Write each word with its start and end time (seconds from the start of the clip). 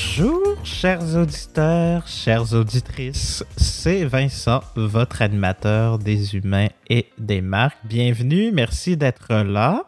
Bonjour, 0.00 0.54
chers 0.62 1.16
auditeurs, 1.16 2.06
chères 2.06 2.54
auditrices. 2.54 3.44
C'est 3.56 4.04
Vincent, 4.04 4.60
votre 4.76 5.22
animateur 5.22 5.98
des 5.98 6.36
humains 6.36 6.68
et 6.88 7.06
des 7.18 7.40
marques. 7.40 7.78
Bienvenue, 7.82 8.52
merci 8.52 8.96
d'être 8.96 9.34
là. 9.34 9.86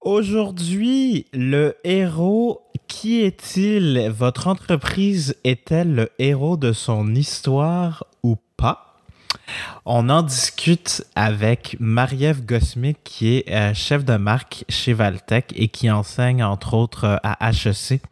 Aujourd'hui, 0.00 1.26
le 1.32 1.76
héros, 1.84 2.62
qui 2.88 3.20
est-il? 3.20 4.10
Votre 4.10 4.48
entreprise 4.48 5.36
est-elle 5.44 5.94
le 5.94 6.10
héros 6.18 6.56
de 6.56 6.72
son 6.72 7.14
histoire 7.14 8.02
ou 8.24 8.34
pas? 8.56 8.96
On 9.84 10.08
en 10.08 10.22
discute 10.22 11.06
avec 11.14 11.76
Marie-Ève 11.78 12.42
qui 13.04 13.36
est 13.36 13.48
euh, 13.48 13.74
chef 13.74 14.04
de 14.04 14.16
marque 14.16 14.64
chez 14.68 14.92
Valtech 14.92 15.52
et 15.54 15.68
qui 15.68 15.88
enseigne 15.88 16.42
entre 16.42 16.74
autres 16.74 17.04
euh, 17.04 17.16
à 17.22 17.52
HEC. 17.52 18.02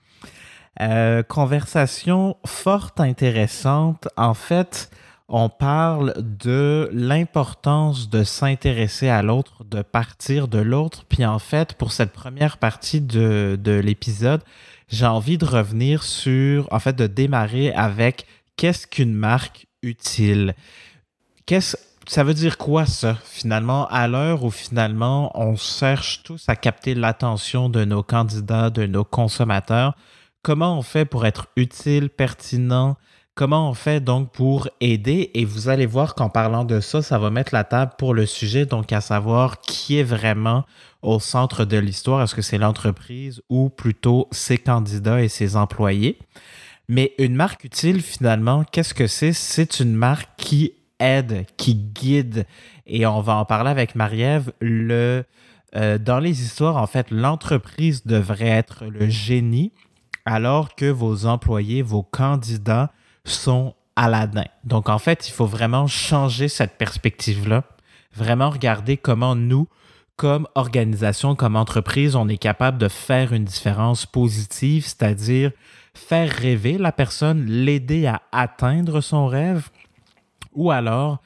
Euh, 0.80 1.23
conversation 1.23 2.37
forte, 2.45 3.01
intéressante. 3.01 4.09
En 4.16 4.35
fait, 4.35 4.91
on 5.29 5.49
parle 5.49 6.15
de 6.19 6.89
l'importance 6.93 8.11
de 8.11 8.25
s'intéresser 8.25 9.09
à 9.09 9.23
l'autre, 9.23 9.65
de 9.65 9.83
partir 9.83 10.49
de 10.49 10.59
l'autre. 10.59 11.05
Puis 11.09 11.25
en 11.25 11.39
fait, 11.39 11.75
pour 11.75 11.93
cette 11.93 12.12
première 12.12 12.59
partie 12.59 13.01
de, 13.01 13.59
de 13.61 13.73
l'épisode, 13.73 14.43
j'ai 14.89 15.07
envie 15.07 15.39
de 15.39 15.47
revenir 15.47 16.02
sur, 16.02 16.69
en 16.73 16.79
fait, 16.79 16.95
de 16.95 17.07
démarrer 17.07 17.73
avec 17.73 18.27
qu'est-ce 18.57 18.87
qu'une 18.87 19.15
marque 19.15 19.66
utile? 19.83 20.55
Qu'est-ce 21.46 21.77
ça 22.09 22.23
veut 22.23 22.35
dire 22.35 22.57
quoi 22.57 22.87
ça, 22.87 23.16
finalement, 23.24 23.88
à 23.88 24.07
l'heure 24.07 24.45
où 24.45 24.51
finalement 24.51 25.33
on 25.35 25.57
cherche 25.57 26.23
tous 26.23 26.45
à 26.49 26.55
capter 26.55 26.95
l'attention 26.95 27.68
de 27.68 27.85
nos 27.85 28.02
candidats, 28.02 28.71
de 28.71 28.87
nos 28.87 29.05
consommateurs? 29.05 29.95
Comment 30.47 30.79
on 30.79 30.83
fait 30.83 31.07
pour 31.07 31.27
être 31.27 31.49
utile, 31.57 32.09
pertinent? 32.09 32.97
Comment 33.35 33.69
on 33.69 33.75
fait 33.75 33.99
donc 33.99 34.30
pour 34.30 34.69
aider? 34.80 35.33
Et 35.35 35.45
vous 35.45 35.69
allez 35.69 35.87
voir 35.87 36.15
qu'en 36.15 36.29
parlant 36.29 36.65
de 36.65 36.79
ça, 36.79 37.02
ça 37.02 37.19
va 37.19 37.30
mettre 37.30 37.52
la 37.52 37.65
table 37.65 37.95
pour 37.99 38.15
le 38.15 38.27
sujet, 38.27 38.65
donc 38.65 38.93
à 38.93 39.01
savoir 39.01 39.61
qui 39.61 39.99
est 39.99 40.05
vraiment 40.05 40.65
au 41.02 41.19
centre 41.19 41.65
de 41.65 41.77
l'histoire. 41.79 42.23
Est-ce 42.23 42.37
que 42.37 42.43
c'est 42.43 42.59
l'entreprise 42.59 43.43
ou 43.49 43.71
plutôt 43.71 44.29
ses 44.30 44.57
candidats 44.57 45.21
et 45.21 45.27
ses 45.27 45.57
employés? 45.57 46.17
Mais 46.89 47.13
une 47.19 47.35
marque 47.35 47.65
utile, 47.65 48.01
finalement, 48.01 48.63
qu'est-ce 48.71 48.95
que 48.95 49.09
c'est? 49.09 49.33
C'est 49.33 49.80
une 49.80 49.95
marque 49.95 50.29
qui 50.37 50.74
aide, 51.01 51.45
qui 51.57 51.74
guide. 51.74 52.47
Et 52.87 53.05
on 53.05 53.21
va 53.21 53.35
en 53.35 53.47
parler 53.47 53.71
avec 53.71 53.97
Marie-Ève. 53.97 54.52
Euh, 54.63 55.99
dans 55.99 56.21
les 56.21 56.41
histoires, 56.41 56.77
en 56.77 56.87
fait, 56.87 57.11
l'entreprise 57.11 58.07
devrait 58.07 58.47
être 58.47 58.85
le 58.85 59.09
génie 59.09 59.73
alors 60.27 60.74
que 60.74 60.87
vos 60.91 61.27
employés, 61.27 61.82
vos 61.82 62.02
candidats 62.02 62.93
sont 63.24 63.74
Aladdin. 63.95 64.44
Donc, 64.65 64.88
en 64.88 64.99
fait, 64.99 65.28
il 65.28 65.33
faut 65.33 65.47
vraiment 65.47 65.87
changer 65.87 66.49
cette 66.49 66.77
perspective-là, 66.77 67.65
vraiment 68.15 68.50
regarder 68.50 68.97
comment 68.99 69.34
nous, 69.34 69.69
comme 70.16 70.47
organisation, 70.55 71.34
comme 71.34 71.56
entreprise, 71.56 72.16
on 72.16 72.28
est 72.28 72.38
capable 72.38 72.78
de 72.78 72.88
faire 72.88 73.33
une 73.33 73.44
différence 73.44 74.06
positive, 74.06 74.84
c'est-à-dire 74.84 75.53
faire 75.94 76.31
rêver 76.31 76.77
la 76.78 76.93
personne, 76.93 77.44
l'aider 77.47 78.06
à 78.06 78.22
atteindre 78.33 79.00
son 79.00 79.27
rêve, 79.27 79.69
ou 80.53 80.71
alors 80.71 81.19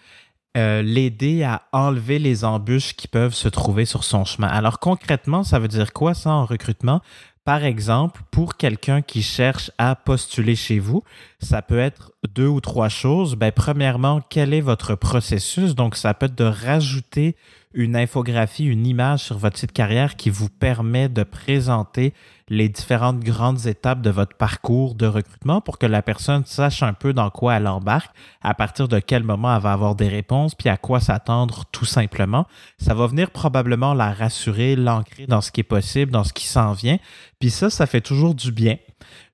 euh, 0.57 0.83
l'aider 0.83 1.45
à 1.45 1.63
enlever 1.73 2.19
les 2.19 2.45
embûches 2.45 2.95
qui 2.97 3.07
peuvent 3.07 3.35
se 3.35 3.49
trouver 3.49 3.85
sur 3.85 4.03
son 4.03 4.25
chemin. 4.25 4.49
Alors 4.49 4.81
concrètement, 4.81 5.45
ça 5.45 5.61
veut 5.61 5.69
dire 5.69 5.93
quoi 5.93 6.13
ça 6.13 6.31
en 6.31 6.45
recrutement? 6.45 7.01
Par 7.45 7.65
exemple, 7.65 8.21
pour 8.31 8.57
quelqu'un 8.57 9.01
qui 9.01 9.23
cherche 9.23 9.71
à 9.79 9.97
postuler 9.97 10.55
chez 10.57 10.79
vous, 10.79 11.03
ça 11.41 11.63
peut 11.63 11.79
être 11.79 12.13
deux 12.35 12.47
ou 12.47 12.61
trois 12.61 12.91
choses. 12.91 13.35
Ben, 13.35 13.51
premièrement, 13.51 14.21
quel 14.29 14.53
est 14.53 14.61
votre 14.61 14.95
processus? 14.95 15.75
Donc, 15.75 15.97
ça 15.97 16.13
peut 16.13 16.27
être 16.27 16.35
de 16.35 16.45
rajouter 16.45 17.37
une 17.73 17.97
infographie, 17.97 18.67
une 18.67 18.87
image 18.87 19.21
sur 19.21 19.39
votre 19.39 19.57
site 19.57 19.73
carrière 19.73 20.17
qui 20.17 20.29
vous 20.29 20.49
permet 20.49 21.09
de 21.09 21.23
présenter 21.23 22.13
les 22.51 22.69
différentes 22.69 23.21
grandes 23.21 23.67
étapes 23.67 24.03
de 24.03 24.11
votre 24.11 24.37
parcours 24.37 24.97
de 24.97 25.07
recrutement 25.07 25.61
pour 25.61 25.79
que 25.79 25.87
la 25.87 26.03
personne 26.03 26.45
sache 26.45 26.83
un 26.83 26.93
peu 26.93 27.13
dans 27.13 27.31
quoi 27.31 27.55
elle 27.55 27.69
embarque, 27.69 28.11
à 28.43 28.55
partir 28.55 28.89
de 28.89 28.99
quel 28.99 29.23
moment 29.23 29.55
elle 29.55 29.63
va 29.63 29.73
avoir 29.73 29.95
des 29.95 30.09
réponses, 30.09 30.57
puis 30.57 30.69
à 30.69 30.77
quoi 30.77 30.99
s'attendre 30.99 31.65
tout 31.71 31.85
simplement. 31.85 32.47
Ça 32.77 32.93
va 32.93 33.07
venir 33.07 33.31
probablement 33.31 33.95
la 33.95 34.13
rassurer, 34.13 34.75
l'ancrer 34.75 35.27
dans 35.29 35.41
ce 35.41 35.53
qui 35.53 35.61
est 35.61 35.65
possible, 35.65 36.11
dans 36.11 36.25
ce 36.25 36.33
qui 36.33 36.47
s'en 36.47 36.73
vient. 36.73 36.99
Puis 37.39 37.51
ça, 37.51 37.71
ça 37.71 37.87
fait 37.87 38.01
toujours 38.01 38.35
du 38.35 38.51
bien. 38.51 38.77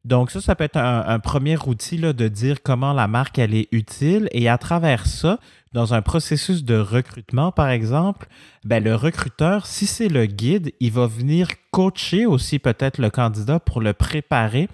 Donc 0.05 0.31
ça, 0.31 0.41
ça 0.41 0.55
peut 0.55 0.63
être 0.63 0.77
un, 0.77 1.19
premier 1.19 1.57
outil 1.67 1.99
de 1.99 2.29
dire 2.29 2.63
comment 2.63 2.93
la 2.93 3.09
marque, 3.09 3.41
elle 3.41 3.55
est 3.55 3.67
utile. 3.73 4.29
Et 4.31 4.49
à 4.49 4.57
travers 4.57 5.05
ça, 5.05 5.41
dans 5.73 5.95
un 5.95 6.03
processus 6.03 6.65
de 6.65 6.79
recrutement, 6.79 7.53
par 7.53 7.69
exemple, 7.69 8.29
ben, 8.65 8.83
le 8.83 8.95
recruteur, 8.95 9.67
si 9.67 9.87
c'est 9.87 10.09
le 10.09 10.27
guide, 10.27 10.73
il 10.81 10.93
va 10.93 11.07
venir 11.07 11.49
coacher 11.71 12.27
aussi 12.27 12.59
peut-être 12.59 12.99
le 12.99 13.11
candidat 13.11 13.61
pour 13.61 13.81
le 13.81 13.93
préparer 13.93 14.69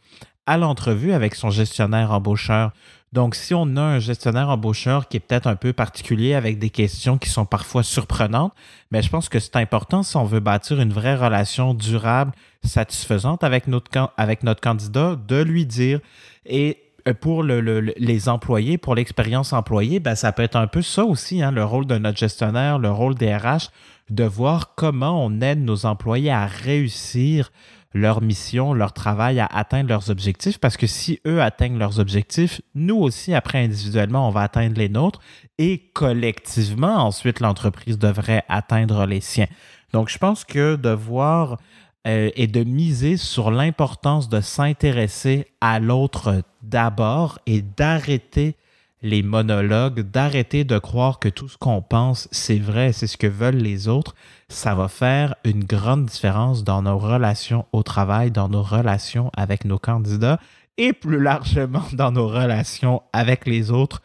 à 0.46 0.58
l'entrevue 0.58 1.12
avec 1.12 1.34
son 1.34 1.50
gestionnaire 1.50 2.12
embaucheur. 2.12 2.72
Donc, 3.12 3.34
si 3.34 3.52
on 3.52 3.76
a 3.76 3.82
un 3.82 3.98
gestionnaire 3.98 4.48
embaucheur 4.48 5.06
qui 5.06 5.18
est 5.18 5.20
peut-être 5.20 5.46
un 5.46 5.56
peu 5.56 5.72
particulier 5.72 6.34
avec 6.34 6.58
des 6.58 6.70
questions 6.70 7.18
qui 7.18 7.28
sont 7.28 7.44
parfois 7.44 7.82
surprenantes, 7.82 8.54
mais 8.90 9.00
ben, 9.00 9.04
je 9.04 9.10
pense 9.10 9.28
que 9.28 9.38
c'est 9.38 9.56
important 9.56 10.02
si 10.02 10.16
on 10.16 10.24
veut 10.24 10.40
bâtir 10.40 10.80
une 10.80 10.92
vraie 10.92 11.16
relation 11.16 11.74
durable, 11.74 12.32
satisfaisante 12.64 13.44
avec 13.44 13.66
notre, 13.66 14.12
avec 14.16 14.44
notre 14.44 14.60
candidat, 14.60 15.16
de 15.16 15.42
lui 15.42 15.66
dire 15.66 16.00
et 16.46 16.78
euh, 17.08 17.14
pour 17.14 17.42
les 17.42 18.28
employés, 18.28 18.78
pour 18.78 18.94
l'expérience 18.94 19.52
employée, 19.52 20.00
ben, 20.00 20.14
ça 20.14 20.32
peut 20.32 20.42
être 20.42 20.56
un 20.56 20.66
peu 20.66 20.82
ça 20.82 21.04
aussi, 21.04 21.42
hein, 21.42 21.50
le 21.50 21.64
rôle 21.64 21.86
de 21.86 21.98
notre 21.98 22.18
gestionnaire, 22.18 22.78
le 22.78 22.90
rôle 22.90 23.14
des 23.14 23.34
RH, 23.34 23.70
de 24.10 24.24
voir 24.24 24.74
comment 24.74 25.24
on 25.24 25.40
aide 25.40 25.64
nos 25.64 25.86
employés 25.86 26.30
à 26.30 26.46
réussir 26.46 27.50
leur 27.94 28.22
mission, 28.22 28.72
leur 28.72 28.92
travail, 28.92 29.40
à 29.40 29.46
atteindre 29.46 29.90
leurs 29.90 30.10
objectifs, 30.10 30.58
parce 30.58 30.76
que 30.76 30.86
si 30.86 31.20
eux 31.26 31.42
atteignent 31.42 31.78
leurs 31.78 31.98
objectifs, 31.98 32.60
nous 32.74 32.96
aussi, 32.96 33.34
après 33.34 33.62
individuellement, 33.62 34.28
on 34.28 34.30
va 34.30 34.42
atteindre 34.42 34.78
les 34.78 34.88
nôtres 34.88 35.20
et 35.58 35.90
collectivement, 35.92 37.04
ensuite, 37.04 37.40
l'entreprise 37.40 37.98
devrait 37.98 38.44
atteindre 38.48 39.06
les 39.06 39.20
siens. 39.20 39.48
Donc, 39.92 40.08
je 40.08 40.18
pense 40.18 40.44
que 40.44 40.76
de 40.76 40.90
voir 40.90 41.58
euh, 42.06 42.30
et 42.34 42.46
de 42.46 42.64
miser 42.64 43.16
sur 43.16 43.50
l'importance 43.50 44.28
de 44.28 44.40
s'intéresser 44.40 45.46
à 45.60 45.78
l'autre 45.78 46.42
d'abord 46.62 47.38
et 47.46 47.62
d'arrêter 47.62 48.56
les 49.02 49.22
monologues, 49.22 50.00
d'arrêter 50.00 50.64
de 50.64 50.78
croire 50.78 51.18
que 51.18 51.28
tout 51.28 51.48
ce 51.48 51.58
qu'on 51.58 51.82
pense, 51.82 52.28
c'est 52.30 52.58
vrai, 52.58 52.92
c'est 52.92 53.08
ce 53.08 53.16
que 53.16 53.26
veulent 53.26 53.56
les 53.56 53.88
autres, 53.88 54.14
ça 54.48 54.74
va 54.74 54.88
faire 54.88 55.34
une 55.44 55.64
grande 55.64 56.06
différence 56.06 56.62
dans 56.62 56.82
nos 56.82 56.98
relations 56.98 57.66
au 57.72 57.82
travail, 57.82 58.30
dans 58.30 58.48
nos 58.48 58.62
relations 58.62 59.30
avec 59.36 59.64
nos 59.64 59.78
candidats 59.78 60.38
et 60.78 60.92
plus 60.92 61.20
largement 61.20 61.84
dans 61.92 62.12
nos 62.12 62.28
relations 62.28 63.02
avec 63.12 63.46
les 63.46 63.70
autres. 63.70 64.02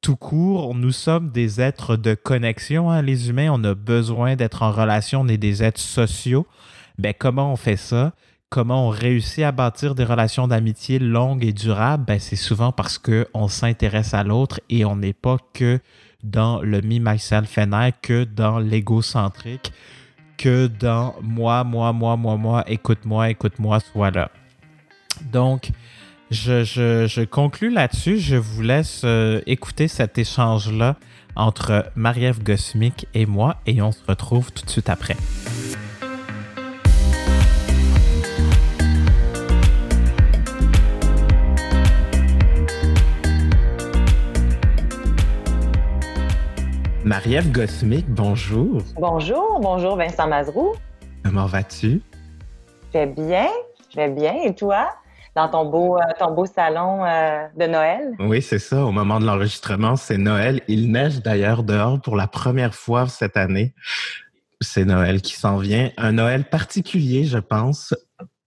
Tout 0.00 0.16
court, 0.16 0.74
nous 0.74 0.90
sommes 0.90 1.30
des 1.30 1.60
êtres 1.60 1.96
de 1.96 2.14
connexion, 2.14 2.90
hein, 2.90 3.02
les 3.02 3.28
humains, 3.30 3.50
on 3.52 3.62
a 3.62 3.74
besoin 3.74 4.34
d'être 4.34 4.62
en 4.62 4.72
relation, 4.72 5.20
on 5.20 5.28
est 5.28 5.38
des 5.38 5.62
êtres 5.62 5.80
sociaux. 5.80 6.46
Ben, 6.98 7.14
comment 7.18 7.52
on 7.52 7.56
fait 7.56 7.76
ça? 7.76 8.12
Comment 8.48 8.88
on 8.88 8.90
réussit 8.90 9.44
à 9.44 9.52
bâtir 9.52 9.94
des 9.94 10.04
relations 10.04 10.46
d'amitié 10.46 10.98
longues 10.98 11.44
et 11.44 11.52
durables? 11.52 12.04
Ben, 12.04 12.18
c'est 12.18 12.36
souvent 12.36 12.70
parce 12.70 12.98
qu'on 12.98 13.48
s'intéresse 13.48 14.14
à 14.14 14.24
l'autre 14.24 14.60
et 14.68 14.84
on 14.84 14.96
n'est 14.96 15.14
pas 15.14 15.38
que 15.54 15.80
dans 16.22 16.60
le 16.60 16.82
me, 16.82 16.98
myself 16.98 17.58
and 17.58 17.90
que 18.02 18.24
dans 18.24 18.58
l'égocentrique, 18.58 19.72
que 20.36 20.66
dans 20.66 21.14
moi, 21.22 21.64
moi, 21.64 21.92
moi, 21.92 22.16
moi, 22.16 22.36
moi, 22.36 22.64
écoute-moi, 22.66 23.30
écoute-moi, 23.30 23.80
sois 23.80 24.10
là. 24.10 24.30
Donc, 25.32 25.70
je, 26.30 26.64
je, 26.64 27.66
là-dessus. 27.68 28.18
Je 28.18 28.36
vous 28.36 28.62
laisse 28.62 29.02
euh, 29.04 29.40
écouter 29.46 29.88
cet 29.88 30.18
échange-là 30.18 30.96
entre 31.36 31.90
Marie-Ève 31.94 32.42
Gosmic 32.42 33.06
et 33.14 33.26
moi 33.26 33.56
et 33.66 33.80
on 33.82 33.92
se 33.92 34.02
retrouve 34.06 34.52
tout 34.52 34.64
de 34.64 34.70
suite 34.70 34.88
après. 34.88 35.16
Marie-Ève 47.04 47.50
Gosmic, 47.50 48.08
bonjour. 48.08 48.80
Bonjour, 48.94 49.58
bonjour 49.60 49.96
Vincent 49.96 50.28
Mazrou. 50.28 50.72
Comment 51.24 51.46
vas-tu? 51.46 52.00
Je 52.94 52.98
vais 52.98 53.06
bien, 53.06 53.48
je 53.90 53.96
vais 53.96 54.08
bien. 54.08 54.34
Et 54.44 54.54
toi? 54.54 54.88
Dans 55.34 55.48
ton 55.48 55.64
beau, 55.68 55.96
euh, 55.96 56.00
ton 56.18 56.32
beau 56.32 56.46
salon 56.46 57.04
euh, 57.04 57.46
de 57.56 57.66
Noël? 57.66 58.14
Oui, 58.20 58.40
c'est 58.40 58.60
ça. 58.60 58.84
Au 58.84 58.92
moment 58.92 59.18
de 59.18 59.26
l'enregistrement, 59.26 59.96
c'est 59.96 60.18
Noël. 60.18 60.60
Il 60.68 60.92
neige 60.92 61.22
d'ailleurs 61.22 61.64
dehors 61.64 62.00
pour 62.00 62.16
la 62.16 62.28
première 62.28 62.74
fois 62.74 63.08
cette 63.08 63.36
année. 63.36 63.74
C'est 64.60 64.84
Noël 64.84 65.22
qui 65.22 65.34
s'en 65.34 65.56
vient. 65.56 65.90
Un 65.96 66.12
Noël 66.12 66.44
particulier, 66.44 67.24
je 67.24 67.38
pense. 67.38 67.94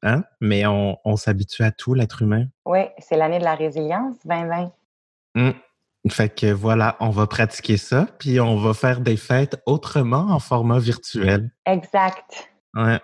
hein? 0.02 0.24
mais 0.40 0.66
on, 0.66 1.16
s'habitue 1.18 1.64
à 1.64 1.72
tout, 1.72 1.94
l'être 1.94 2.22
humain. 2.22 2.46
Oui, 2.66 2.86
c'est 3.00 3.18
l'année 3.18 3.40
de 3.40 3.44
la 3.44 3.56
résilience, 3.56 4.16
2020. 4.24 4.72
Mmh. 5.36 5.50
Fait 6.10 6.30
que 6.30 6.52
voilà, 6.52 6.98
on 7.00 7.10
va 7.10 7.26
pratiquer 7.28 7.78
ça, 7.78 8.08
puis 8.20 8.40
on 8.40 8.58
va 8.58 8.74
faire 8.74 9.02
des 9.02 9.18
fêtes 9.18 9.62
autrement 9.66 10.28
en 10.30 10.40
format 10.40 10.80
virtuel. 10.80 11.52
Exact. 11.66 12.50
Ouais. 12.76 13.00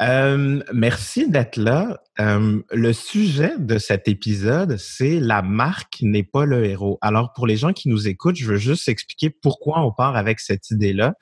Euh, 0.00 0.62
merci 0.72 1.28
d'être 1.28 1.56
là. 1.56 2.00
Euh, 2.20 2.62
le 2.72 2.92
sujet 2.92 3.52
de 3.58 3.78
cet 3.78 4.08
épisode, 4.08 4.76
c'est 4.78 5.20
la 5.20 5.42
marque 5.42 5.98
n'est 6.00 6.24
pas 6.24 6.44
le 6.44 6.64
héros. 6.64 6.98
Alors, 7.00 7.32
pour 7.32 7.46
les 7.46 7.56
gens 7.56 7.72
qui 7.72 7.88
nous 7.88 8.08
écoutent, 8.08 8.36
je 8.36 8.46
veux 8.46 8.56
juste 8.56 8.88
expliquer 8.88 9.30
pourquoi 9.30 9.80
on 9.84 9.92
part 9.92 10.16
avec 10.16 10.40
cette 10.40 10.70
idée-là. 10.70 11.14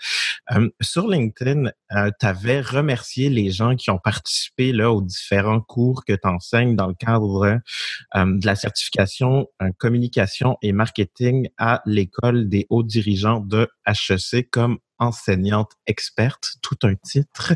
Euh, 0.53 0.69
sur 0.81 1.09
LinkedIn, 1.09 1.71
euh, 1.93 2.11
tu 2.19 2.27
avais 2.27 2.61
remercié 2.61 3.29
les 3.29 3.51
gens 3.51 3.77
qui 3.77 3.91
ont 3.91 3.99
participé 3.99 4.73
là 4.73 4.93
aux 4.93 5.03
différents 5.03 5.61
cours 5.61 6.05
que 6.05 6.13
tu 6.13 6.29
enseignes 6.29 6.77
dans 6.77 6.87
le 6.87 6.95
cadre 6.95 7.61
de 8.15 8.47
la 8.47 8.55
certification 8.55 9.47
communication 9.79 10.57
et 10.63 10.73
marketing 10.73 11.49
à 11.59 11.83
l'école 11.87 12.49
des 12.49 12.67
hauts 12.71 12.83
dirigeants 12.83 13.41
de 13.41 13.69
HEC 13.87 14.51
comme 14.51 14.79
enseignante 15.03 15.73
experte, 15.87 16.57
tout 16.63 16.79
un 16.85 16.95
titre. 16.95 17.53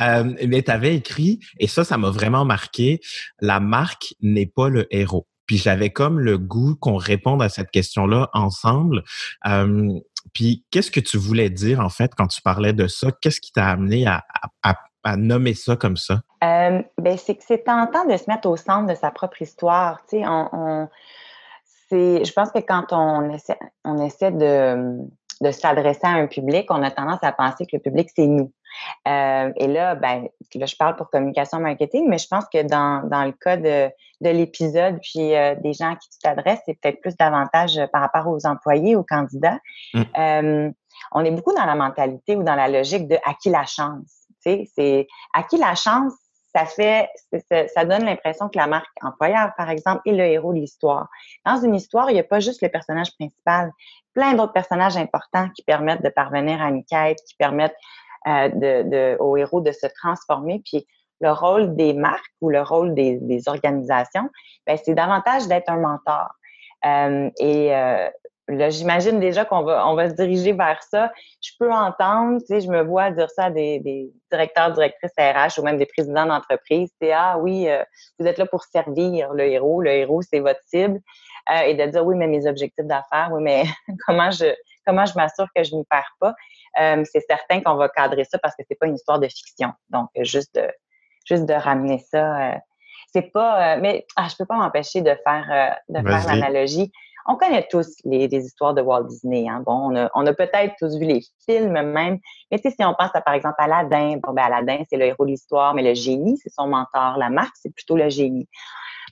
Euh, 0.00 0.34
mais 0.46 0.62
tu 0.62 0.70
avais 0.70 0.96
écrit, 0.96 1.40
et 1.58 1.66
ça, 1.66 1.84
ça 1.84 1.98
m'a 1.98 2.10
vraiment 2.10 2.44
marqué, 2.44 3.00
la 3.40 3.60
marque 3.60 4.14
n'est 4.20 4.46
pas 4.46 4.68
le 4.68 4.86
héros. 4.94 5.26
Puis 5.46 5.58
j'avais 5.58 5.90
comme 5.90 6.20
le 6.20 6.38
goût 6.38 6.76
qu'on 6.76 6.96
réponde 6.96 7.42
à 7.42 7.48
cette 7.48 7.70
question-là 7.70 8.30
ensemble. 8.32 9.02
Euh, 9.46 9.98
puis 10.32 10.64
qu'est-ce 10.70 10.90
que 10.90 11.00
tu 11.00 11.18
voulais 11.18 11.50
dire 11.50 11.80
en 11.80 11.88
fait 11.88 12.12
quand 12.16 12.26
tu 12.26 12.42
parlais 12.42 12.72
de 12.72 12.86
ça? 12.86 13.08
Qu'est-ce 13.20 13.40
qui 13.40 13.52
t'a 13.52 13.68
amené 13.68 14.06
à, 14.06 14.22
nommer 15.16 15.54
ça 15.54 15.76
comme 15.76 15.96
ça? 15.96 16.20
Euh, 16.44 16.82
ben, 16.98 17.16
c'est 17.16 17.34
que 17.34 17.42
c'est 17.46 17.64
tentant 17.64 18.04
de 18.06 18.16
se 18.16 18.24
mettre 18.28 18.48
au 18.48 18.56
centre 18.56 18.86
de 18.86 18.94
sa 18.94 19.10
propre 19.10 19.40
histoire. 19.42 20.00
Tu 20.08 20.18
sais, 20.18 20.24
on 20.26 20.88
je 21.92 22.32
pense 22.32 22.50
que 22.52 22.60
quand 22.60 22.92
on 22.92 23.30
essaie, 23.30 23.58
on 23.84 23.98
essaie 23.98 24.30
de 24.30 25.00
de 25.40 25.50
s'adresser 25.50 26.06
à 26.06 26.10
un 26.10 26.26
public, 26.26 26.66
on 26.70 26.82
a 26.82 26.90
tendance 26.90 27.20
à 27.22 27.32
penser 27.32 27.64
que 27.64 27.76
le 27.76 27.80
public, 27.80 28.10
c'est 28.14 28.26
nous. 28.26 28.52
Euh, 29.08 29.52
et 29.56 29.66
là, 29.66 29.94
ben, 29.94 30.28
là, 30.54 30.66
je 30.66 30.76
parle 30.76 30.96
pour 30.96 31.10
communication 31.10 31.58
marketing, 31.60 32.08
mais 32.08 32.18
je 32.18 32.28
pense 32.28 32.44
que 32.52 32.62
dans, 32.62 33.06
dans 33.08 33.24
le 33.24 33.32
cas 33.32 33.56
de, 33.56 33.90
de 34.20 34.30
l'épisode, 34.30 34.98
puis 35.02 35.34
euh, 35.34 35.54
des 35.56 35.72
gens 35.72 35.92
à 35.92 35.96
qui 35.96 36.08
tu 36.10 36.18
t'adresses, 36.22 36.60
c'est 36.66 36.78
peut-être 36.80 37.00
plus 37.00 37.16
davantage 37.16 37.78
euh, 37.78 37.86
par 37.86 38.02
rapport 38.02 38.26
aux 38.28 38.46
employés, 38.46 38.96
aux 38.96 39.04
candidats. 39.04 39.58
Mm. 39.94 40.02
Euh, 40.18 40.70
on 41.12 41.24
est 41.24 41.30
beaucoup 41.30 41.54
dans 41.54 41.64
la 41.64 41.74
mentalité 41.74 42.36
ou 42.36 42.42
dans 42.42 42.54
la 42.54 42.68
logique 42.68 43.08
de 43.08 43.16
à 43.24 43.34
qui 43.34 43.50
la 43.50 43.64
chance. 43.64 44.26
Tu 44.44 44.50
sais, 44.50 44.70
c'est 44.74 45.08
à 45.34 45.42
qui 45.42 45.56
la 45.56 45.74
chance, 45.74 46.12
ça 46.54 46.64
fait, 46.66 47.08
ça 47.74 47.84
donne 47.84 48.04
l'impression 48.04 48.48
que 48.48 48.58
la 48.58 48.66
marque 48.66 48.88
employeur, 49.02 49.52
par 49.56 49.70
exemple, 49.70 50.00
est 50.06 50.12
le 50.12 50.24
héros 50.24 50.52
de 50.52 50.58
l'histoire. 50.58 51.08
Dans 51.46 51.60
une 51.62 51.74
histoire, 51.74 52.10
il 52.10 52.14
n'y 52.14 52.20
a 52.20 52.24
pas 52.24 52.40
juste 52.40 52.60
le 52.60 52.68
personnage 52.68 53.12
principal, 53.14 53.70
plein 54.14 54.34
d'autres 54.34 54.52
personnages 54.52 54.96
importants 54.96 55.48
qui 55.50 55.62
permettent 55.62 56.02
de 56.02 56.08
parvenir 56.08 56.60
à 56.60 56.68
une 56.70 56.84
quête, 56.84 57.18
qui 57.26 57.36
permettent 57.36 57.76
de, 58.26 58.82
de, 58.82 59.16
au 59.18 59.36
héros 59.36 59.60
de 59.60 59.72
se 59.72 59.86
transformer. 59.86 60.62
Puis 60.64 60.86
le 61.20 61.32
rôle 61.32 61.76
des 61.76 61.92
marques 61.92 62.32
ou 62.40 62.50
le 62.50 62.62
rôle 62.62 62.94
des, 62.94 63.18
des 63.18 63.48
organisations, 63.48 64.28
ben, 64.66 64.78
c'est 64.82 64.94
davantage 64.94 65.46
d'être 65.48 65.68
un 65.68 65.78
mentor. 65.78 66.28
Euh, 66.86 67.30
et 67.38 67.74
euh, 67.74 68.08
là, 68.48 68.70
j'imagine 68.70 69.20
déjà 69.20 69.44
qu'on 69.44 69.62
va, 69.62 69.86
on 69.86 69.94
va 69.94 70.08
se 70.08 70.14
diriger 70.14 70.52
vers 70.52 70.82
ça. 70.82 71.12
Je 71.42 71.50
peux 71.58 71.70
entendre, 71.70 72.40
tu 72.40 72.46
sais, 72.46 72.60
je 72.62 72.68
me 72.68 72.82
vois 72.82 73.10
dire 73.10 73.30
ça 73.30 73.44
à 73.44 73.50
des, 73.50 73.80
des 73.80 74.10
directeurs, 74.30 74.72
directrices 74.72 75.12
RH 75.18 75.60
ou 75.60 75.62
même 75.62 75.76
des 75.76 75.86
présidents 75.86 76.26
d'entreprise. 76.26 76.90
C'est 77.00 77.12
ah 77.12 77.36
oui, 77.38 77.68
euh, 77.68 77.82
vous 78.18 78.26
êtes 78.26 78.38
là 78.38 78.46
pour 78.46 78.64
servir 78.64 79.34
le 79.34 79.44
héros. 79.44 79.82
Le 79.82 79.90
héros, 79.90 80.22
c'est 80.22 80.40
votre 80.40 80.60
cible. 80.66 81.00
Euh, 81.50 81.60
et 81.66 81.74
de 81.74 81.84
dire 81.86 82.04
oui, 82.04 82.16
mais 82.16 82.26
mes 82.26 82.46
objectifs 82.46 82.86
d'affaires, 82.86 83.30
oui, 83.32 83.42
mais 83.42 83.64
comment 84.06 84.30
je 84.30 84.54
comment 84.86 85.04
je 85.04 85.14
m'assure 85.14 85.46
que 85.54 85.62
je 85.62 85.74
n'y 85.74 85.84
perds 85.84 86.16
pas. 86.18 86.34
Euh, 86.78 87.02
c'est 87.10 87.24
certain 87.28 87.60
qu'on 87.60 87.74
va 87.74 87.88
cadrer 87.88 88.24
ça 88.24 88.38
parce 88.38 88.54
que 88.54 88.62
c'est 88.68 88.78
pas 88.78 88.86
une 88.86 88.94
histoire 88.94 89.18
de 89.18 89.28
fiction. 89.28 89.72
Donc, 89.88 90.08
juste 90.20 90.54
de 90.54 90.68
juste 91.26 91.46
de 91.46 91.54
ramener 91.54 91.98
ça. 91.98 92.54
c'est 93.12 93.30
pas, 93.32 93.76
mais 93.76 94.06
ah, 94.16 94.26
je 94.30 94.36
peux 94.36 94.46
pas 94.46 94.56
m'empêcher 94.56 95.02
de 95.02 95.14
faire 95.24 95.76
de 95.88 96.00
faire 96.00 96.26
l'analogie 96.26 96.90
on 97.26 97.36
connaît 97.36 97.66
tous 97.70 97.96
les, 98.04 98.26
histoires 98.34 98.74
de 98.74 98.82
Walt 98.82 99.04
Disney. 99.04 99.48
Hein. 99.48 99.62
Bon, 99.64 99.94
on 100.14 100.26
a, 100.26 100.32
peut-être 100.32 100.74
tous 100.78 100.96
vu 100.98 101.04
les 101.04 101.20
films 101.46 101.72
même. 101.72 102.18
Mais 102.50 102.58
tu 102.58 102.68
sais, 102.68 102.74
si 102.76 102.84
on 102.84 102.94
pense 102.94 103.10
à, 103.14 103.20
par 103.20 103.34
exemple, 103.34 103.56
Aladdin, 103.58 104.18
bon, 104.22 104.32
ben 104.32 104.44
Aladdin, 104.44 104.82
c'est 104.88 104.96
le 104.96 105.06
héros 105.06 105.24
de 105.24 105.30
l'histoire, 105.30 105.74
mais 105.74 105.82
le 105.82 105.94
génie, 105.94 106.38
c'est 106.38 106.52
son 106.52 106.66
mentor. 106.66 107.18
La 107.18 107.30
marque, 107.30 107.54
c'est 107.54 107.72
plutôt 107.74 107.96
le 107.96 108.08
génie. 108.08 108.48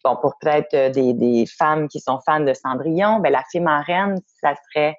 Bon, 0.04 0.16
pour 0.16 0.38
peut-être 0.40 0.74
euh, 0.74 0.90
des, 0.90 1.44
femmes 1.46 1.88
qui 1.88 2.00
sont 2.00 2.20
fans 2.24 2.40
de 2.40 2.54
Cendrillon, 2.54 3.18
ben 3.18 3.32
la 3.32 3.42
fée 3.50 3.60
marraine, 3.60 4.20
ça 4.42 4.54
serait 4.70 4.96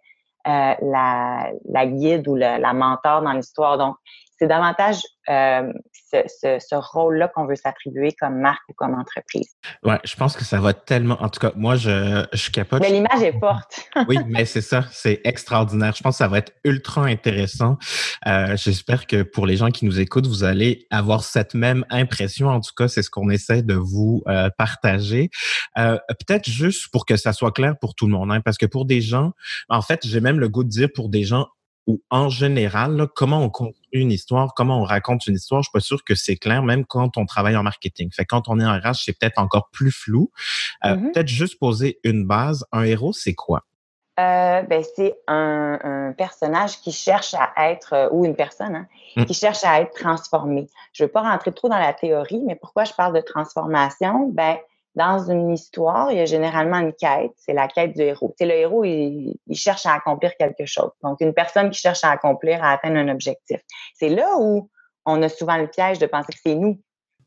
euh, 0.49 0.73
la, 0.81 1.85
guide 1.85 2.27
ou 2.27 2.35
la, 2.35 2.57
la 2.57 2.73
mentor 2.73 3.21
dans 3.21 3.33
l'histoire. 3.33 3.77
Donc, 3.77 3.95
c'est 4.39 4.47
davantage 4.47 5.01
euh, 5.29 5.71
ce, 6.11 6.75
rôle-là 6.75 7.27
qu'on 7.27 7.45
veut 7.45 7.55
s'attribuer 7.55 8.13
comme 8.19 8.39
marque 8.39 8.63
ou 8.69 8.73
comme 8.73 8.95
entreprise. 8.95 9.49
Ouais, 9.83 9.99
je 10.03 10.15
pense 10.15 10.35
que 10.35 10.43
ça 10.43 10.59
va 10.59 10.73
tellement. 10.73 11.21
En 11.21 11.29
tout 11.29 11.39
cas, 11.39 11.51
moi, 11.55 11.75
je, 11.75 12.25
je 12.33 12.49
capote. 12.49 12.81
Mais 12.81 12.89
l'image 12.89 13.21
est 13.21 13.37
forte. 13.37 13.81
oui, 14.07 14.17
mais 14.27 14.45
c'est 14.45 14.61
ça, 14.61 14.85
c'est 14.91 15.21
extraordinaire. 15.25 15.93
Je 15.95 16.01
pense 16.01 16.15
que 16.15 16.19
ça 16.19 16.27
va 16.27 16.39
être 16.39 16.53
ultra 16.63 17.03
intéressant. 17.03 17.77
Euh, 18.25 18.55
j'espère 18.55 19.05
que 19.05 19.21
pour 19.21 19.45
les 19.45 19.57
gens 19.57 19.69
qui 19.69 19.85
nous 19.85 19.99
écoutent, 19.99 20.25
vous 20.25 20.43
allez 20.45 20.87
avoir 20.89 21.23
cette 21.23 21.53
même 21.53 21.85
impression. 21.89 22.47
En 22.47 22.61
tout 22.61 22.73
cas, 22.75 22.87
c'est 22.87 23.03
ce 23.03 23.09
qu'on 23.09 23.29
essaie 23.29 23.61
de 23.61 23.75
vous 23.75 24.23
euh, 24.27 24.49
partager. 24.57 25.29
Peut-être 25.75 26.49
juste 26.49 26.91
pour 26.91 27.05
que 27.05 27.17
ça 27.17 27.33
soit 27.33 27.51
clair 27.51 27.75
pour 27.79 27.93
tout 27.93 28.07
le 28.07 28.13
monde, 28.13 28.31
hein, 28.31 28.41
parce 28.41 28.57
que 28.57 28.65
pour 28.65 28.85
des 28.85 29.01
gens, 29.01 29.33
en 29.67 29.81
fait, 29.81 30.07
j'ai 30.07 30.21
même 30.21 30.39
le 30.39 30.49
goût 30.49 30.63
de 30.63 30.69
dire 30.69 30.89
pour 30.93 31.09
des 31.09 31.23
gens 31.23 31.47
ou 31.89 32.03
en 32.11 32.29
général, 32.29 33.07
comment 33.15 33.41
on 33.41 33.49
construit 33.49 33.79
une 33.91 34.11
histoire, 34.11 34.53
comment 34.53 34.79
on 34.79 34.83
raconte 34.83 35.25
une 35.25 35.33
histoire, 35.33 35.63
je 35.63 35.69
suis 35.69 35.73
pas 35.73 35.79
sûr 35.79 36.03
que 36.03 36.13
c'est 36.13 36.35
clair, 36.35 36.61
même 36.61 36.85
quand 36.85 37.17
on 37.17 37.25
travaille 37.25 37.57
en 37.57 37.63
marketing. 37.63 38.11
Fait 38.13 38.25
quand 38.25 38.47
on 38.47 38.59
est 38.59 38.63
en 38.65 38.77
RH, 38.77 39.05
c'est 39.05 39.17
peut-être 39.17 39.39
encore 39.39 39.69
plus 39.71 39.91
flou. 39.91 40.29
Euh, 40.85 40.89
mm-hmm. 40.89 41.11
Peut-être 41.11 41.27
juste 41.27 41.57
poser 41.57 41.99
une 42.03 42.27
base. 42.27 42.63
Un 42.71 42.83
héros, 42.83 43.11
c'est 43.11 43.33
quoi? 43.33 43.63
Euh, 44.19 44.61
ben, 44.61 44.83
c'est 44.95 45.15
un, 45.27 46.13
personnage 46.15 46.79
qui 46.81 46.91
cherche 46.91 47.33
à 47.33 47.71
être, 47.71 47.93
euh, 47.93 48.09
ou 48.11 48.23
une 48.23 48.35
personne, 48.35 48.75
hein, 48.75 48.87
mm. 49.15 49.25
qui 49.25 49.33
cherche 49.33 49.63
à 49.63 49.81
être 49.81 49.99
transformée. 49.99 50.67
Je 50.93 51.01
ne 51.01 51.07
veux 51.07 51.11
pas 51.11 51.23
rentrer 51.23 51.51
trop 51.53 51.69
dans 51.69 51.79
la 51.79 51.93
théorie, 51.93 52.43
mais 52.45 52.55
pourquoi 52.55 52.83
je 52.83 52.93
parle 52.93 53.15
de 53.15 53.21
transformation? 53.21 54.29
Ben, 54.31 54.57
dans 54.95 55.29
une 55.29 55.51
histoire, 55.51 56.11
il 56.11 56.17
y 56.17 56.21
a 56.21 56.25
généralement 56.25 56.77
une 56.77 56.93
quête, 56.93 57.31
c'est 57.37 57.53
la 57.53 57.67
quête 57.67 57.95
du 57.95 58.01
héros. 58.01 58.33
C'est 58.37 58.45
le 58.45 58.53
héros, 58.53 58.83
il, 58.83 59.35
cherche 59.53 59.85
à 59.85 59.93
accomplir 59.93 60.35
quelque 60.37 60.65
chose. 60.65 60.91
Donc, 61.03 61.21
une 61.21 61.33
personne 61.33 61.69
qui 61.69 61.79
cherche 61.79 62.03
à 62.03 62.11
accomplir, 62.11 62.63
à 62.63 62.71
atteindre 62.71 62.97
un 62.97 63.07
objectif. 63.09 63.61
C'est 63.95 64.09
là 64.09 64.29
où 64.39 64.69
on 65.05 65.21
a 65.21 65.29
souvent 65.29 65.57
le 65.57 65.67
piège 65.67 65.99
de 65.99 66.05
penser 66.05 66.33
que 66.33 66.39
c'est 66.43 66.55
nous. 66.55 66.81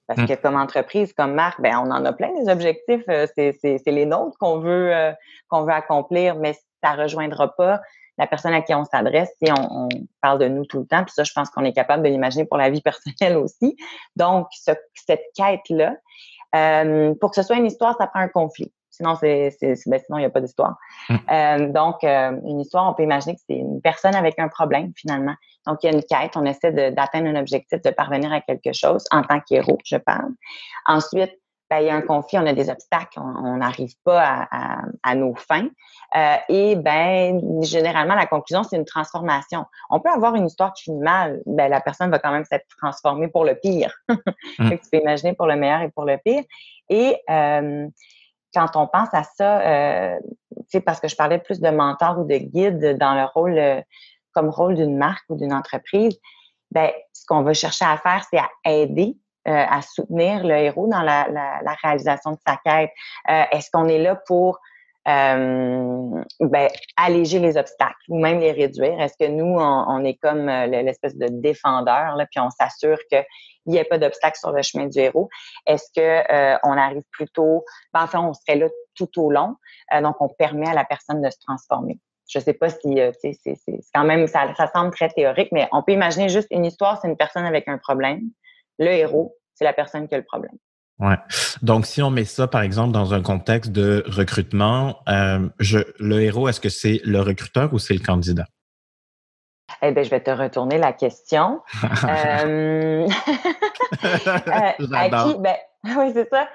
Parce 0.08 0.20
mmh. 0.20 0.26
que 0.26 0.34
comme 0.34 0.56
entreprise, 0.56 1.12
comme 1.12 1.34
marque, 1.34 1.60
ben, 1.60 1.78
on 1.78 1.90
en 1.90 2.04
a 2.04 2.12
plein 2.12 2.32
des 2.34 2.50
objectifs. 2.50 3.04
Euh, 3.08 3.26
c'est 3.36 3.80
les 3.86 4.04
nôtres 4.04 4.36
qu'on 4.38 4.58
veut, 4.58 4.94
euh, 4.94 5.12
qu'on 5.48 5.62
veut 5.62 5.72
accomplir, 5.72 6.36
mais 6.36 6.58
ça 6.82 6.92
rejoindra 6.92 7.54
pas 7.54 7.80
la 8.18 8.26
personne 8.26 8.52
à 8.52 8.60
qui 8.62 8.74
on 8.74 8.84
s'adresse. 8.84 9.30
Si 9.42 9.50
on, 9.52 9.88
parle 10.20 10.38
de 10.38 10.48
nous 10.48 10.64
tout 10.66 10.80
le 10.80 10.86
temps, 10.86 11.04
puis 11.04 11.12
ça, 11.14 11.24
je 11.24 11.32
pense 11.32 11.50
qu'on 11.50 11.64
est 11.64 11.72
capable 11.72 12.02
de 12.02 12.08
l'imaginer 12.08 12.44
pour 12.44 12.58
la 12.58 12.70
vie 12.70 12.80
personnelle 12.82 13.36
aussi. 13.36 13.76
Donc, 14.16 14.48
cette 14.52 15.22
quête-là, 15.34 15.96
euh, 16.54 17.14
pour 17.20 17.30
que 17.30 17.36
ce 17.36 17.42
soit 17.42 17.56
une 17.56 17.66
histoire, 17.66 17.96
ça 17.98 18.06
prend 18.06 18.20
un 18.20 18.28
conflit. 18.28 18.72
Sinon, 18.90 19.14
c'est, 19.14 19.56
ben, 19.62 19.76
sinon 19.76 20.18
il 20.18 20.20
n'y 20.20 20.26
a 20.26 20.30
pas 20.30 20.42
d'histoire. 20.42 20.76
Hum. 21.08 21.18
Euh, 21.30 21.68
donc, 21.72 22.04
euh, 22.04 22.36
une 22.44 22.60
histoire, 22.60 22.90
on 22.90 22.94
peut 22.94 23.02
imaginer 23.02 23.34
que 23.34 23.40
c'est 23.48 23.56
une 23.56 23.80
personne 23.80 24.14
avec 24.14 24.38
un 24.38 24.48
problème 24.48 24.92
finalement. 24.94 25.34
Donc, 25.66 25.78
il 25.82 25.90
y 25.90 25.94
a 25.94 25.96
une 25.96 26.02
quête, 26.02 26.36
on 26.36 26.44
essaie 26.44 26.72
d'atteindre 26.92 27.28
un 27.28 27.36
objectif, 27.36 27.80
de 27.80 27.90
parvenir 27.90 28.32
à 28.32 28.40
quelque 28.42 28.72
chose 28.74 29.04
en 29.10 29.22
tant 29.22 29.40
qu'héros, 29.40 29.78
je 29.84 29.96
parle. 29.96 30.32
Ensuite, 30.86 31.32
ben, 31.72 31.80
il 31.80 31.86
y 31.86 31.90
a 31.90 31.94
un 31.94 32.02
conflit, 32.02 32.36
on 32.36 32.44
a 32.44 32.52
des 32.52 32.68
obstacles, 32.68 33.18
on 33.18 33.56
n'arrive 33.56 33.94
pas 34.04 34.46
à, 35.02 35.14
nos 35.14 35.34
fins. 35.34 35.68
Euh, 36.14 36.36
et 36.50 36.76
ben, 36.76 37.40
généralement, 37.62 38.14
la 38.14 38.26
conclusion, 38.26 38.62
c'est 38.62 38.76
une 38.76 38.84
transformation. 38.84 39.64
On 39.88 39.98
peut 39.98 40.10
avoir 40.10 40.34
une 40.34 40.46
histoire 40.46 40.74
qui 40.74 40.84
finit 40.84 41.00
mal, 41.00 41.40
ben, 41.46 41.70
la 41.70 41.80
personne 41.80 42.10
va 42.10 42.18
quand 42.18 42.30
même 42.30 42.44
s'être 42.44 42.66
transformée 42.76 43.28
pour 43.28 43.46
le 43.46 43.54
pire. 43.54 43.94
Mmh. 44.58 44.70
tu 44.70 44.90
peux 44.90 44.98
imaginer 44.98 45.32
pour 45.32 45.46
le 45.46 45.56
meilleur 45.56 45.80
et 45.80 45.88
pour 45.88 46.04
le 46.04 46.18
pire. 46.22 46.42
Et 46.90 47.16
euh, 47.30 47.88
quand 48.52 48.76
on 48.76 48.86
pense 48.86 49.08
à 49.12 49.22
ça, 49.22 49.60
euh, 49.60 50.18
parce 50.84 51.00
que 51.00 51.08
je 51.08 51.16
parlais 51.16 51.38
plus 51.38 51.60
de 51.60 51.70
mentor 51.70 52.18
ou 52.18 52.24
de 52.24 52.36
guide 52.36 52.98
dans 52.98 53.14
le 53.14 53.24
rôle, 53.32 53.56
euh, 53.56 53.80
comme 54.32 54.50
rôle 54.50 54.74
d'une 54.74 54.98
marque 54.98 55.24
ou 55.30 55.36
d'une 55.36 55.54
entreprise, 55.54 56.18
ben, 56.70 56.90
ce 57.14 57.24
qu'on 57.26 57.42
va 57.42 57.54
chercher 57.54 57.86
à 57.86 57.96
faire, 57.96 58.24
c'est 58.30 58.38
à 58.38 58.50
aider 58.70 59.16
euh, 59.48 59.64
à 59.68 59.82
soutenir 59.82 60.44
le 60.44 60.54
héros 60.54 60.86
dans 60.88 61.02
la, 61.02 61.26
la, 61.28 61.60
la 61.62 61.76
réalisation 61.82 62.32
de 62.32 62.38
sa 62.46 62.58
quête? 62.64 62.90
Euh, 63.30 63.44
est-ce 63.52 63.70
qu'on 63.70 63.88
est 63.88 63.98
là 63.98 64.16
pour 64.26 64.60
euh, 65.08 66.22
ben, 66.38 66.68
alléger 66.96 67.40
les 67.40 67.56
obstacles 67.56 67.96
ou 68.08 68.20
même 68.20 68.38
les 68.38 68.52
réduire? 68.52 69.00
Est-ce 69.00 69.16
que 69.18 69.28
nous, 69.28 69.56
on, 69.58 70.04
est 70.04 70.14
comme 70.14 70.48
euh, 70.48 70.66
l'espèce 70.66 71.16
de 71.16 71.26
défendeur, 71.28 72.14
là, 72.14 72.26
puis 72.30 72.38
on 72.38 72.50
s'assure 72.50 72.98
qu'il 73.10 73.24
n'y 73.66 73.78
ait 73.78 73.84
pas 73.84 73.98
d'obstacles 73.98 74.38
sur 74.38 74.52
le 74.52 74.62
chemin 74.62 74.86
du 74.86 75.00
héros? 75.00 75.28
Est-ce 75.66 75.86
que 75.96 76.00
euh, 76.00 76.56
on 76.62 76.76
arrive 76.78 77.02
plutôt, 77.10 77.64
ben, 77.92 78.04
enfin, 78.04 78.20
on 78.20 78.32
serait 78.32 78.56
là 78.56 78.68
tout 78.94 79.20
au 79.20 79.30
long, 79.30 79.56
donc 80.02 80.16
on 80.20 80.28
permet 80.28 80.68
à 80.68 80.74
la 80.74 80.84
personne 80.84 81.20
de 81.22 81.30
se 81.30 81.38
transformer. 81.44 81.98
Je 82.28 82.38
sais 82.38 82.52
pas 82.52 82.68
si, 82.68 83.00
c'est 83.22 83.80
quand 83.94 84.04
même, 84.04 84.26
ça, 84.26 84.54
ça 84.54 84.70
semble 84.72 84.92
très 84.92 85.08
théorique, 85.08 85.48
mais 85.50 85.68
on 85.72 85.82
peut 85.82 85.92
imaginer 85.92 86.28
juste 86.28 86.48
une 86.50 86.64
histoire, 86.64 87.00
c'est 87.00 87.08
une 87.08 87.16
personne 87.16 87.46
avec 87.46 87.66
un 87.68 87.78
problème. 87.78 88.20
Le 88.78 88.88
héros, 88.88 89.36
c'est 89.54 89.64
la 89.64 89.72
personne 89.72 90.08
qui 90.08 90.14
a 90.14 90.18
le 90.18 90.24
problème. 90.24 90.56
Ouais. 90.98 91.16
Donc, 91.62 91.86
si 91.86 92.02
on 92.02 92.10
met 92.10 92.24
ça, 92.24 92.46
par 92.46 92.62
exemple, 92.62 92.92
dans 92.92 93.14
un 93.14 93.22
contexte 93.22 93.72
de 93.72 94.04
recrutement, 94.06 95.00
euh, 95.08 95.48
je, 95.58 95.78
le 95.98 96.22
héros, 96.22 96.48
est-ce 96.48 96.60
que 96.60 96.68
c'est 96.68 97.00
le 97.04 97.20
recruteur 97.20 97.72
ou 97.72 97.78
c'est 97.78 97.94
le 97.94 98.00
candidat? 98.00 98.46
Eh 99.80 99.90
bien, 99.92 100.02
je 100.02 100.10
vais 100.10 100.20
te 100.20 100.30
retourner 100.30 100.78
la 100.78 100.92
question. 100.92 101.60
euh, 102.04 103.08
à 104.02 104.74
qui? 104.74 105.38
Ben, 105.38 105.56
oui, 105.96 106.12
c'est 106.12 106.28
ça. 106.28 106.48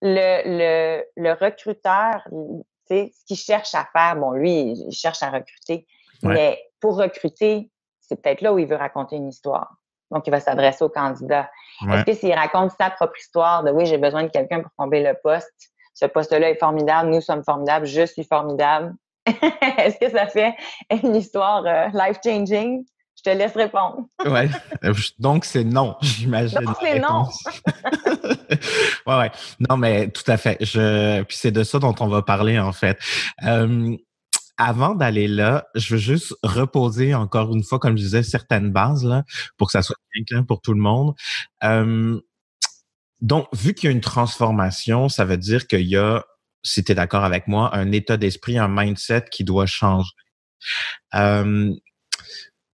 Le, 0.00 0.42
le, 0.46 1.04
le 1.16 1.32
recruteur, 1.32 2.26
ce 2.88 3.24
qu'il 3.26 3.36
cherche 3.36 3.74
à 3.74 3.86
faire, 3.92 4.16
bon, 4.16 4.32
lui, 4.32 4.72
il 4.72 4.92
cherche 4.92 5.22
à 5.22 5.30
recruter. 5.30 5.86
Mais 6.24 6.60
pour 6.80 6.96
recruter, 6.96 7.70
c'est 8.00 8.20
peut-être 8.20 8.40
là 8.40 8.52
où 8.52 8.58
il 8.58 8.66
veut 8.66 8.76
raconter 8.76 9.16
une 9.16 9.28
histoire. 9.28 9.76
Donc, 10.12 10.26
il 10.26 10.30
va 10.30 10.40
s'adresser 10.40 10.84
au 10.84 10.88
candidat. 10.88 11.50
Est-ce 11.90 12.04
que 12.04 12.14
s'il 12.14 12.32
raconte 12.32 12.72
sa 12.78 12.90
propre 12.90 13.14
histoire 13.18 13.64
de 13.64 13.70
oui, 13.70 13.86
j'ai 13.86 13.98
besoin 13.98 14.24
de 14.24 14.28
quelqu'un 14.28 14.60
pour 14.60 14.70
combler 14.76 15.02
le 15.02 15.16
poste, 15.22 15.72
ce 15.94 16.06
poste-là 16.06 16.50
est 16.50 16.58
formidable, 16.58 17.10
nous 17.10 17.20
sommes 17.20 17.44
formidables, 17.44 17.86
je 17.86 18.06
suis 18.06 18.24
formidable. 18.24 18.94
Est-ce 19.26 19.98
que 19.98 20.10
ça 20.10 20.26
fait 20.26 20.54
une 20.90 21.16
histoire 21.16 21.64
euh, 21.66 21.88
life-changing? 21.92 22.84
Je 23.16 23.30
te 23.30 23.36
laisse 23.36 23.54
répondre. 23.54 24.06
ouais. 24.24 24.48
Donc, 25.18 25.44
c'est 25.44 25.64
non, 25.64 25.96
j'imagine. 26.02 26.60
Donc, 26.60 26.76
c'est 26.80 26.98
non. 26.98 27.28
ouais, 29.06 29.18
ouais. 29.18 29.30
Non, 29.68 29.76
mais 29.76 30.08
tout 30.08 30.28
à 30.28 30.36
fait. 30.36 30.56
Je... 30.60 31.22
Puis 31.22 31.36
c'est 31.36 31.52
de 31.52 31.62
ça 31.62 31.78
dont 31.78 31.94
on 32.00 32.08
va 32.08 32.22
parler, 32.22 32.58
en 32.58 32.72
fait. 32.72 32.98
Euh, 33.44 33.96
avant 34.56 34.94
d'aller 34.94 35.28
là, 35.28 35.66
je 35.74 35.94
veux 35.94 36.00
juste 36.00 36.34
reposer 36.42 37.14
encore 37.14 37.54
une 37.54 37.64
fois, 37.64 37.78
comme 37.78 37.96
je 37.96 38.02
disais, 38.02 38.22
certaines 38.22 38.70
bases 38.70 39.04
là, 39.04 39.24
pour 39.56 39.68
que 39.68 39.72
ça 39.72 39.82
soit 39.82 39.96
bien 40.14 40.24
clair 40.24 40.46
pour 40.46 40.60
tout 40.60 40.72
le 40.72 40.80
monde. 40.80 41.14
Euh, 41.64 42.20
donc, 43.20 43.46
vu 43.52 43.74
qu'il 43.74 43.88
y 43.88 43.92
a 43.92 43.92
une 43.92 44.00
transformation, 44.00 45.08
ça 45.08 45.24
veut 45.24 45.36
dire 45.36 45.66
qu'il 45.66 45.86
y 45.86 45.96
a, 45.96 46.24
si 46.64 46.84
tu 46.84 46.92
es 46.92 46.94
d'accord 46.94 47.24
avec 47.24 47.46
moi, 47.48 47.74
un 47.74 47.92
état 47.92 48.16
d'esprit, 48.16 48.58
un 48.58 48.68
mindset 48.68 49.26
qui 49.30 49.44
doit 49.44 49.66
changer. 49.66 50.10
Euh, 51.14 51.72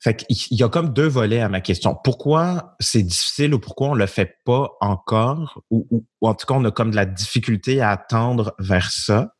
fait 0.00 0.14
qu'il 0.14 0.56
y 0.56 0.62
a 0.62 0.68
comme 0.68 0.92
deux 0.92 1.08
volets 1.08 1.40
à 1.40 1.48
ma 1.48 1.60
question. 1.60 1.96
Pourquoi 2.04 2.76
c'est 2.78 3.02
difficile 3.02 3.52
ou 3.54 3.58
pourquoi 3.58 3.88
on 3.88 3.94
le 3.94 4.06
fait 4.06 4.36
pas 4.44 4.70
encore 4.80 5.62
ou, 5.70 5.86
ou, 5.90 6.28
en 6.28 6.34
tout 6.34 6.46
cas 6.46 6.54
on 6.54 6.64
a 6.64 6.70
comme 6.70 6.92
de 6.92 6.96
la 6.96 7.06
difficulté 7.06 7.80
à 7.80 7.90
attendre 7.90 8.54
vers 8.58 8.90
ça? 8.90 9.34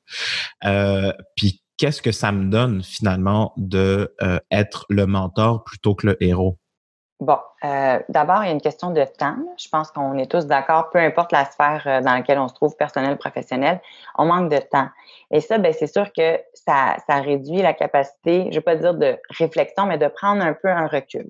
Euh, 0.65 1.13
puis 1.37 1.63
qu'est-ce 1.79 2.03
que 2.03 2.13
ça 2.13 2.33
me 2.33 2.51
donne 2.51 2.83
finalement 2.83 3.53
de 3.57 4.15
euh, 4.21 4.39
être 4.51 4.85
le 4.91 5.07
mentor 5.07 5.65
plutôt 5.65 5.95
que 5.95 6.09
le 6.09 6.23
héros? 6.23 6.59
Bon, 7.21 7.39
euh, 7.65 7.99
d'abord, 8.09 8.45
il 8.45 8.47
y 8.47 8.51
a 8.51 8.53
une 8.53 8.61
question 8.61 8.93
de 8.93 9.05
temps. 9.05 9.37
Je 9.59 9.69
pense 9.69 9.91
qu'on 9.91 10.19
est 10.19 10.31
tous 10.31 10.47
d'accord, 10.47 10.91
peu 10.91 10.99
importe 10.99 11.33
la 11.33 11.45
sphère 11.47 11.83
euh, 11.87 12.01
dans 12.01 12.13
laquelle 12.13 12.39
on 12.39 12.47
se 12.47 12.55
trouve, 12.55 12.77
personnel, 12.77 13.17
professionnel, 13.17 13.81
on 14.17 14.27
manque 14.27 14.51
de 14.51 14.59
temps. 14.59 14.89
Et 15.33 15.41
ça, 15.41 15.59
ben, 15.59 15.73
c'est 15.73 15.89
sûr 15.89 16.13
que 16.13 16.39
ça, 16.55 16.97
réduit 17.09 17.63
la 17.63 17.73
capacité, 17.73 18.43
je 18.43 18.47
ne 18.49 18.55
vais 18.55 18.61
pas 18.61 18.77
dire 18.77 18.95
de 18.95 19.19
réflexion, 19.31 19.87
mais 19.87 19.99
de 19.99 20.07
prendre 20.07 20.45
un 20.45 20.55
peu 20.55 20.69
un 20.69 20.87
recul. 20.87 21.27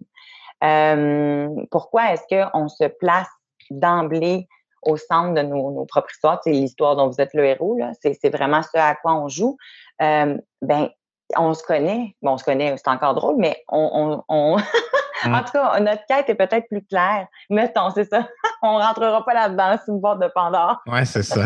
Pourquoi 1.70 2.12
est-ce 2.12 2.24
qu'on 2.28 2.68
se 2.68 2.84
place 2.84 3.28
d'emblée 3.70 4.46
au 4.82 4.96
centre 4.96 5.34
de 5.34 5.40
nos, 5.40 5.86
propres 5.86 6.10
histoires? 6.10 6.40
C'est 6.44 6.50
l'histoire 6.50 6.96
dont 6.96 7.08
vous 7.08 7.20
êtes 7.20 7.32
le 7.32 7.46
héros, 7.46 7.78
là. 7.78 7.92
C'est 8.02 8.28
vraiment 8.28 8.62
ce 8.62 8.76
à 8.76 8.94
quoi 8.94 9.14
on 9.14 9.28
joue 9.28 9.56
euh, 10.02 10.36
ben, 10.62 10.88
on 11.36 11.54
se 11.54 11.62
connaît. 11.62 12.14
Bon, 12.22 12.32
on 12.32 12.38
se 12.38 12.44
connaît, 12.44 12.74
c'est 12.76 12.88
encore 12.88 13.14
drôle, 13.14 13.36
mais 13.38 13.62
on, 13.68 14.22
on, 14.28 14.56
mm. 14.56 14.62
en 15.34 15.42
tout 15.42 15.52
cas, 15.52 15.80
notre 15.80 16.04
quête 16.06 16.28
est 16.28 16.34
peut-être 16.34 16.68
plus 16.68 16.84
claire. 16.84 17.26
Mettons, 17.50 17.90
c'est 17.90 18.08
ça. 18.08 18.26
on 18.62 18.78
rentrera 18.78 19.24
pas 19.24 19.34
là-dedans, 19.34 19.76
c'est 19.84 19.92
une 19.92 20.00
boîte 20.00 20.20
de 20.20 20.28
Pandore. 20.28 20.80
Ouais, 20.86 21.04
c'est 21.04 21.22
ça. 21.22 21.44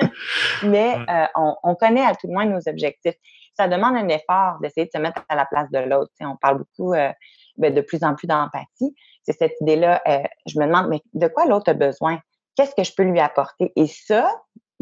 mais 0.62 0.96
euh, 1.08 1.26
on, 1.36 1.56
on, 1.62 1.74
connaît 1.74 2.04
à 2.04 2.14
tout 2.14 2.26
le 2.26 2.34
moins 2.34 2.44
nos 2.44 2.60
objectifs. 2.66 3.16
Ça 3.54 3.68
demande 3.68 3.96
un 3.96 4.08
effort 4.08 4.58
d'essayer 4.60 4.86
de 4.86 4.92
se 4.94 4.98
mettre 4.98 5.22
à 5.28 5.36
la 5.36 5.44
place 5.46 5.70
de 5.70 5.78
l'autre. 5.78 6.10
On 6.20 6.36
parle 6.36 6.58
beaucoup 6.58 6.94
euh, 6.94 7.12
ben, 7.56 7.74
de 7.74 7.80
plus 7.80 8.02
en 8.02 8.14
plus 8.14 8.26
d'empathie. 8.26 8.94
C'est 9.24 9.38
cette 9.38 9.60
idée-là. 9.60 10.00
Euh, 10.08 10.22
je 10.46 10.58
me 10.58 10.66
demande, 10.66 10.88
mais 10.88 11.00
de 11.14 11.28
quoi 11.28 11.46
l'autre 11.46 11.70
a 11.70 11.74
besoin? 11.74 12.18
Qu'est-ce 12.56 12.74
que 12.74 12.84
je 12.84 12.92
peux 12.94 13.02
lui 13.02 13.20
apporter? 13.20 13.72
Et 13.76 13.86
ça, 13.86 14.30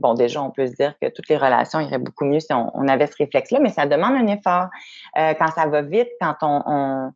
bon, 0.01 0.15
déjà, 0.15 0.43
on 0.43 0.51
peut 0.51 0.67
se 0.67 0.73
dire 0.73 0.95
que 1.01 1.09
toutes 1.09 1.29
les 1.29 1.37
relations 1.37 1.81
iraient 1.81 1.99
beaucoup 1.99 2.25
mieux 2.25 2.41
si 2.41 2.53
on, 2.53 2.89
avait 2.89 3.07
ce 3.07 3.17
réflexe-là, 3.17 3.61
mais 3.61 3.71
ça 3.71 3.87
demande 3.87 4.15
un 4.15 4.27
effort. 4.27 4.67
Euh, 5.19 5.35
quand 5.39 5.49
ça 5.49 5.67
va 5.67 5.83
vite, 5.83 6.09
quand 6.21 6.37
on, 6.43 7.13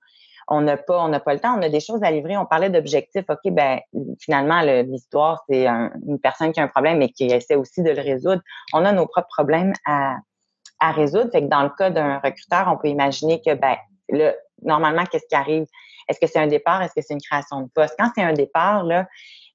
on 0.48 0.60
n'a 0.60 0.76
pas, 0.76 1.02
on 1.02 1.08
n'a 1.08 1.20
pas 1.20 1.34
le 1.34 1.40
temps, 1.40 1.56
on 1.58 1.62
a 1.62 1.68
des 1.68 1.80
choses 1.80 2.02
à 2.02 2.10
livrer. 2.10 2.36
On 2.36 2.46
parlait 2.46 2.70
d'objectifs. 2.70 3.24
OK, 3.28 3.52
ben 3.52 3.80
finalement, 4.20 4.60
l'histoire, 4.60 5.42
c'est 5.48 5.66
une 5.66 6.18
personne 6.22 6.52
qui 6.52 6.60
a 6.60 6.64
un 6.64 6.68
problème 6.68 7.00
et 7.02 7.10
qui 7.10 7.24
essaie 7.24 7.56
aussi 7.56 7.82
de 7.82 7.90
le 7.90 8.02
résoudre. 8.02 8.42
On 8.72 8.84
a 8.84 8.92
nos 8.92 9.06
propres 9.06 9.28
problèmes 9.28 9.72
à, 9.86 10.16
résoudre. 10.92 11.30
Fait 11.32 11.40
que 11.40 11.46
dans 11.46 11.62
le 11.62 11.70
cas 11.70 11.88
d'un 11.88 12.18
recruteur, 12.18 12.68
on 12.70 12.76
peut 12.76 12.88
imaginer 12.88 13.40
que, 13.40 13.54
ben, 13.54 13.74
là, 14.10 14.34
normalement, 14.62 15.04
qu'est-ce 15.06 15.26
qui 15.26 15.34
arrive? 15.34 15.64
Est-ce 16.08 16.20
que 16.20 16.26
c'est 16.26 16.38
un 16.38 16.46
départ? 16.46 16.82
Est-ce 16.82 16.92
que 16.92 17.00
c'est 17.00 17.14
une 17.14 17.22
création 17.22 17.62
de 17.62 17.68
poste? 17.74 17.94
Quand 17.98 18.10
c'est 18.14 18.22
un 18.22 18.34
départ, 18.34 18.84
là, 18.84 19.06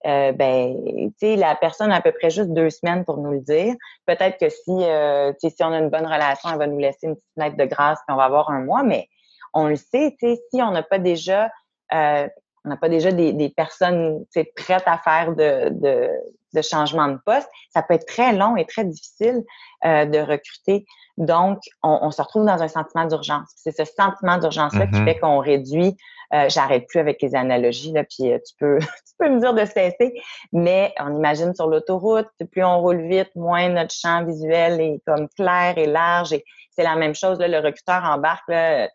euh, 0.06 0.32
ben, 0.32 1.12
la 1.22 1.56
personne 1.56 1.92
a 1.92 1.98
à 1.98 2.02
peu 2.02 2.12
près 2.12 2.30
juste 2.30 2.50
deux 2.52 2.70
semaines 2.70 3.04
pour 3.04 3.18
nous 3.18 3.32
le 3.32 3.42
dire. 3.42 3.76
Peut-être 4.06 4.38
que 4.40 4.50
si, 4.50 4.72
euh, 4.72 5.34
si 5.40 5.54
on 5.62 5.74
a 5.74 5.80
une 5.80 5.90
bonne 5.90 6.06
relation, 6.06 6.50
elle 6.52 6.58
va 6.58 6.68
nous 6.68 6.80
laisser 6.80 7.08
une 7.08 7.16
petite 7.16 7.34
fenêtre 7.36 7.58
de 7.58 7.66
grâce 7.66 8.00
puis 8.08 8.14
on 8.14 8.18
va 8.18 8.26
avoir 8.26 8.50
un 8.50 8.64
mois, 8.64 8.84
mais 8.84 9.10
on 9.54 9.68
le 9.68 9.76
sait, 9.76 10.16
si 10.20 10.62
on 10.62 10.72
n'a 10.72 10.84
pas 10.84 11.00
déjà, 11.00 11.52
euh, 11.94 12.28
on 12.66 12.70
n'a 12.70 12.78
pas 12.78 12.90
déjà 12.90 13.12
des, 13.12 13.34
des 13.34 13.50
personnes 13.50 14.26
prêtes 14.56 14.84
à 14.86 14.98
faire 15.00 15.36
de, 15.36 15.70
de, 15.70 16.10
de, 16.54 16.62
changement 16.62 17.08
de 17.08 17.18
poste, 17.26 17.50
ça 17.74 17.82
peut 17.82 17.96
être 17.96 18.06
très 18.06 18.34
long 18.34 18.56
et 18.56 18.66
très 18.66 18.86
difficile 18.86 19.44
euh, 19.86 20.06
de 20.06 20.20
recruter. 20.20 20.86
Donc, 21.18 21.60
on, 21.84 22.00
on, 22.02 22.12
se 22.12 22.22
retrouve 22.22 22.46
dans 22.46 22.62
un 22.62 22.68
sentiment 22.68 23.06
d'urgence. 23.06 23.50
C'est 23.56 23.76
ce 23.76 23.84
sentiment 23.84 24.38
d'urgence-là 24.38 24.88
qui 24.88 24.94
mm-hmm. 24.94 25.06
fait 25.06 25.20
qu'on 25.20 25.40
réduit 25.40 25.98
euh, 26.34 26.48
j'arrête 26.48 26.86
plus 26.88 27.00
avec 27.00 27.22
les 27.24 27.34
analogies, 27.34 27.92
là, 27.92 28.04
puis 28.04 28.32
euh, 28.32 28.38
tu 28.38 28.54
peux, 28.60 28.78
tu 28.80 29.14
peux 29.18 29.30
me 29.30 29.40
dire 29.40 29.54
de 29.54 29.66
cesser, 29.66 30.14
mais 30.54 30.94
on 31.00 31.16
imagine 31.16 31.56
sur 31.56 31.68
l'autoroute, 31.68 32.28
plus 32.52 32.64
on 32.64 32.80
roule 32.82 33.02
vite, 33.08 33.32
moins 33.36 33.70
notre 33.70 33.94
champ 33.94 34.24
visuel 34.26 34.80
est 34.80 35.02
comme 35.08 35.28
clair 35.30 35.78
et 35.78 35.88
large. 35.88 36.34
Et 36.34 36.46
c'est 36.70 36.84
la 36.84 36.96
même 36.96 37.16
chose, 37.16 37.40
là, 37.40 37.48
le 37.48 37.58
recruteur 37.58 38.04
embarque, 38.04 38.48
là, 38.48 38.90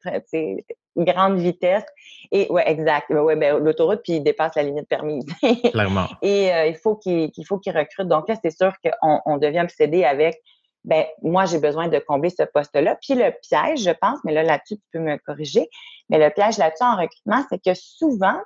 grande 0.96 1.38
vitesse. 1.38 1.84
Et 2.30 2.46
ouais, 2.50 2.62
exact. 2.70 3.10
Ouais, 3.10 3.34
ben, 3.34 3.58
l'autoroute, 3.58 4.00
puis 4.04 4.14
il 4.14 4.22
dépasse 4.22 4.54
la 4.54 4.62
limite 4.62 4.88
permise. 4.88 5.26
Clairement. 5.72 6.06
Et 6.22 6.52
euh, 6.52 6.66
il 6.66 6.76
faut 6.76 6.94
qu'il 6.94 7.30
faut 7.46 7.58
qu'il 7.58 7.76
recrute. 7.76 8.06
Donc 8.06 8.28
là, 8.28 8.36
c'est 8.40 8.56
sûr 8.56 8.72
qu'on 8.80 9.20
on 9.26 9.38
devient 9.38 9.60
obsédé 9.62 10.04
avec 10.04 10.40
ben 10.84 11.04
moi 11.22 11.46
j'ai 11.46 11.58
besoin 11.58 11.88
de 11.88 11.98
combler 11.98 12.30
ce 12.30 12.42
poste-là. 12.42 12.96
Puis 13.00 13.14
le 13.14 13.32
piège, 13.42 13.82
je 13.82 13.90
pense, 13.90 14.18
mais 14.24 14.32
là 14.32 14.42
là-dessus 14.42 14.76
tu 14.76 14.84
peux 14.92 14.98
me 14.98 15.16
corriger, 15.18 15.68
mais 16.08 16.18
le 16.18 16.30
piège 16.30 16.58
là-dessus 16.58 16.84
en 16.84 16.96
recrutement, 16.96 17.44
c'est 17.50 17.62
que 17.62 17.74
souvent 17.74 18.38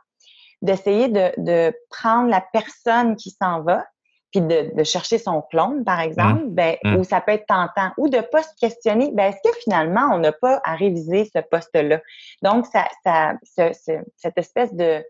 d'essayer 0.62 1.08
de, 1.08 1.32
de, 1.36 1.72
prendre 1.90 2.28
la 2.28 2.44
personne 2.52 3.16
qui 3.16 3.30
s'en 3.30 3.62
va, 3.62 3.84
puis 4.32 4.40
de, 4.40 4.74
de, 4.74 4.84
chercher 4.84 5.18
son 5.18 5.40
clone, 5.40 5.84
par 5.84 6.00
exemple, 6.00 6.44
mmh. 6.44 6.50
ben, 6.50 6.76
mmh. 6.82 6.96
où 6.96 7.04
ça 7.04 7.20
peut 7.20 7.32
être 7.32 7.46
tentant, 7.46 7.92
ou 7.96 8.08
de 8.08 8.20
pas 8.20 8.42
se 8.42 8.54
questionner, 8.60 9.10
ben, 9.12 9.30
est-ce 9.30 9.48
que 9.48 9.56
finalement 9.62 10.10
on 10.12 10.18
n'a 10.18 10.32
pas 10.32 10.60
à 10.64 10.74
réviser 10.74 11.30
ce 11.34 11.40
poste-là? 11.40 12.00
Donc, 12.42 12.66
ça, 12.66 12.86
ça, 13.04 13.72
cette 14.16 14.36
espèce 14.36 14.74
de, 14.74 15.02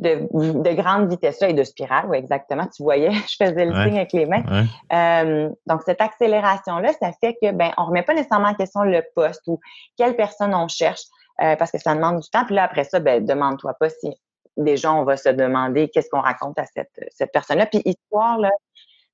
de, 0.00 0.62
de 0.62 0.74
grande 0.74 1.10
vitesse-là 1.10 1.50
et 1.50 1.52
de 1.52 1.62
spirale, 1.62 2.06
oui, 2.08 2.16
exactement. 2.16 2.66
Tu 2.74 2.82
voyais, 2.82 3.12
je 3.28 3.36
faisais 3.36 3.66
le 3.66 3.72
signe 3.72 3.96
avec 3.96 4.12
les 4.12 4.26
mains. 4.26 4.42
Euh, 4.92 5.50
donc, 5.66 5.82
cette 5.84 6.00
accélération-là, 6.00 6.92
ça 6.94 7.12
fait 7.20 7.36
que, 7.40 7.52
ben, 7.52 7.70
on 7.76 7.86
remet 7.86 8.02
pas 8.02 8.14
nécessairement 8.14 8.48
en 8.48 8.54
question 8.54 8.82
le 8.82 9.02
poste 9.14 9.42
ou 9.46 9.60
quelle 9.96 10.16
personne 10.16 10.54
on 10.54 10.68
cherche 10.68 11.02
euh, 11.42 11.54
parce 11.56 11.70
que 11.70 11.78
ça 11.78 11.94
demande 11.94 12.20
du 12.20 12.30
temps. 12.30 12.44
Puis 12.44 12.54
là, 12.54 12.64
après 12.64 12.84
ça, 12.84 12.98
ben, 12.98 13.24
demande-toi 13.24 13.74
pas 13.78 13.90
si 13.90 14.10
déjà 14.56 14.92
on 14.92 15.04
va 15.04 15.16
se 15.16 15.28
demander 15.28 15.88
qu'est-ce 15.88 16.08
qu'on 16.10 16.20
raconte 16.20 16.58
à 16.58 16.64
cette, 16.64 16.90
cette 17.10 17.32
personne-là. 17.32 17.66
Puis 17.66 17.82
histoire, 17.84 18.38
là, 18.38 18.50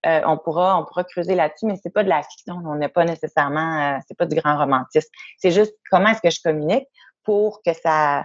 euh, 0.07 0.21
on 0.27 0.39
pourra 0.39 0.79
on 0.79 0.85
pourra 0.85 1.03
creuser 1.05 1.35
là-dessus, 1.35 1.67
mais 1.67 1.77
c'est 1.83 1.93
pas 1.93 2.05
de 2.05 2.09
la 2.09 2.23
fiction. 2.23 2.61
On 2.65 2.77
n'est 2.77 2.89
pas 2.89 3.05
nécessairement, 3.05 3.99
c'est 4.07 4.17
pas 4.17 4.27
du 4.27 4.37
grand 4.37 4.57
romantisme. 4.57 5.09
C'est 5.39 5.51
juste 5.51 5.75
comment 5.91 6.09
est-ce 6.11 6.23
que 6.23 6.31
je 6.31 6.41
communique 6.43 6.87
pour 7.25 7.61
que 7.65 7.73
ça 7.73 8.25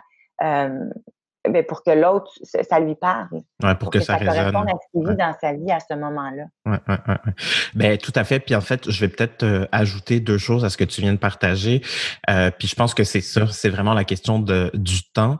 ben, 1.49 1.63
pour 1.65 1.83
que 1.83 1.91
l'autre, 1.91 2.31
ça 2.43 2.79
lui 2.79 2.95
parle. 2.95 3.27
Ouais, 3.63 3.75
pour, 3.75 3.89
que, 3.89 3.99
ça, 3.99 4.17
ça 4.17 4.25
corresponde 4.25 4.67
à 4.69 4.73
ce 4.73 4.91
qu'il 4.91 5.09
vit 5.09 5.15
dans 5.15 5.33
sa 5.41 5.53
vie 5.53 5.71
à 5.71 5.79
ce 5.79 5.95
moment-là. 5.95 6.43
Ouais, 6.65 6.79
ouais, 6.87 6.97
ouais, 7.07 7.33
Ben, 7.73 7.97
tout 7.97 8.11
à 8.15 8.23
fait. 8.23 8.39
Puis 8.39 8.53
en 8.53 8.61
fait, 8.61 8.89
je 8.89 8.99
vais 8.99 9.07
peut-être 9.07 9.43
euh, 9.43 9.65
ajouter 9.71 10.19
deux 10.19 10.37
choses 10.37 10.63
à 10.63 10.69
ce 10.69 10.77
que 10.77 10.83
tu 10.83 11.01
viens 11.01 11.13
de 11.13 11.17
partager. 11.17 11.81
Euh, 12.29 12.51
puis 12.51 12.67
je 12.67 12.75
pense 12.75 12.93
que 12.93 13.03
c'est 13.03 13.21
ça, 13.21 13.47
c'est 13.47 13.69
vraiment 13.69 13.93
la 13.93 14.03
question 14.03 14.39
de, 14.39 14.69
du 14.75 15.03
temps. 15.11 15.39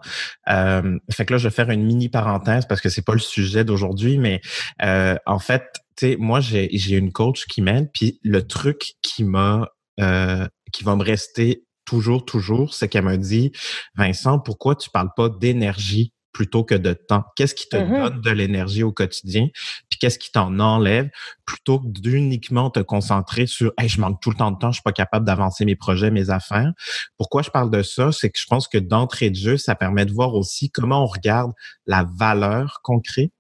Euh, 0.50 0.98
fait 1.12 1.26
que 1.26 1.34
là, 1.34 1.38
je 1.38 1.48
vais 1.48 1.54
faire 1.54 1.70
une 1.70 1.84
mini 1.84 2.10
parenthèse 2.10 2.66
parce 2.66 2.82
que 2.82 2.90
c'est 2.90 3.06
pas 3.06 3.14
le 3.14 3.20
sujet 3.20 3.64
d'aujourd'hui, 3.64 4.18
mais 4.18 4.42
euh, 4.82 5.16
en 5.26 5.40
fait, 5.40 5.64
tu 5.98 6.12
sais, 6.12 6.18
moi, 6.18 6.40
j'ai, 6.40 6.70
j'ai 6.72 6.98
une 6.98 7.12
coach 7.12 7.46
qui 7.46 7.62
m'aide, 7.62 7.92
puis 7.94 8.20
le 8.24 8.48
truc 8.48 8.94
qui 9.02 9.24
m'a 9.24 9.68
euh, 10.00 10.48
qui 10.72 10.84
va 10.84 10.96
me 10.96 11.04
rester 11.04 11.66
toujours, 11.92 12.24
toujours, 12.24 12.74
c'est 12.74 12.88
qu'elle 12.88 13.04
m'a 13.04 13.18
dit, 13.18 13.52
Vincent, 13.96 14.40
pourquoi 14.40 14.78
tu 14.78 14.90
parles 14.90 15.12
pas 15.14 15.28
d'énergie 15.28 16.14
plutôt 16.32 16.64
que 16.64 16.74
de 16.74 16.94
temps? 16.94 17.26
Qu'est-ce 17.36 17.54
qui 17.54 17.68
te 17.68 17.76
mm-hmm. 17.76 18.02
donne 18.02 18.22
de 18.22 18.30
l'énergie 18.30 18.82
au 18.82 18.94
quotidien? 18.94 19.50
Puis 19.90 20.00
qu'est-ce 20.00 20.18
qui 20.18 20.32
t'en 20.32 20.58
enlève 20.60 21.10
plutôt 21.46 21.82
que 21.82 21.88
d'uniquement 21.88 22.70
te 22.70 22.80
concentrer 22.80 23.46
sur 23.46 23.74
hey, 23.78 23.90
je 23.90 24.00
manque 24.00 24.22
tout 24.22 24.30
le 24.30 24.38
temps 24.38 24.52
de 24.52 24.58
temps, 24.58 24.72
je 24.72 24.76
suis 24.76 24.84
pas 24.84 24.94
capable 24.94 25.26
d'avancer 25.26 25.66
mes 25.66 25.76
projets, 25.76 26.12
mes 26.12 26.30
affaires? 26.30 26.72
Pourquoi 27.18 27.42
je 27.42 27.50
parle 27.50 27.70
de 27.70 27.84
ça? 27.84 28.14
C'est 28.14 28.30
que 28.30 28.40
je 28.40 28.46
pense 28.46 28.70
que 28.70 28.78
d'entrée 28.78 29.30
de 29.30 29.36
jeu, 29.36 29.58
ça 29.58 29.76
permet 29.76 30.06
de 30.06 30.14
voir 30.14 30.34
aussi 30.34 30.72
comment 30.72 31.04
on 31.04 31.08
regarde 31.08 31.52
la 31.88 32.08
valeur 32.18 32.80
qu'on 32.84 33.02
crée 33.02 33.34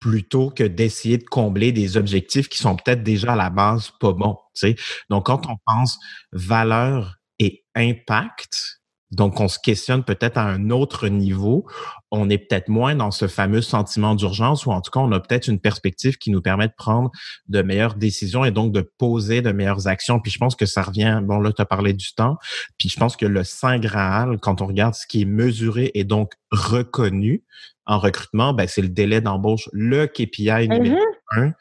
plutôt 0.00 0.50
que 0.50 0.64
d'essayer 0.64 1.18
de 1.18 1.24
combler 1.24 1.72
des 1.72 1.96
objectifs 1.96 2.48
qui 2.48 2.58
sont 2.58 2.76
peut-être 2.76 3.02
déjà 3.02 3.32
à 3.32 3.36
la 3.36 3.50
base 3.50 3.90
pas 4.00 4.12
bons. 4.12 4.38
sais. 4.54 4.76
Donc, 5.10 5.26
quand 5.26 5.46
on 5.48 5.56
pense 5.66 5.98
valeur 6.32 7.16
et 7.38 7.64
impact, 7.74 8.78
donc 9.10 9.40
on 9.40 9.48
se 9.48 9.58
questionne 9.58 10.04
peut-être 10.04 10.36
à 10.36 10.44
un 10.44 10.68
autre 10.68 11.08
niveau, 11.08 11.66
on 12.10 12.28
est 12.28 12.38
peut-être 12.38 12.68
moins 12.68 12.94
dans 12.94 13.10
ce 13.10 13.26
fameux 13.26 13.62
sentiment 13.62 14.14
d'urgence 14.14 14.66
ou 14.66 14.70
en 14.70 14.82
tout 14.82 14.90
cas, 14.90 15.00
on 15.00 15.10
a 15.12 15.20
peut-être 15.20 15.48
une 15.48 15.60
perspective 15.60 16.18
qui 16.18 16.30
nous 16.30 16.42
permet 16.42 16.68
de 16.68 16.74
prendre 16.76 17.10
de 17.48 17.62
meilleures 17.62 17.94
décisions 17.94 18.44
et 18.44 18.50
donc 18.50 18.72
de 18.72 18.82
poser 18.98 19.40
de 19.40 19.50
meilleures 19.50 19.88
actions. 19.88 20.20
Puis 20.20 20.30
je 20.30 20.38
pense 20.38 20.56
que 20.56 20.66
ça 20.66 20.82
revient, 20.82 21.20
bon 21.22 21.40
là, 21.40 21.52
tu 21.52 21.62
as 21.62 21.66
parlé 21.66 21.94
du 21.94 22.12
temps, 22.14 22.36
puis 22.76 22.90
je 22.90 22.98
pense 22.98 23.16
que 23.16 23.26
le 23.26 23.44
Saint 23.44 23.78
Graal, 23.78 24.38
quand 24.40 24.60
on 24.60 24.66
regarde 24.66 24.94
ce 24.94 25.06
qui 25.06 25.22
est 25.22 25.26
mesuré 25.26 25.90
et 25.94 26.04
donc 26.04 26.34
reconnu, 26.50 27.44
en 27.88 27.98
recrutement, 27.98 28.52
ben, 28.52 28.68
c'est 28.68 28.82
le 28.82 28.88
délai 28.88 29.20
d'embauche, 29.20 29.68
le 29.72 30.06
KPI 30.06 30.68
numéro 30.68 30.96
mm-hmm. 30.96 31.40
un, 31.40 31.52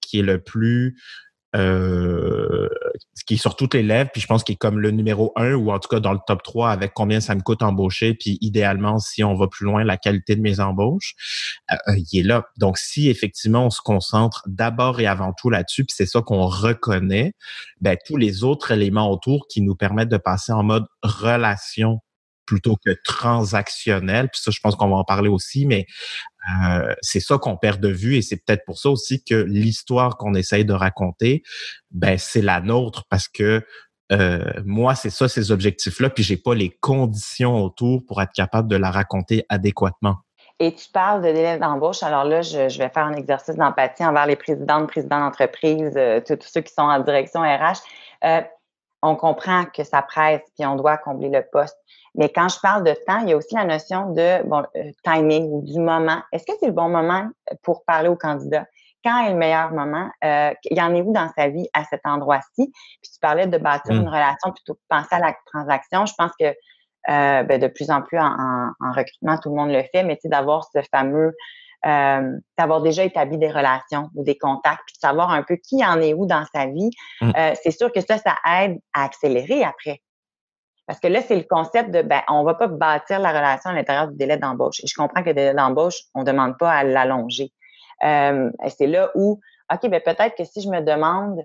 qui 0.00 0.18
est 0.18 0.22
le 0.22 0.40
plus 0.40 0.96
euh, 1.54 2.68
qui 3.26 3.34
est 3.34 3.36
sur 3.36 3.54
toutes 3.54 3.74
les 3.74 3.84
lèvres, 3.84 4.10
puis 4.12 4.20
je 4.20 4.26
pense 4.26 4.42
qu'il 4.42 4.54
est 4.54 4.58
comme 4.58 4.80
le 4.80 4.90
numéro 4.90 5.32
un, 5.36 5.54
ou 5.54 5.70
en 5.70 5.78
tout 5.78 5.88
cas 5.88 6.00
dans 6.00 6.12
le 6.12 6.18
top 6.26 6.42
3 6.42 6.70
avec 6.70 6.92
combien 6.94 7.20
ça 7.20 7.34
me 7.36 7.42
coûte 7.42 7.62
embaucher, 7.62 8.14
puis 8.14 8.38
idéalement, 8.40 8.98
si 8.98 9.22
on 9.22 9.34
va 9.34 9.46
plus 9.46 9.64
loin, 9.64 9.84
la 9.84 9.96
qualité 9.96 10.34
de 10.34 10.40
mes 10.40 10.58
embauches, 10.58 11.14
euh, 11.70 11.76
euh, 11.88 11.96
il 12.12 12.18
est 12.18 12.22
là. 12.24 12.44
Donc, 12.56 12.76
si 12.76 13.08
effectivement 13.08 13.66
on 13.66 13.70
se 13.70 13.80
concentre 13.80 14.42
d'abord 14.46 14.98
et 14.98 15.06
avant 15.06 15.32
tout 15.32 15.48
là-dessus, 15.48 15.84
puis 15.84 15.94
c'est 15.96 16.06
ça 16.06 16.22
qu'on 16.22 16.46
reconnaît, 16.46 17.34
ben, 17.80 17.96
tous 18.04 18.16
les 18.16 18.42
autres 18.42 18.72
éléments 18.72 19.08
autour 19.10 19.46
qui 19.48 19.62
nous 19.62 19.76
permettent 19.76 20.08
de 20.08 20.16
passer 20.16 20.50
en 20.52 20.64
mode 20.64 20.86
relation 21.02 22.00
plutôt 22.46 22.76
que 22.84 22.90
transactionnel. 23.04 24.28
Puis 24.28 24.40
ça, 24.42 24.50
je 24.50 24.60
pense 24.62 24.76
qu'on 24.76 24.88
va 24.88 24.96
en 24.96 25.04
parler 25.04 25.28
aussi, 25.28 25.66
mais 25.66 25.86
euh, 26.62 26.94
c'est 27.00 27.20
ça 27.20 27.38
qu'on 27.38 27.56
perd 27.56 27.80
de 27.80 27.88
vue 27.88 28.16
et 28.16 28.22
c'est 28.22 28.36
peut-être 28.36 28.64
pour 28.64 28.78
ça 28.78 28.90
aussi 28.90 29.24
que 29.24 29.34
l'histoire 29.34 30.16
qu'on 30.16 30.34
essaye 30.34 30.64
de 30.64 30.74
raconter, 30.74 31.42
ben 31.90 32.18
c'est 32.18 32.42
la 32.42 32.60
nôtre 32.60 33.04
parce 33.08 33.28
que 33.28 33.64
euh, 34.12 34.52
moi, 34.64 34.94
c'est 34.94 35.10
ça, 35.10 35.28
ces 35.28 35.50
objectifs-là, 35.50 36.10
puis 36.10 36.22
j'ai 36.22 36.36
pas 36.36 36.54
les 36.54 36.70
conditions 36.80 37.62
autour 37.62 38.04
pour 38.06 38.20
être 38.20 38.32
capable 38.32 38.68
de 38.68 38.76
la 38.76 38.90
raconter 38.90 39.46
adéquatement. 39.48 40.16
Et 40.60 40.72
tu 40.74 40.88
parles 40.92 41.20
de 41.22 41.32
délai 41.32 41.58
d'embauche. 41.58 42.02
Alors 42.02 42.24
là, 42.24 42.42
je, 42.42 42.78
vais 42.78 42.88
faire 42.88 43.04
un 43.04 43.14
exercice 43.14 43.56
d'empathie 43.56 44.04
envers 44.04 44.26
les 44.26 44.36
présidents, 44.36 44.86
présidents 44.86 45.20
d'entreprise, 45.20 45.94
euh, 45.96 46.20
tous 46.20 46.38
ceux 46.42 46.60
qui 46.60 46.72
sont 46.72 46.82
en 46.82 47.00
direction 47.00 47.40
RH. 47.40 47.80
On 49.04 49.16
comprend 49.16 49.66
que 49.66 49.84
ça 49.84 50.00
presse, 50.00 50.40
puis 50.56 50.66
on 50.66 50.76
doit 50.76 50.96
combler 50.96 51.28
le 51.28 51.44
poste. 51.52 51.76
Mais 52.14 52.30
quand 52.30 52.48
je 52.48 52.58
parle 52.60 52.84
de 52.84 52.94
temps, 53.06 53.18
il 53.18 53.28
y 53.28 53.32
a 53.32 53.36
aussi 53.36 53.54
la 53.54 53.64
notion 53.64 54.10
de 54.12 54.42
bon, 54.46 54.64
euh, 54.76 54.90
timing 55.04 55.50
ou 55.50 55.62
du 55.62 55.78
moment. 55.78 56.22
Est-ce 56.32 56.46
que 56.46 56.52
c'est 56.58 56.68
le 56.68 56.72
bon 56.72 56.88
moment 56.88 57.28
pour 57.62 57.84
parler 57.84 58.08
au 58.08 58.16
candidat? 58.16 58.66
Quand 59.04 59.26
est 59.26 59.30
le 59.30 59.36
meilleur 59.36 59.72
moment? 59.72 60.08
Euh, 60.24 60.52
il 60.70 60.78
y 60.78 60.80
en 60.80 60.94
est 60.94 61.02
où 61.02 61.12
dans 61.12 61.28
sa 61.36 61.48
vie 61.48 61.68
à 61.74 61.84
cet 61.84 62.00
endroit-ci? 62.04 62.72
Puis 63.02 63.10
tu 63.12 63.20
parlais 63.20 63.46
de 63.46 63.58
bâtir 63.58 63.94
mmh. 63.94 64.00
une 64.00 64.08
relation 64.08 64.52
plutôt 64.52 64.74
que 64.74 64.78
de 64.78 64.86
penser 64.88 65.14
à 65.14 65.18
la 65.18 65.34
transaction. 65.52 66.06
Je 66.06 66.14
pense 66.16 66.32
que 66.40 66.46
euh, 66.46 67.42
ben, 67.42 67.60
de 67.60 67.66
plus 67.66 67.90
en 67.90 68.00
plus 68.00 68.18
en, 68.18 68.70
recrutement, 68.80 69.36
tout 69.36 69.50
le 69.50 69.56
monde 69.56 69.70
le 69.70 69.82
fait, 69.92 70.02
mais 70.04 70.16
tu 70.16 70.22
sais, 70.22 70.28
d'avoir 70.28 70.64
ce 70.74 70.80
fameux 70.90 71.34
euh, 71.86 72.38
d'avoir 72.58 72.82
déjà 72.82 73.04
établi 73.04 73.38
des 73.38 73.50
relations 73.50 74.08
ou 74.14 74.24
des 74.24 74.38
contacts, 74.38 74.82
puis 74.86 74.94
de 74.94 75.00
savoir 75.00 75.30
un 75.30 75.42
peu 75.42 75.56
qui 75.56 75.84
en 75.84 76.00
est 76.00 76.14
où 76.14 76.26
dans 76.26 76.44
sa 76.54 76.66
vie, 76.66 76.90
mmh. 77.20 77.30
euh, 77.36 77.52
c'est 77.62 77.70
sûr 77.70 77.92
que 77.92 78.00
ça, 78.00 78.18
ça 78.18 78.34
aide 78.60 78.78
à 78.92 79.04
accélérer 79.04 79.64
après. 79.64 80.00
Parce 80.86 81.00
que 81.00 81.08
là, 81.08 81.22
c'est 81.22 81.36
le 81.36 81.44
concept 81.48 81.90
de, 81.90 82.02
ben, 82.02 82.20
on 82.28 82.44
va 82.44 82.54
pas 82.54 82.66
bâtir 82.68 83.18
la 83.18 83.30
relation 83.30 83.70
à 83.70 83.72
l'intérieur 83.72 84.08
du 84.08 84.16
délai 84.16 84.36
d'embauche. 84.36 84.80
Et 84.82 84.86
je 84.86 84.94
comprends 84.94 85.22
que 85.22 85.28
le 85.28 85.34
délai 85.34 85.54
d'embauche, 85.54 86.00
on 86.14 86.24
demande 86.24 86.58
pas 86.58 86.70
à 86.70 86.84
l'allonger. 86.84 87.52
Euh, 88.04 88.50
c'est 88.68 88.86
là 88.86 89.10
où, 89.14 89.40
OK, 89.72 89.88
ben, 89.88 90.00
peut-être 90.00 90.36
que 90.36 90.44
si 90.44 90.60
je 90.60 90.68
me 90.68 90.80
demande, 90.80 91.40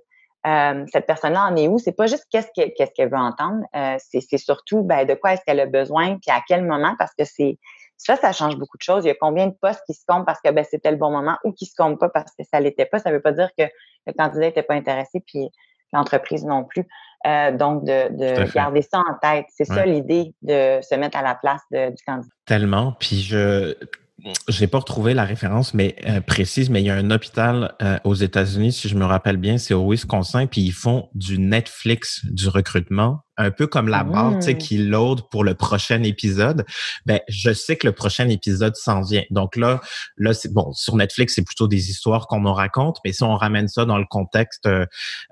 euh, 0.48 0.86
cette 0.92 1.06
personne-là 1.06 1.46
en 1.46 1.56
est 1.56 1.68
où, 1.68 1.80
c'est 1.80 1.94
pas 1.94 2.08
juste 2.08 2.26
qu'est-ce 2.32 2.48
qu'elle 2.54 2.74
qu'est-ce 2.74 2.92
qu'elle 2.92 3.10
veut 3.10 3.18
entendre, 3.18 3.64
euh, 3.76 3.98
c'est 4.00 4.38
surtout, 4.38 4.84
ben, 4.84 5.06
de 5.06 5.14
quoi 5.14 5.34
est-ce 5.34 5.42
qu'elle 5.46 5.60
a 5.60 5.66
besoin, 5.66 6.18
puis 6.18 6.32
à 6.32 6.42
quel 6.48 6.66
moment, 6.66 6.96
parce 6.98 7.14
que 7.18 7.24
c'est, 7.24 7.58
ça, 8.00 8.16
ça 8.16 8.32
change 8.32 8.58
beaucoup 8.58 8.78
de 8.78 8.82
choses. 8.82 9.04
Il 9.04 9.10
y 9.10 9.12
a 9.12 9.16
combien 9.20 9.48
de 9.48 9.56
postes 9.62 9.84
qui 9.86 9.94
se 9.94 10.04
comptent 10.08 10.26
parce 10.26 10.40
que 10.42 10.50
ben, 10.52 10.66
c'était 10.68 10.90
le 10.90 10.98
bon 10.98 11.12
moment 11.12 11.38
ou 11.44 11.52
qui 11.52 11.66
se 11.66 11.76
comptent 11.76 12.00
pas 12.00 12.10
parce 12.10 12.32
que 12.32 12.44
ça 12.50 12.60
l'était 12.60 12.86
pas. 12.86 12.98
Ça 12.98 13.12
veut 13.12 13.22
pas 13.22 13.34
dire 13.34 13.50
que 13.58 13.66
le 14.08 14.14
candidat 14.14 14.48
était 14.48 14.64
pas 14.64 14.74
intéressé, 14.74 15.22
puis 15.26 15.50
l'entreprise 15.92 16.46
non 16.46 16.64
plus. 16.64 16.86
Euh, 17.28 17.52
donc, 17.52 17.84
de, 17.84 18.54
garder 18.54 18.82
ça 18.82 19.00
en 19.00 19.16
tête. 19.22 19.48
C'est 19.50 19.66
ça 19.66 19.86
l'idée 19.86 20.34
de 20.42 20.80
se 20.82 20.96
mettre 20.96 21.18
à 21.18 21.22
la 21.22 21.36
place 21.36 21.62
du 21.72 22.04
candidat. 22.06 22.34
Tellement. 22.46 22.94
Puis 22.94 23.20
je 23.20 23.76
j'ai 24.48 24.68
pas 24.68 24.80
retrouvé 24.80 25.14
la 25.14 25.24
référence 25.24 25.74
mais 25.74 25.96
euh, 26.08 26.22
précise, 26.22 26.70
mais 26.70 26.82
il 26.82 26.86
y 26.86 26.90
a 26.90 26.96
un 26.96 27.12
hôpital 27.12 27.76
euh, 27.82 27.98
aux 28.04 28.16
États-Unis, 28.16 28.74
si 28.74 28.90
je 28.90 28.96
me 28.96 29.06
rappelle 29.06 29.38
bien, 29.38 29.58
c'est 29.58 29.74
au 29.74 29.90
Wisconsin, 29.90 30.48
puis 30.48 30.62
ils 30.62 30.74
font 30.74 31.10
du 31.14 31.40
Netflix 31.40 32.26
du 32.26 32.50
recrutement, 32.50 33.22
un 33.40 33.52
peu 33.52 33.66
comme 33.66 33.88
la 33.88 34.04
barre, 34.04 34.36
tu 34.36 34.42
sais, 34.44 34.54
mmh. 34.54 34.58
qui 34.58 34.78
load 34.78 35.22
pour 35.32 35.44
le 35.44 35.56
prochain 35.56 36.04
épisode. 36.04 36.66
Ben, 37.06 37.20
je 37.28 37.52
sais 37.52 37.78
que 37.78 37.88
le 37.88 37.94
prochain 37.94 38.30
épisode 38.30 38.76
s'en 38.76 39.02
vient. 39.02 39.24
Donc 39.32 39.56
là, 39.56 39.82
là, 40.18 40.34
c'est 40.34 40.54
bon. 40.54 40.72
Sur 40.74 40.96
Netflix, 40.98 41.36
c'est 41.36 41.44
plutôt 41.44 41.68
des 41.68 41.90
histoires 41.90 42.28
qu'on 42.28 42.42
nous 42.42 42.54
raconte, 42.54 42.98
mais 43.04 43.14
si 43.14 43.24
on 43.24 43.36
ramène 43.36 43.68
ça 43.68 43.86
dans 43.86 43.98
le 43.98 44.06
contexte 44.08 44.68
euh, 44.68 44.86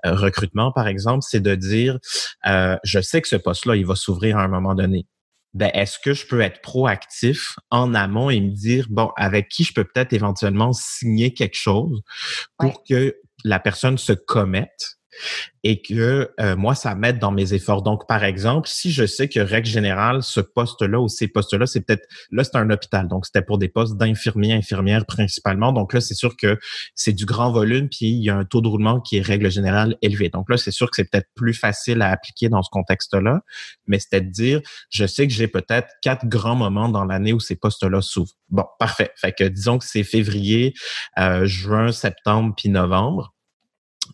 recrutement, 0.04 0.72
par 0.72 0.88
exemple, 0.88 1.24
c'est 1.28 1.40
de 1.40 1.54
dire, 1.54 1.98
je 2.44 3.00
sais 3.00 3.22
que 3.22 3.28
ce 3.28 3.36
poste-là, 3.36 3.76
il 3.76 3.86
va 3.86 3.94
s'ouvrir 3.94 4.38
à 4.38 4.42
un 4.42 4.48
moment 4.48 4.74
donné 4.74 5.06
ben, 5.54 5.70
est-ce 5.74 5.98
que 5.98 6.12
je 6.12 6.26
peux 6.26 6.40
être 6.40 6.60
proactif 6.60 7.56
en 7.70 7.94
amont 7.94 8.30
et 8.30 8.40
me 8.40 8.50
dire, 8.50 8.86
bon, 8.90 9.10
avec 9.16 9.48
qui 9.48 9.64
je 9.64 9.72
peux 9.72 9.84
peut-être 9.84 10.12
éventuellement 10.12 10.72
signer 10.72 11.32
quelque 11.32 11.56
chose 11.56 12.02
pour 12.58 12.84
que 12.84 13.16
la 13.44 13.58
personne 13.58 13.98
se 13.98 14.12
commette? 14.12 14.97
Et 15.64 15.82
que 15.82 16.30
euh, 16.40 16.56
moi, 16.56 16.74
ça 16.74 16.94
m'aide 16.94 17.18
dans 17.18 17.30
mes 17.30 17.52
efforts. 17.54 17.82
Donc, 17.82 18.06
par 18.06 18.24
exemple, 18.24 18.68
si 18.68 18.90
je 18.90 19.06
sais 19.06 19.28
que 19.28 19.40
règle 19.40 19.68
générale, 19.68 20.22
ce 20.22 20.40
poste-là 20.40 21.00
ou 21.00 21.08
ces 21.08 21.28
postes-là, 21.28 21.66
c'est 21.66 21.80
peut-être 21.80 22.06
là, 22.30 22.44
c'est 22.44 22.56
un 22.56 22.70
hôpital, 22.70 23.08
donc 23.08 23.26
c'était 23.26 23.42
pour 23.42 23.58
des 23.58 23.68
postes 23.68 23.96
d'infirmiers, 23.96 24.52
infirmières 24.52 25.04
principalement. 25.06 25.72
Donc 25.72 25.92
là, 25.92 26.00
c'est 26.00 26.14
sûr 26.14 26.36
que 26.36 26.58
c'est 26.94 27.12
du 27.12 27.24
grand 27.26 27.50
volume, 27.50 27.88
puis 27.88 28.06
il 28.06 28.22
y 28.22 28.30
a 28.30 28.36
un 28.36 28.44
taux 28.44 28.60
de 28.60 28.68
roulement 28.68 29.00
qui 29.00 29.18
est 29.18 29.22
règle 29.22 29.50
générale 29.50 29.96
élevé. 30.02 30.28
Donc 30.28 30.48
là, 30.48 30.56
c'est 30.56 30.70
sûr 30.70 30.88
que 30.90 30.96
c'est 30.96 31.10
peut-être 31.10 31.28
plus 31.34 31.54
facile 31.54 32.02
à 32.02 32.10
appliquer 32.10 32.48
dans 32.48 32.62
ce 32.62 32.70
contexte-là, 32.70 33.40
mais 33.86 33.98
c'était 33.98 34.20
de 34.20 34.30
dire, 34.30 34.60
je 34.90 35.06
sais 35.06 35.26
que 35.26 35.32
j'ai 35.32 35.48
peut-être 35.48 35.88
quatre 36.02 36.26
grands 36.26 36.56
moments 36.56 36.88
dans 36.88 37.04
l'année 37.04 37.32
où 37.32 37.40
ces 37.40 37.56
postes-là 37.56 38.00
s'ouvrent. 38.00 38.34
Bon, 38.48 38.64
parfait. 38.78 39.10
Fait 39.16 39.32
que 39.32 39.44
disons 39.44 39.78
que 39.78 39.84
c'est 39.84 40.04
février, 40.04 40.74
euh, 41.18 41.46
juin, 41.46 41.92
septembre, 41.92 42.54
puis 42.56 42.68
novembre 42.68 43.34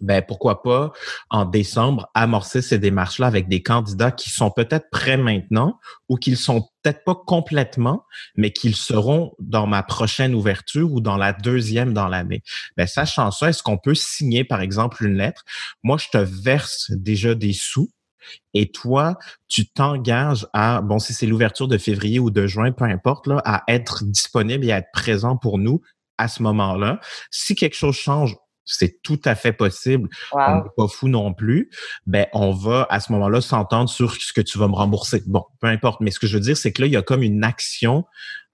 ben 0.00 0.22
pourquoi 0.26 0.62
pas 0.62 0.92
en 1.30 1.44
décembre 1.44 2.08
amorcer 2.14 2.62
ces 2.62 2.78
démarches-là 2.78 3.26
avec 3.26 3.48
des 3.48 3.62
candidats 3.62 4.10
qui 4.10 4.30
sont 4.30 4.50
peut-être 4.50 4.90
prêts 4.90 5.16
maintenant 5.16 5.78
ou 6.08 6.16
qu'ils 6.16 6.36
sont 6.36 6.68
peut-être 6.82 7.04
pas 7.04 7.14
complètement, 7.14 8.04
mais 8.36 8.52
qu'ils 8.52 8.76
seront 8.76 9.32
dans 9.38 9.66
ma 9.66 9.82
prochaine 9.82 10.34
ouverture 10.34 10.92
ou 10.92 11.00
dans 11.00 11.16
la 11.16 11.32
deuxième 11.32 11.92
dans 11.94 12.08
l'année. 12.08 12.42
Ben 12.76 12.86
sachant 12.86 13.30
ça, 13.30 13.48
est-ce 13.48 13.62
qu'on 13.62 13.78
peut 13.78 13.94
signer 13.94 14.44
par 14.44 14.60
exemple 14.60 15.04
une 15.04 15.16
lettre? 15.16 15.44
Moi, 15.82 15.96
je 15.98 16.08
te 16.08 16.18
verse 16.18 16.90
déjà 16.90 17.34
des 17.34 17.52
sous. 17.52 17.90
Et 18.54 18.70
toi, 18.70 19.18
tu 19.48 19.66
t'engages 19.66 20.46
à, 20.54 20.80
bon, 20.80 20.98
si 20.98 21.12
c'est 21.12 21.26
l'ouverture 21.26 21.68
de 21.68 21.76
février 21.76 22.18
ou 22.18 22.30
de 22.30 22.46
juin, 22.46 22.72
peu 22.72 22.84
importe, 22.84 23.26
là, 23.26 23.42
à 23.44 23.64
être 23.68 24.04
disponible 24.04 24.64
et 24.64 24.72
à 24.72 24.78
être 24.78 24.90
présent 24.92 25.36
pour 25.36 25.58
nous 25.58 25.82
à 26.16 26.28
ce 26.28 26.42
moment-là. 26.42 27.00
Si 27.30 27.54
quelque 27.54 27.76
chose 27.76 27.96
change 27.96 28.36
c'est 28.64 29.02
tout 29.02 29.20
à 29.24 29.34
fait 29.34 29.52
possible. 29.52 30.08
On 30.32 30.56
n'est 30.56 30.70
pas 30.76 30.88
fou 30.88 31.08
non 31.08 31.34
plus. 31.34 31.70
Ben, 32.06 32.26
on 32.32 32.52
va 32.52 32.86
à 32.90 33.00
ce 33.00 33.12
moment-là 33.12 33.40
s'entendre 33.40 33.88
sur 33.88 34.14
ce 34.14 34.32
que 34.32 34.40
tu 34.40 34.58
vas 34.58 34.68
me 34.68 34.74
rembourser. 34.74 35.22
Bon, 35.26 35.44
peu 35.60 35.66
importe. 35.66 36.00
Mais 36.00 36.10
ce 36.10 36.18
que 36.18 36.26
je 36.26 36.36
veux 36.36 36.42
dire, 36.42 36.56
c'est 36.56 36.72
que 36.72 36.82
là, 36.82 36.86
il 36.86 36.92
y 36.92 36.96
a 36.96 37.02
comme 37.02 37.22
une 37.22 37.44
action, 37.44 38.04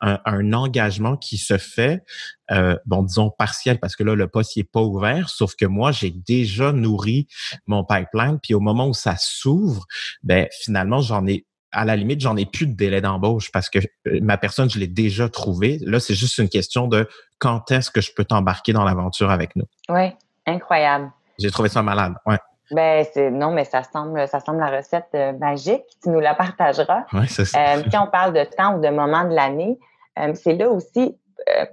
un, 0.00 0.52
engagement 0.52 1.16
qui 1.16 1.36
se 1.36 1.58
fait, 1.58 2.02
euh, 2.50 2.76
bon, 2.86 3.02
disons 3.02 3.30
partiel, 3.30 3.78
parce 3.78 3.96
que 3.96 4.02
là, 4.02 4.14
le 4.14 4.28
poste 4.28 4.56
n'est 4.56 4.64
pas 4.64 4.80
ouvert, 4.80 5.28
sauf 5.28 5.54
que 5.54 5.66
moi, 5.66 5.92
j'ai 5.92 6.10
déjà 6.10 6.72
nourri 6.72 7.28
mon 7.66 7.84
pipeline. 7.84 8.38
Puis 8.42 8.54
au 8.54 8.60
moment 8.60 8.88
où 8.88 8.94
ça 8.94 9.16
s'ouvre, 9.18 9.86
ben 10.22 10.48
finalement, 10.62 11.00
j'en 11.02 11.26
ai 11.26 11.46
à 11.72 11.84
la 11.84 11.96
limite, 11.96 12.20
j'en 12.20 12.36
ai 12.36 12.46
plus 12.46 12.66
de 12.66 12.74
délai 12.74 13.00
d'embauche 13.00 13.50
parce 13.52 13.70
que 13.70 13.78
euh, 13.78 14.18
ma 14.22 14.36
personne, 14.36 14.68
je 14.68 14.78
l'ai 14.78 14.86
déjà 14.86 15.28
trouvée. 15.28 15.78
Là, 15.82 16.00
c'est 16.00 16.14
juste 16.14 16.38
une 16.38 16.48
question 16.48 16.88
de 16.88 17.08
quand 17.38 17.70
est-ce 17.70 17.90
que 17.90 18.00
je 18.00 18.12
peux 18.14 18.24
t'embarquer 18.24 18.72
dans 18.72 18.84
l'aventure 18.84 19.30
avec 19.30 19.56
nous? 19.56 19.66
Oui, 19.88 20.12
incroyable. 20.46 21.10
J'ai 21.38 21.50
trouvé 21.50 21.68
ça 21.68 21.82
malade, 21.82 22.14
ouais. 22.26 22.38
Ben, 22.70 23.04
c'est, 23.12 23.30
non, 23.30 23.50
mais 23.50 23.64
ça 23.64 23.82
semble, 23.82 24.28
ça 24.28 24.38
semble 24.40 24.60
la 24.60 24.76
recette 24.76 25.08
euh, 25.14 25.32
magique. 25.32 25.82
Tu 26.02 26.10
nous 26.10 26.20
la 26.20 26.34
partageras. 26.34 27.04
Oui, 27.12 27.26
c'est 27.28 27.44
ça. 27.44 27.76
Euh, 27.76 27.82
on 28.00 28.06
parle 28.06 28.32
de 28.32 28.44
temps 28.44 28.76
ou 28.76 28.80
de 28.80 28.88
moment 28.88 29.24
de 29.24 29.34
l'année, 29.34 29.78
euh, 30.18 30.32
c'est 30.34 30.54
là 30.54 30.70
aussi, 30.70 31.16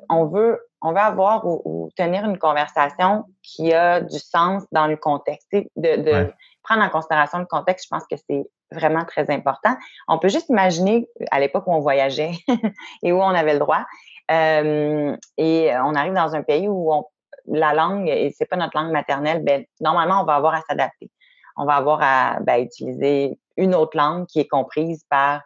on 0.10 0.26
veut, 0.26 0.60
on 0.82 0.92
veut 0.92 1.00
avoir 1.00 1.46
ou, 1.46 1.90
tenir 1.96 2.24
une 2.26 2.40
conversation 2.40 3.26
qui 3.44 3.74
a 3.74 4.02
du 4.02 4.18
sens 4.18 4.64
dans 4.72 4.88
le 4.88 4.96
contexte. 4.96 5.52
De, 5.52 5.66
de 5.76 6.34
prendre 6.64 6.84
en 6.84 6.90
considération 6.90 7.40
le 7.40 7.46
contexte, 7.46 7.86
je 7.86 7.90
pense 7.90 8.08
que 8.10 8.16
c'est 8.30 8.48
vraiment 8.72 9.06
très 9.06 9.30
important. 9.32 9.76
On 10.08 10.20
peut 10.20 10.30
juste 10.30 10.50
imaginer 10.50 11.08
à 11.32 11.40
l'époque 11.40 11.66
où 11.68 11.74
on 11.74 11.80
voyageait 11.80 12.34
et 13.04 13.12
où 13.12 13.22
on 13.22 13.30
avait 13.30 13.54
le 13.54 13.60
droit. 13.60 13.86
Euh, 14.30 15.16
et 15.38 15.72
on 15.84 15.96
arrive 15.96 16.14
dans 16.14 16.36
un 16.36 16.44
pays 16.44 16.68
où 16.68 16.92
on, 16.92 17.06
la 17.48 17.74
langue, 17.74 18.08
et 18.10 18.34
c'est 18.38 18.46
pas 18.46 18.58
notre 18.58 18.78
langue 18.78 18.92
maternelle, 18.92 19.44
ben, 19.44 19.64
normalement, 19.80 20.22
on 20.22 20.26
va 20.26 20.36
avoir 20.36 20.54
à 20.54 20.62
s'adapter. 20.68 21.10
On 21.56 21.66
va 21.66 21.76
avoir 21.76 22.00
à 22.02 22.40
ben, 22.42 22.62
utiliser 22.62 23.40
une 23.56 23.74
autre 23.74 23.98
langue 23.98 24.28
qui 24.28 24.40
est 24.40 24.48
comprise 24.48 25.04
par, 25.10 25.42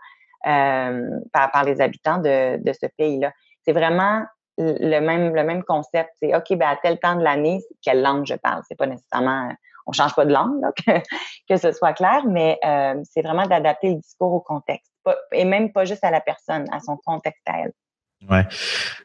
euh, 0.48 1.20
par, 1.32 1.52
par, 1.52 1.64
les 1.64 1.80
habitants 1.80 2.18
de, 2.18 2.62
de 2.62 2.74
ce 2.74 2.88
pays-là. 2.98 3.32
C'est 3.64 3.72
vraiment 3.72 4.26
le 4.58 5.00
même, 5.00 5.34
le 5.34 5.44
même 5.44 5.64
concept. 5.64 6.10
C'est 6.22 6.36
OK, 6.36 6.54
ben, 6.58 6.70
à 6.70 6.76
tel 6.76 7.00
temps 7.00 7.16
de 7.16 7.24
l'année, 7.24 7.62
quelle 7.82 8.02
langue 8.02 8.26
je 8.26 8.36
parle? 8.36 8.62
C'est 8.68 8.78
pas 8.78 8.88
nécessairement 8.88 9.52
on 9.88 9.92
change 9.92 10.16
pas 10.16 10.26
de 10.26 10.34
langue, 10.34 10.62
que, 11.50 11.58
ce 11.58 11.72
soit 11.72 11.94
clair, 11.94 12.26
mais 12.26 12.60
euh, 12.66 13.02
c'est 13.04 13.22
vraiment 13.22 13.46
d'adapter 13.46 13.90
le 13.90 13.96
discours 13.96 14.34
au 14.34 14.42
contexte. 14.42 14.92
et 15.32 15.46
même 15.46 15.72
pas 15.72 15.86
juste 15.86 16.04
à 16.04 16.12
la 16.12 16.22
personne, 16.22 16.66
à 16.72 16.80
son 16.80 16.98
contexte 16.98 17.44
à 17.48 17.60
elle. 17.62 17.74
Ouais. 18.30 18.46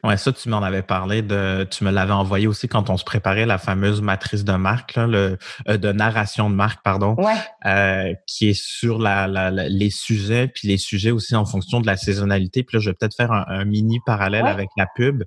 ouais, 0.03 0.15
ça, 0.15 0.31
tu 0.31 0.47
m'en 0.47 0.61
avais 0.61 0.83
parlé 0.83 1.23
de, 1.23 1.67
tu 1.71 1.83
me 1.83 1.91
l'avais 1.91 2.13
envoyé 2.13 2.45
aussi 2.45 2.67
quand 2.67 2.91
on 2.91 2.97
se 2.97 3.03
préparait 3.03 3.47
la 3.47 3.57
fameuse 3.57 4.01
matrice 4.01 4.43
de 4.43 4.53
marque, 4.53 4.93
là, 4.95 5.07
le, 5.07 5.37
euh, 5.67 5.77
de 5.77 5.91
narration 5.91 6.51
de 6.51 6.55
marque, 6.55 6.83
pardon, 6.83 7.15
ouais. 7.17 7.33
euh, 7.65 8.13
qui 8.27 8.49
est 8.49 8.59
sur 8.59 8.99
la, 8.99 9.27
la, 9.27 9.49
les 9.49 9.89
sujets, 9.89 10.47
puis 10.47 10.67
les 10.67 10.77
sujets 10.77 11.09
aussi 11.09 11.35
en 11.35 11.45
fonction 11.45 11.81
de 11.81 11.87
la 11.87 11.97
saisonnalité. 11.97 12.63
Puis 12.63 12.77
là, 12.77 12.81
je 12.81 12.91
vais 12.91 12.93
peut-être 12.93 13.15
faire 13.15 13.31
un, 13.31 13.65
mini 13.65 13.99
parallèle 14.05 14.45
avec 14.45 14.69
la 14.77 14.85
pub, 14.95 15.23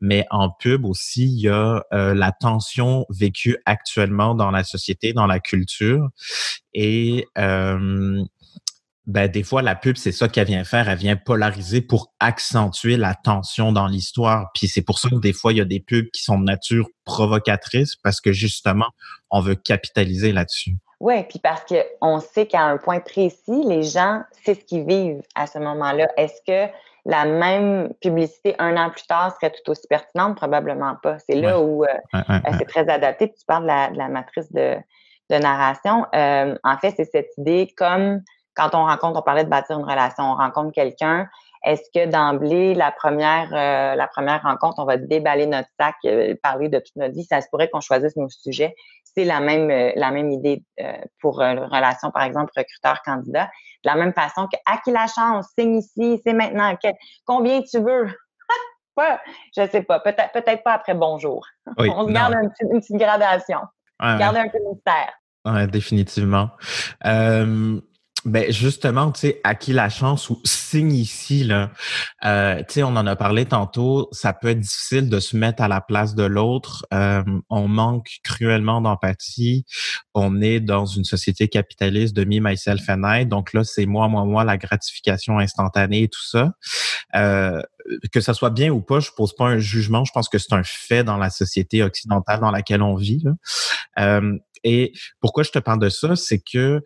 mais 0.00 0.26
en 0.30 0.50
pub 0.50 0.84
aussi, 0.84 1.24
il 1.24 1.40
y 1.40 1.48
a 1.48 1.82
euh, 1.92 2.14
la 2.14 2.32
tension 2.32 3.06
vécue 3.08 3.56
actuellement 3.64 4.34
dans 4.34 4.50
la 4.50 4.64
société, 4.64 5.12
dans 5.14 5.26
la 5.26 5.40
culture, 5.40 6.10
et 6.74 7.26
euh, 7.38 8.22
ben, 9.10 9.28
des 9.28 9.42
fois, 9.42 9.60
la 9.60 9.74
pub, 9.74 9.96
c'est 9.96 10.12
ça 10.12 10.28
qu'elle 10.28 10.46
vient 10.46 10.62
faire. 10.62 10.88
Elle 10.88 10.98
vient 10.98 11.16
polariser 11.16 11.80
pour 11.80 12.12
accentuer 12.20 12.96
la 12.96 13.14
tension 13.14 13.72
dans 13.72 13.88
l'histoire. 13.88 14.50
Puis 14.54 14.68
c'est 14.68 14.82
pour 14.82 15.00
ça 15.00 15.08
que 15.08 15.16
des 15.16 15.32
fois, 15.32 15.52
il 15.52 15.58
y 15.58 15.60
a 15.60 15.64
des 15.64 15.80
pubs 15.80 16.08
qui 16.12 16.22
sont 16.22 16.38
de 16.38 16.44
nature 16.44 16.86
provocatrice 17.04 17.96
parce 17.96 18.20
que 18.20 18.32
justement, 18.32 18.86
on 19.30 19.40
veut 19.40 19.56
capitaliser 19.56 20.30
là-dessus. 20.30 20.76
Oui, 21.00 21.24
puis 21.24 21.40
parce 21.40 21.64
qu'on 21.64 22.20
sait 22.20 22.46
qu'à 22.46 22.62
un 22.62 22.76
point 22.76 23.00
précis, 23.00 23.64
les 23.66 23.82
gens, 23.82 24.22
c'est 24.44 24.54
ce 24.54 24.64
qu'ils 24.64 24.86
vivent 24.86 25.22
à 25.34 25.48
ce 25.48 25.58
moment-là. 25.58 26.06
Est-ce 26.16 26.40
que 26.46 26.72
la 27.04 27.24
même 27.24 27.92
publicité 28.00 28.54
un 28.60 28.76
an 28.76 28.90
plus 28.90 29.06
tard 29.08 29.34
serait 29.34 29.50
tout 29.50 29.72
aussi 29.72 29.88
pertinente? 29.88 30.36
Probablement 30.36 30.94
pas. 31.02 31.18
C'est 31.18 31.34
là 31.34 31.58
où 31.58 31.84
euh, 31.84 31.88
c'est 32.58 32.68
très 32.68 32.88
adapté. 32.88 33.32
Tu 33.32 33.44
parles 33.44 33.64
de 33.64 33.98
la, 33.98 34.08
matrice 34.08 34.52
de, 34.52 34.76
narration. 35.30 36.06
Euh, 36.14 36.54
en 36.62 36.76
fait, 36.76 36.94
c'est 36.96 37.10
cette 37.10 37.30
idée 37.38 37.74
comme 37.76 38.22
quand 38.54 38.74
on 38.74 38.84
rencontre, 38.84 39.18
on 39.18 39.22
parlait 39.22 39.44
de 39.44 39.50
bâtir 39.50 39.78
une 39.78 39.84
relation, 39.84 40.24
on 40.24 40.34
rencontre 40.34 40.72
quelqu'un, 40.72 41.28
est-ce 41.62 41.82
que 41.94 42.06
d'emblée, 42.06 42.74
la 42.74 42.90
première, 42.90 43.52
euh, 43.52 43.94
la 43.94 44.08
première 44.08 44.42
rencontre, 44.42 44.78
on 44.78 44.86
va 44.86 44.96
déballer 44.96 45.46
notre 45.46 45.68
sac, 45.78 45.94
euh, 46.06 46.34
parler 46.42 46.68
de 46.68 46.78
toute 46.78 46.96
notre 46.96 47.14
vie, 47.14 47.24
ça 47.24 47.40
se 47.40 47.48
pourrait 47.50 47.68
qu'on 47.68 47.82
choisisse 47.82 48.16
nos 48.16 48.30
sujets. 48.30 48.74
C'est 49.04 49.24
la 49.24 49.40
même, 49.40 49.70
euh, 49.70 49.92
la 49.96 50.10
même 50.10 50.30
idée 50.30 50.64
pour 51.20 51.42
une 51.42 51.58
relation, 51.58 52.10
par 52.10 52.22
exemple, 52.22 52.52
recruteur-candidat. 52.56 53.50
De 53.84 53.90
la 53.90 53.96
même 53.96 54.14
façon 54.14 54.46
que 54.46 54.56
à 54.66 54.78
qui 54.78 54.90
la 54.90 55.06
chance, 55.06 55.48
signe 55.58 55.78
ici, 55.78 56.20
c'est 56.24 56.32
maintenant, 56.32 56.74
combien 57.26 57.60
tu 57.62 57.78
veux? 57.78 58.06
pas, 58.94 59.20
je 59.56 59.66
sais 59.68 59.82
pas, 59.82 60.00
peut-être 60.00 60.32
peut-être 60.32 60.62
pas 60.62 60.74
après 60.74 60.94
bonjour. 60.94 61.44
on 61.76 62.06
se 62.06 62.12
garde 62.12 62.34
une 62.34 62.80
petite, 62.80 62.96
gradation. 62.96 63.60
Garder 64.00 64.38
un 64.38 64.48
peu 64.48 64.58
de 64.58 64.70
mystère. 64.70 65.12
Oui, 65.44 65.66
définitivement. 65.66 66.50
Ben 68.26 68.52
justement, 68.52 69.10
tu 69.12 69.20
sais, 69.20 69.40
à 69.44 69.54
qui 69.54 69.72
la 69.72 69.88
chance 69.88 70.28
ou 70.28 70.40
signe 70.44 70.92
ici 70.92 71.42
là, 71.42 71.70
euh, 72.24 72.58
tu 72.58 72.74
sais, 72.74 72.82
on 72.82 72.88
en 72.88 73.06
a 73.06 73.16
parlé 73.16 73.46
tantôt. 73.46 74.08
Ça 74.12 74.34
peut 74.34 74.48
être 74.48 74.60
difficile 74.60 75.08
de 75.08 75.20
se 75.20 75.36
mettre 75.36 75.62
à 75.62 75.68
la 75.68 75.80
place 75.80 76.14
de 76.14 76.24
l'autre. 76.24 76.84
Euh, 76.92 77.22
on 77.48 77.66
manque 77.66 78.18
cruellement 78.22 78.82
d'empathie. 78.82 79.64
On 80.12 80.42
est 80.42 80.60
dans 80.60 80.84
une 80.84 81.04
société 81.04 81.48
capitaliste 81.48 82.14
de 82.14 82.24
me, 82.24 82.40
myself 82.40 82.88
and 82.90 83.02
I. 83.04 83.24
Donc 83.24 83.54
là, 83.54 83.64
c'est 83.64 83.86
moi, 83.86 84.08
moi, 84.08 84.26
moi, 84.26 84.44
la 84.44 84.58
gratification 84.58 85.38
instantanée 85.38 86.02
et 86.02 86.08
tout 86.08 86.24
ça. 86.24 86.52
Euh, 87.14 87.62
que 88.12 88.20
ça 88.20 88.34
soit 88.34 88.50
bien 88.50 88.70
ou 88.70 88.82
pas, 88.82 89.00
je 89.00 89.10
pose 89.16 89.34
pas 89.34 89.46
un 89.46 89.58
jugement. 89.58 90.04
Je 90.04 90.12
pense 90.12 90.28
que 90.28 90.38
c'est 90.38 90.52
un 90.52 90.62
fait 90.62 91.04
dans 91.04 91.16
la 91.16 91.30
société 91.30 91.82
occidentale 91.82 92.40
dans 92.40 92.50
laquelle 92.50 92.82
on 92.82 92.94
vit. 92.94 93.22
Là. 93.24 93.32
Euh, 93.98 94.38
et 94.62 94.92
pourquoi 95.20 95.42
je 95.42 95.50
te 95.50 95.58
parle 95.58 95.78
de 95.78 95.88
ça, 95.88 96.16
c'est 96.16 96.40
que 96.40 96.82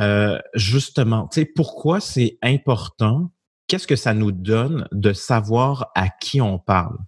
euh, 0.00 0.38
justement, 0.54 1.28
tu 1.28 1.40
sais, 1.40 1.46
pourquoi 1.46 2.00
c'est 2.00 2.38
important? 2.42 3.30
Qu'est-ce 3.66 3.86
que 3.86 3.96
ça 3.96 4.14
nous 4.14 4.32
donne 4.32 4.88
de 4.92 5.12
savoir 5.12 5.90
à 5.94 6.08
qui 6.08 6.40
on 6.40 6.58
parle? 6.58 6.98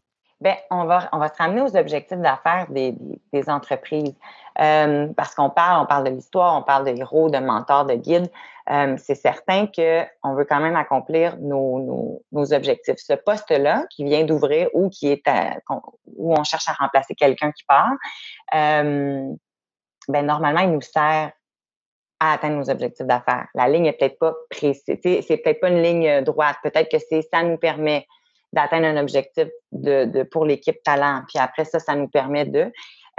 Bien, 0.40 0.56
on 0.70 0.84
va, 0.86 1.08
on 1.12 1.18
va 1.18 1.28
se 1.28 1.36
ramener 1.36 1.60
aux 1.60 1.76
objectifs 1.76 2.18
d'affaires 2.18 2.66
des, 2.70 2.94
entreprises. 3.48 4.14
Euh, 4.58 5.08
parce 5.14 5.34
qu'on 5.34 5.50
parle, 5.50 5.82
on 5.82 5.86
parle 5.86 6.04
de 6.04 6.10
l'histoire, 6.10 6.58
on 6.58 6.62
parle 6.62 6.86
de 6.86 6.98
héros, 6.98 7.28
de 7.28 7.38
mentors, 7.38 7.84
de 7.84 7.94
guides. 7.94 8.30
Euh, 8.70 8.96
c'est 8.96 9.14
certain 9.14 9.66
qu'on 9.66 10.34
veut 10.34 10.46
quand 10.46 10.60
même 10.60 10.76
accomplir 10.76 11.36
nos, 11.38 12.22
objectifs. 12.32 12.96
Ce 12.98 13.12
poste-là, 13.12 13.84
qui 13.90 14.04
vient 14.04 14.24
d'ouvrir 14.24 14.68
ou 14.72 14.88
qui 14.88 15.08
est 15.08 15.22
où 16.16 16.34
on 16.34 16.44
cherche 16.44 16.68
à 16.68 16.72
remplacer 16.72 17.14
quelqu'un 17.14 17.52
qui 17.52 17.64
part, 17.64 17.92
euh, 18.54 19.30
ben, 20.08 20.26
normalement, 20.26 20.60
il 20.60 20.72
nous 20.72 20.80
sert 20.80 21.32
à 22.20 22.34
atteindre 22.34 22.56
nos 22.56 22.70
objectifs 22.70 23.06
d'affaires. 23.06 23.48
La 23.54 23.66
ligne 23.68 23.86
est 23.86 23.94
peut-être 23.94 24.18
pas 24.18 24.34
précise, 24.50 24.82
c'est 24.84 25.36
peut-être 25.42 25.60
pas 25.60 25.70
une 25.70 25.82
ligne 25.82 26.08
euh, 26.08 26.22
droite. 26.22 26.56
Peut-être 26.62 26.90
que 26.90 26.98
c'est 26.98 27.22
ça 27.22 27.42
nous 27.42 27.56
permet 27.56 28.06
d'atteindre 28.52 28.86
un 28.86 28.98
objectif 28.98 29.48
de, 29.72 30.04
de 30.04 30.22
pour 30.22 30.44
l'équipe 30.44 30.82
talent. 30.82 31.22
Puis 31.28 31.38
après 31.38 31.64
ça, 31.64 31.78
ça 31.78 31.94
nous 31.94 32.08
permet 32.08 32.44
de. 32.44 32.70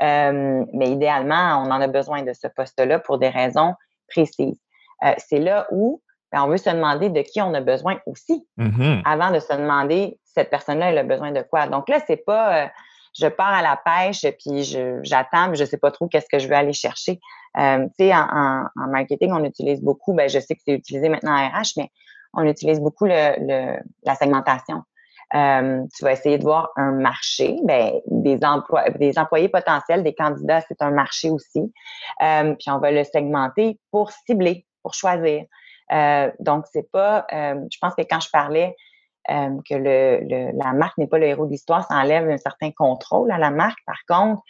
Euh, 0.01 0.65
mais 0.73 0.89
idéalement, 0.89 1.63
on 1.63 1.71
en 1.71 1.81
a 1.81 1.87
besoin 1.87 2.21
de 2.21 2.33
ce 2.33 2.47
poste-là 2.47 2.99
pour 2.99 3.17
des 3.17 3.29
raisons 3.29 3.73
précises. 4.07 4.61
Euh, 5.03 5.13
c'est 5.17 5.39
là 5.39 5.67
où 5.71 6.01
ben, 6.31 6.43
on 6.43 6.47
veut 6.47 6.57
se 6.57 6.69
demander 6.69 7.09
de 7.09 7.21
qui 7.21 7.41
on 7.41 7.53
a 7.53 7.61
besoin 7.61 7.99
aussi, 8.05 8.47
mm-hmm. 8.57 9.01
avant 9.05 9.31
de 9.31 9.39
se 9.39 9.51
demander 9.53 10.17
cette 10.23 10.49
personne-là, 10.49 10.91
elle 10.91 10.97
a 10.97 11.03
besoin 11.03 11.31
de 11.31 11.41
quoi? 11.41 11.67
Donc 11.67 11.89
là, 11.89 11.99
c'est 12.07 12.23
pas 12.23 12.69
je 13.13 13.27
pars 13.27 13.53
à 13.53 13.61
la 13.61 13.77
pêche, 13.77 14.25
puis 14.39 14.63
j'attends, 15.03 15.49
mais 15.49 15.55
je 15.55 15.65
sais 15.65 15.77
pas 15.77 15.91
trop 15.91 16.07
qu'est-ce 16.07 16.27
que 16.31 16.39
je 16.39 16.47
vais 16.47 16.55
aller 16.55 16.73
chercher. 16.73 17.19
Euh, 17.57 17.85
tu 17.97 18.05
sais, 18.05 18.13
en, 18.13 18.65
en, 18.75 18.87
marketing, 18.87 19.31
on 19.33 19.43
utilise 19.43 19.81
beaucoup, 19.81 20.13
ben, 20.13 20.29
je 20.29 20.39
sais 20.39 20.55
que 20.55 20.61
c'est 20.65 20.73
utilisé 20.73 21.09
maintenant 21.09 21.33
en 21.33 21.49
RH, 21.49 21.73
mais 21.77 21.89
on 22.33 22.43
utilise 22.43 22.79
beaucoup 22.79 23.05
le, 23.05 23.35
le 23.39 23.79
la 24.03 24.15
segmentation. 24.15 24.83
Euh, 25.33 25.83
tu 25.95 26.03
vas 26.03 26.11
essayer 26.11 26.37
de 26.37 26.43
voir 26.43 26.71
un 26.75 26.91
marché, 26.91 27.57
ben, 27.63 27.93
des, 28.07 28.43
emplois, 28.43 28.89
des 28.89 29.17
employés 29.17 29.47
potentiels, 29.47 30.03
des 30.03 30.13
candidats, 30.13 30.61
c'est 30.67 30.81
un 30.81 30.91
marché 30.91 31.29
aussi. 31.29 31.73
Euh, 32.21 32.53
puis 32.55 32.69
on 32.69 32.79
va 32.79 32.91
le 32.91 33.03
segmenter 33.03 33.79
pour 33.91 34.11
cibler, 34.11 34.65
pour 34.83 34.93
choisir. 34.93 35.45
Euh, 35.93 36.31
donc, 36.39 36.65
c'est 36.71 36.89
pas, 36.91 37.25
euh, 37.33 37.55
je 37.71 37.77
pense 37.79 37.95
que 37.95 38.01
quand 38.01 38.19
je 38.19 38.29
parlais 38.29 38.75
euh, 39.29 39.57
que 39.69 39.75
la 39.75 40.73
marque 40.73 40.97
n'est 40.97 41.07
pas 41.07 41.19
le 41.19 41.27
héros 41.27 41.45
de 41.45 41.51
l'histoire, 41.51 41.85
ça 41.87 41.95
enlève 41.95 42.29
un 42.29 42.37
certain 42.37 42.71
contrôle 42.71 43.31
à 43.31 43.37
la 43.37 43.51
marque. 43.51 43.79
Par 43.85 43.99
contre, 44.07 44.41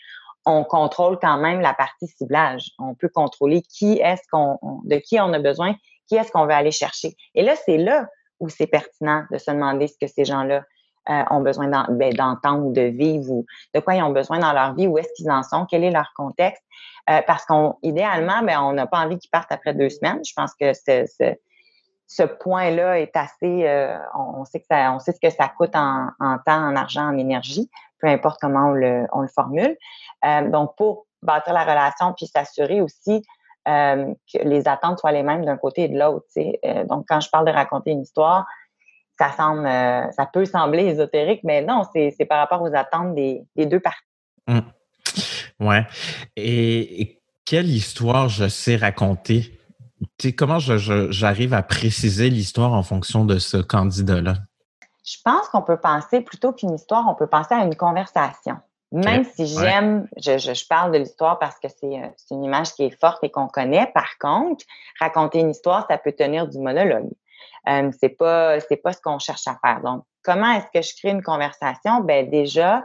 on 0.45 0.63
contrôle 0.63 1.19
quand 1.19 1.37
même 1.37 1.61
la 1.61 1.73
partie 1.73 2.07
ciblage. 2.07 2.71
On 2.79 2.95
peut 2.95 3.09
contrôler 3.09 3.61
qui 3.61 3.99
est-ce 3.99 4.23
qu'on, 4.31 4.57
de 4.85 4.95
qui 4.95 5.19
on 5.19 5.33
a 5.33 5.39
besoin, 5.39 5.75
qui 6.07 6.15
est-ce 6.15 6.31
qu'on 6.31 6.45
veut 6.45 6.53
aller 6.53 6.71
chercher. 6.71 7.15
Et 7.35 7.43
là, 7.43 7.55
c'est 7.55 7.77
là 7.77 8.07
où 8.39 8.49
c'est 8.49 8.67
pertinent 8.67 9.25
de 9.31 9.37
se 9.37 9.51
demander 9.51 9.87
ce 9.87 9.95
que 10.01 10.07
ces 10.07 10.25
gens-là 10.25 10.63
euh, 11.09 11.23
ont 11.31 11.41
besoin 11.41 11.67
ben, 11.89 12.13
d'entendre 12.13 12.65
ou 12.65 12.73
de 12.73 12.81
vivre 12.81 13.29
ou 13.31 13.45
de 13.73 13.79
quoi 13.79 13.95
ils 13.95 14.03
ont 14.03 14.11
besoin 14.11 14.39
dans 14.39 14.53
leur 14.53 14.73
vie, 14.75 14.87
où 14.87 14.97
est-ce 14.97 15.09
qu'ils 15.15 15.31
en 15.31 15.43
sont, 15.43 15.65
quel 15.69 15.83
est 15.83 15.91
leur 15.91 16.11
contexte. 16.15 16.63
Euh, 17.09 17.21
parce 17.25 17.45
qu'on, 17.45 17.75
idéalement, 17.83 18.41
ben, 18.43 18.61
on 18.61 18.73
n'a 18.73 18.87
pas 18.87 18.99
envie 18.99 19.17
qu'ils 19.17 19.31
partent 19.31 19.51
après 19.51 19.73
deux 19.73 19.89
semaines. 19.89 20.19
Je 20.25 20.33
pense 20.35 20.53
que 20.59 20.73
ce, 20.73 21.05
ce, 21.07 21.35
ce 22.11 22.23
point-là 22.23 22.99
est 22.99 23.15
assez, 23.15 23.65
euh, 23.65 23.97
on, 24.13 24.43
sait 24.43 24.59
que 24.59 24.65
ça, 24.69 24.91
on 24.91 24.99
sait 24.99 25.13
ce 25.13 25.19
que 25.21 25.29
ça 25.29 25.47
coûte 25.47 25.73
en, 25.75 26.09
temps, 26.45 26.67
en 26.67 26.75
argent, 26.75 27.07
en 27.07 27.17
énergie, 27.17 27.69
peu 28.01 28.07
importe 28.07 28.37
comment 28.41 28.67
on 28.67 28.73
le, 28.73 29.07
formule. 29.33 29.77
Euh, 30.25 30.49
donc, 30.49 30.75
pour 30.75 31.05
bâtir 31.21 31.53
la 31.53 31.63
relation 31.63 32.13
puis 32.13 32.27
s'assurer 32.27 32.81
aussi 32.81 33.23
euh, 33.69 34.13
que 34.31 34.39
les 34.39 34.67
attentes 34.67 34.99
soient 34.99 35.13
les 35.13 35.23
mêmes 35.23 35.45
d'un 35.45 35.55
côté 35.55 35.83
et 35.83 35.87
de 35.87 35.97
l'autre. 35.97 36.25
Donc, 36.89 37.05
quand 37.07 37.21
je 37.21 37.29
parle 37.29 37.45
de 37.45 37.51
raconter 37.51 37.91
une 37.91 38.01
histoire, 38.01 38.45
ça 39.17 39.31
semble, 39.31 39.65
ça 40.11 40.25
peut 40.25 40.43
sembler 40.43 40.87
ésotérique, 40.87 41.41
mais 41.45 41.61
non, 41.61 41.83
c'est 41.93 42.25
par 42.27 42.39
rapport 42.39 42.61
aux 42.61 42.75
attentes 42.75 43.15
des, 43.15 43.41
des 43.55 43.67
deux 43.67 43.79
parties. 43.79 44.01
Mmh. 44.47 44.59
Ouais. 45.61 45.87
Et, 46.35 47.21
quelle 47.45 47.69
histoire 47.69 48.29
je 48.29 48.47
sais 48.47 48.75
raconter? 48.75 49.60
Sais, 50.19 50.33
comment 50.33 50.59
j'arrive 50.59 51.53
à 51.53 51.63
préciser 51.63 52.29
l'histoire 52.29 52.73
en 52.73 52.83
fonction 52.83 53.25
de 53.25 53.39
ce 53.39 53.57
candidat-là? 53.57 54.35
Je 55.05 55.17
pense 55.23 55.47
qu'on 55.49 55.61
peut 55.61 55.79
penser, 55.79 56.21
plutôt 56.21 56.53
qu'une 56.53 56.73
histoire, 56.73 57.05
on 57.07 57.15
peut 57.15 57.27
penser 57.27 57.53
à 57.53 57.63
une 57.63 57.75
conversation. 57.75 58.57
Même 58.91 59.23
si 59.23 59.47
j'aime, 59.47 60.07
je, 60.17 60.37
je, 60.37 60.67
parle 60.67 60.91
de 60.91 60.97
l'histoire 60.97 61.39
parce 61.39 61.57
que 61.59 61.69
c'est 61.69 62.35
une 62.35 62.43
image 62.43 62.73
qui 62.73 62.83
est 62.83 62.99
forte 62.99 63.23
et 63.23 63.31
qu'on 63.31 63.47
connaît. 63.47 63.89
Par 63.93 64.17
contre, 64.19 64.65
raconter 64.99 65.39
une 65.39 65.51
histoire, 65.51 65.87
ça 65.89 65.97
peut 65.97 66.11
tenir 66.11 66.45
du 66.47 66.59
monologue. 66.59 67.09
Euh, 67.69 67.89
c'est 67.99 68.09
pas 68.09 68.59
c'est 68.59 68.77
pas 68.77 68.91
ce 68.91 68.99
qu'on 69.01 69.19
cherche 69.19 69.47
à 69.47 69.57
faire. 69.63 69.81
Donc, 69.81 70.03
comment 70.23 70.51
est-ce 70.51 70.65
que 70.73 70.85
je 70.85 70.93
crée 70.97 71.11
une 71.11 71.23
conversation? 71.23 72.01
Ben 72.01 72.29
déjà, 72.29 72.83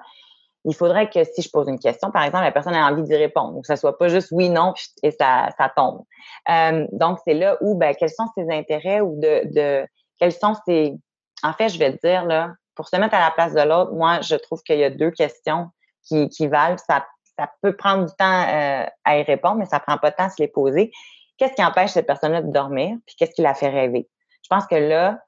il 0.66 0.74
faudrait 0.74 1.09
que 1.09 1.24
si 1.24 1.42
je 1.42 1.50
pose 1.50 1.68
une 1.68 1.79
question, 1.79 2.11
par 2.11 2.24
exemple, 2.24 2.44
la 2.44 2.52
personne 2.52 2.74
a 2.74 2.90
envie 2.90 3.02
d'y 3.02 3.16
répondre, 3.16 3.55
donc 3.55 3.66
ça 3.66 3.76
soit 3.76 3.96
pas 3.96 4.09
juste 4.09 4.29
oui 4.33 4.50
non 4.50 4.74
et 5.02 5.11
ça 5.11 5.50
tombe. 5.74 6.02
Euh, 6.50 6.87
donc 6.92 7.18
c'est 7.24 7.35
là 7.35 7.57
où 7.61 7.76
ben 7.76 7.94
quels 7.94 8.11
sont 8.11 8.26
ses 8.37 8.50
intérêts 8.50 9.00
ou 9.00 9.18
de 9.18 9.87
quels 10.18 10.33
sont 10.33 10.55
ses 10.66 10.94
en 11.42 11.52
fait 11.52 11.68
je 11.68 11.79
vais 11.79 11.96
te 11.96 12.07
dire 12.07 12.24
là 12.24 12.52
pour 12.74 12.88
se 12.88 12.96
mettre 12.96 13.14
à 13.14 13.20
la 13.20 13.31
place 13.31 13.55
de 13.55 13.62
l'autre, 13.62 13.92
moi 13.92 14.20
je 14.20 14.37
trouve 14.37 14.62
qu'il 14.62 14.79
y 14.79 14.85
a 14.85 14.90
deux 14.90 15.11
questions 15.11 15.68
qui 16.02 16.46
valent. 16.46 16.76
Ça 16.79 17.05
ça 17.38 17.50
peut 17.62 17.76
prendre 17.76 18.07
du 18.07 18.12
temps 18.16 18.42
euh, 18.48 18.87
à 19.05 19.18
y 19.18 19.22
répondre, 19.22 19.57
mais 19.57 19.66
ça 19.66 19.81
prend 19.81 19.98
pas 19.98 20.11
de 20.11 20.16
temps 20.16 20.24
à 20.24 20.31
se 20.31 20.42
les 20.42 20.48
poser. 20.48 20.90
Qu'est-ce 21.37 21.55
qui 21.55 21.64
empêche 21.64 21.90
cette 21.90 22.07
personne-là 22.07 22.42
de 22.42 22.50
dormir? 22.50 22.96
Puis 23.07 23.14
qu'est-ce 23.16 23.33
qui 23.33 23.42
la 23.42 23.55
fait 23.55 23.68
rêver? 23.68 24.09
Je 24.42 24.48
pense 24.48 24.66
que 24.66 24.76
là, 24.76 25.18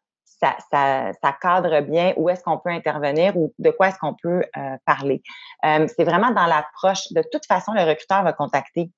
ça, 0.40 0.56
ça, 0.70 1.12
ça 1.22 1.36
cadre 1.40 1.80
bien 1.80 2.12
où 2.16 2.28
est-ce 2.28 2.42
qu'on 2.42 2.58
peut 2.58 2.70
intervenir 2.70 3.36
ou 3.36 3.52
de 3.58 3.70
quoi 3.70 3.88
est-ce 3.88 3.98
qu'on 3.98 4.14
peut 4.14 4.42
euh, 4.56 4.76
parler. 4.84 5.22
Euh, 5.64 5.86
c'est 5.96 6.04
vraiment 6.04 6.30
dans 6.30 6.46
l'approche. 6.46 7.12
De 7.12 7.22
toute 7.32 7.46
façon, 7.46 7.72
le 7.72 7.82
recruteur 7.82 8.22
va 8.22 8.32
contacter 8.32 8.90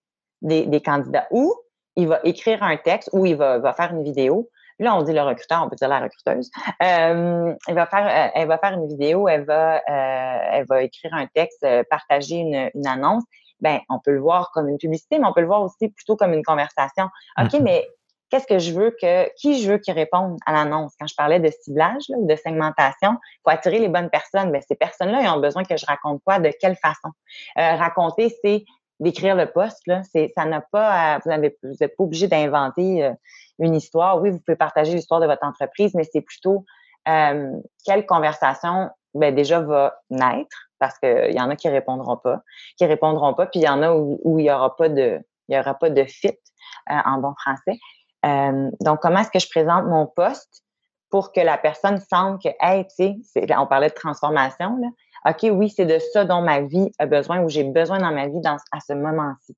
des, 0.42 0.66
des, 0.66 0.80
candidats 0.80 1.26
ou 1.30 1.54
il 1.96 2.08
va 2.08 2.20
écrire 2.24 2.62
un 2.62 2.76
texte 2.76 3.10
ou 3.12 3.26
il 3.26 3.36
va, 3.36 3.58
va, 3.58 3.72
faire 3.72 3.92
une 3.92 4.02
vidéo. 4.02 4.48
Là, 4.78 4.96
on 4.96 5.02
dit 5.02 5.12
le 5.12 5.20
recruteur, 5.20 5.62
on 5.62 5.68
peut 5.68 5.76
dire 5.76 5.88
la 5.88 6.00
recruteuse. 6.00 6.50
Euh, 6.82 7.54
elle 7.68 7.74
va 7.74 7.86
faire, 7.86 8.06
euh, 8.06 8.30
elle 8.34 8.48
va 8.48 8.56
faire 8.56 8.72
une 8.72 8.88
vidéo, 8.88 9.28
elle 9.28 9.44
va, 9.44 9.76
euh, 9.76 10.38
elle 10.52 10.66
va 10.66 10.82
écrire 10.82 11.12
un 11.12 11.26
texte, 11.26 11.66
partager 11.90 12.36
une, 12.36 12.70
une 12.74 12.86
annonce. 12.86 13.24
Ben, 13.60 13.80
on 13.90 13.98
peut 13.98 14.12
le 14.12 14.20
voir 14.20 14.50
comme 14.52 14.68
une 14.68 14.78
publicité, 14.78 15.18
mais 15.18 15.26
on 15.26 15.34
peut 15.34 15.42
le 15.42 15.46
voir 15.46 15.60
aussi 15.60 15.90
plutôt 15.90 16.16
comme 16.16 16.32
une 16.32 16.42
conversation. 16.42 17.10
OK, 17.38 17.48
mm-hmm. 17.48 17.62
mais 17.62 17.86
qu'est-ce 18.30 18.46
que 18.46 18.58
je 18.58 18.72
veux 18.72 18.96
que, 19.00 19.28
qui 19.36 19.62
je 19.62 19.72
veux 19.72 19.78
qui 19.78 19.92
réponde 19.92 20.38
à 20.46 20.52
l'annonce? 20.52 20.94
Quand 20.98 21.06
je 21.06 21.14
parlais 21.14 21.40
de 21.40 21.50
ciblage 21.62 22.04
ou 22.10 22.26
de 22.26 22.36
segmentation, 22.36 23.18
faut 23.44 23.50
attirer 23.50 23.78
les 23.78 23.88
bonnes 23.88 24.08
personnes. 24.08 24.50
Mais 24.50 24.60
ces 24.62 24.76
personnes-là, 24.76 25.22
ils 25.22 25.28
ont 25.28 25.40
besoin 25.40 25.64
que 25.64 25.76
je 25.76 25.84
raconte 25.84 26.22
quoi, 26.24 26.38
de 26.38 26.50
quelle 26.60 26.76
façon? 26.76 27.10
Euh, 27.58 27.74
raconter, 27.76 28.34
c'est 28.42 28.64
d'écrire 29.00 29.34
le 29.34 29.46
poste. 29.46 29.90
C'est, 30.12 30.32
ça 30.34 30.44
n'a 30.44 30.60
pas, 30.60 31.18
vous 31.24 31.30
n'êtes 31.30 31.96
pas 31.96 32.04
obligé 32.04 32.28
d'inventer 32.28 33.04
euh, 33.04 33.12
une 33.58 33.74
histoire. 33.74 34.20
Oui, 34.22 34.30
vous 34.30 34.38
pouvez 34.38 34.56
partager 34.56 34.94
l'histoire 34.94 35.20
de 35.20 35.26
votre 35.26 35.44
entreprise, 35.44 35.94
mais 35.94 36.04
c'est 36.04 36.22
plutôt 36.22 36.64
euh, 37.08 37.50
quelle 37.84 38.06
conversation 38.06 38.90
ben, 39.14 39.34
déjà 39.34 39.60
va 39.60 39.98
naître, 40.10 40.70
parce 40.78 40.98
qu'il 40.98 41.34
y 41.34 41.40
en 41.40 41.50
a 41.50 41.56
qui 41.56 41.68
répondront 41.68 42.16
pas, 42.16 42.42
qui 42.76 42.84
répondront 42.86 43.34
pas, 43.34 43.46
puis 43.46 43.60
il 43.60 43.64
y 43.64 43.68
en 43.68 43.82
a 43.82 43.92
où, 43.92 44.38
il 44.38 44.44
y 44.44 44.52
aura 44.52 44.76
pas 44.76 44.88
de, 44.88 45.20
il 45.48 45.56
y 45.56 45.58
aura 45.58 45.74
pas 45.74 45.90
de 45.90 46.04
fit 46.04 46.38
en 46.86 47.18
bon 47.18 47.34
français. 47.40 47.78
Euh, 48.26 48.70
donc, 48.80 49.00
comment 49.00 49.20
est-ce 49.20 49.30
que 49.30 49.38
je 49.38 49.48
présente 49.48 49.86
mon 49.86 50.06
poste 50.06 50.62
pour 51.10 51.32
que 51.32 51.40
la 51.40 51.58
personne 51.58 51.98
sente 51.98 52.42
que, 52.42 52.48
hey, 52.60 52.86
tu 52.86 53.22
sais, 53.22 53.46
on 53.56 53.66
parlait 53.66 53.88
de 53.88 53.94
transformation, 53.94 54.76
là. 54.80 54.88
OK, 55.26 55.50
oui, 55.52 55.68
c'est 55.68 55.84
de 55.84 55.98
ça 56.12 56.24
dont 56.24 56.40
ma 56.40 56.62
vie 56.62 56.90
a 56.98 57.04
besoin 57.04 57.40
ou 57.40 57.48
j'ai 57.50 57.64
besoin 57.64 57.98
dans 57.98 58.12
ma 58.12 58.26
vie 58.26 58.40
dans, 58.42 58.56
à 58.72 58.80
ce 58.80 58.94
moment-ci. 58.94 59.54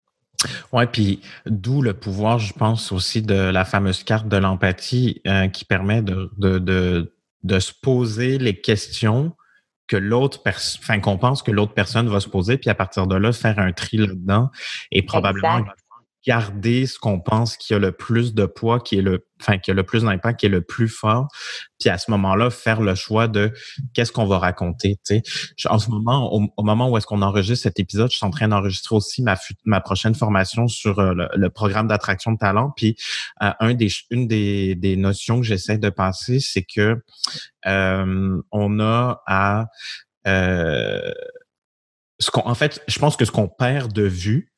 Oui, 0.72 0.86
puis 0.86 1.20
d'où 1.46 1.82
le 1.82 1.94
pouvoir, 1.94 2.40
je 2.40 2.52
pense, 2.52 2.90
aussi 2.90 3.22
de 3.22 3.34
la 3.34 3.64
fameuse 3.64 4.02
carte 4.02 4.26
de 4.26 4.36
l'empathie 4.36 5.20
euh, 5.28 5.46
qui 5.48 5.64
permet 5.64 6.02
de, 6.02 6.30
de, 6.36 6.58
de, 6.58 7.14
de, 7.44 7.58
se 7.60 7.72
poser 7.80 8.38
les 8.38 8.60
questions 8.60 9.36
que 9.86 9.96
l'autre 9.96 10.42
personne, 10.42 10.80
enfin, 10.82 10.98
qu'on 10.98 11.18
pense 11.18 11.42
que 11.42 11.52
l'autre 11.52 11.74
personne 11.74 12.08
va 12.08 12.18
se 12.18 12.28
poser, 12.28 12.58
puis 12.58 12.70
à 12.70 12.74
partir 12.74 13.06
de 13.06 13.14
là, 13.14 13.32
faire 13.32 13.60
un 13.60 13.72
tri 13.72 13.98
là-dedans 13.98 14.50
et 14.90 15.02
probablement 15.02 15.60
garder 16.26 16.86
ce 16.86 16.98
qu'on 16.98 17.20
pense 17.20 17.56
qui 17.56 17.74
a 17.74 17.78
le 17.78 17.92
plus 17.92 18.34
de 18.34 18.46
poids, 18.46 18.80
qui 18.80 18.98
est 18.98 19.02
le, 19.02 19.26
enfin, 19.40 19.58
qui 19.58 19.70
a 19.70 19.74
le 19.74 19.82
plus 19.82 20.02
d'impact, 20.04 20.40
qui 20.40 20.46
est 20.46 20.48
le 20.48 20.62
plus 20.62 20.88
fort. 20.88 21.28
Puis 21.80 21.88
à 21.88 21.98
ce 21.98 22.10
moment-là, 22.12 22.50
faire 22.50 22.80
le 22.80 22.94
choix 22.94 23.28
de 23.28 23.52
qu'est-ce 23.94 24.12
qu'on 24.12 24.26
va 24.26 24.38
raconter. 24.38 24.98
En 25.66 25.78
ce 25.78 25.90
moment, 25.90 26.32
au, 26.32 26.62
moment 26.62 26.88
où 26.88 26.96
est-ce 26.96 27.06
qu'on 27.06 27.22
enregistre 27.22 27.64
cet 27.64 27.80
épisode, 27.80 28.10
je 28.10 28.16
suis 28.16 28.26
en 28.26 28.30
train 28.30 28.48
d'enregistrer 28.48 28.94
aussi 28.94 29.22
ma 29.22 29.36
ma 29.64 29.80
prochaine 29.80 30.14
formation 30.14 30.68
sur 30.68 30.98
euh, 30.98 31.14
le, 31.34 31.50
programme 31.50 31.88
d'attraction 31.88 32.32
de 32.32 32.38
talent. 32.38 32.72
Puis 32.76 32.96
euh, 33.42 33.74
des, 33.74 33.88
une 34.10 34.28
des, 34.28 34.74
des 34.74 34.96
notions 34.96 35.40
que 35.40 35.46
j'essaie 35.46 35.78
de 35.78 35.90
passer, 35.90 36.40
c'est 36.40 36.62
que 36.64 37.02
euh, 37.66 38.40
on 38.50 38.80
a 38.80 39.22
à 39.26 39.66
euh, 40.26 41.12
ce 42.18 42.30
qu'on, 42.30 42.46
en 42.46 42.54
fait, 42.54 42.82
je 42.86 42.98
pense 42.98 43.16
que 43.16 43.24
ce 43.24 43.30
qu'on 43.30 43.48
perd 43.48 43.92
de 43.92 44.02
vue, 44.02 44.51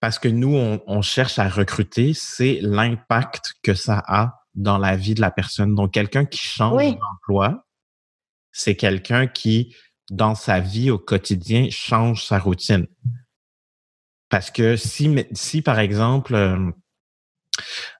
parce 0.00 0.18
que 0.18 0.28
nous, 0.28 0.54
on, 0.54 1.02
cherche 1.02 1.38
à 1.38 1.48
recruter, 1.48 2.14
c'est 2.14 2.60
l'impact 2.62 3.54
que 3.62 3.74
ça 3.74 4.02
a 4.06 4.44
dans 4.54 4.78
la 4.78 4.96
vie 4.96 5.14
de 5.14 5.20
la 5.20 5.30
personne. 5.30 5.74
Donc, 5.74 5.92
quelqu'un 5.92 6.24
qui 6.24 6.38
change 6.38 6.96
d'emploi, 6.96 7.66
c'est 8.52 8.76
quelqu'un 8.76 9.26
qui, 9.26 9.74
dans 10.10 10.34
sa 10.34 10.60
vie 10.60 10.90
au 10.90 10.98
quotidien, 10.98 11.68
change 11.70 12.24
sa 12.24 12.38
routine. 12.38 12.86
Parce 14.28 14.50
que 14.50 14.76
si, 14.76 15.26
si 15.32 15.62
par 15.62 15.78
exemple, 15.78 16.72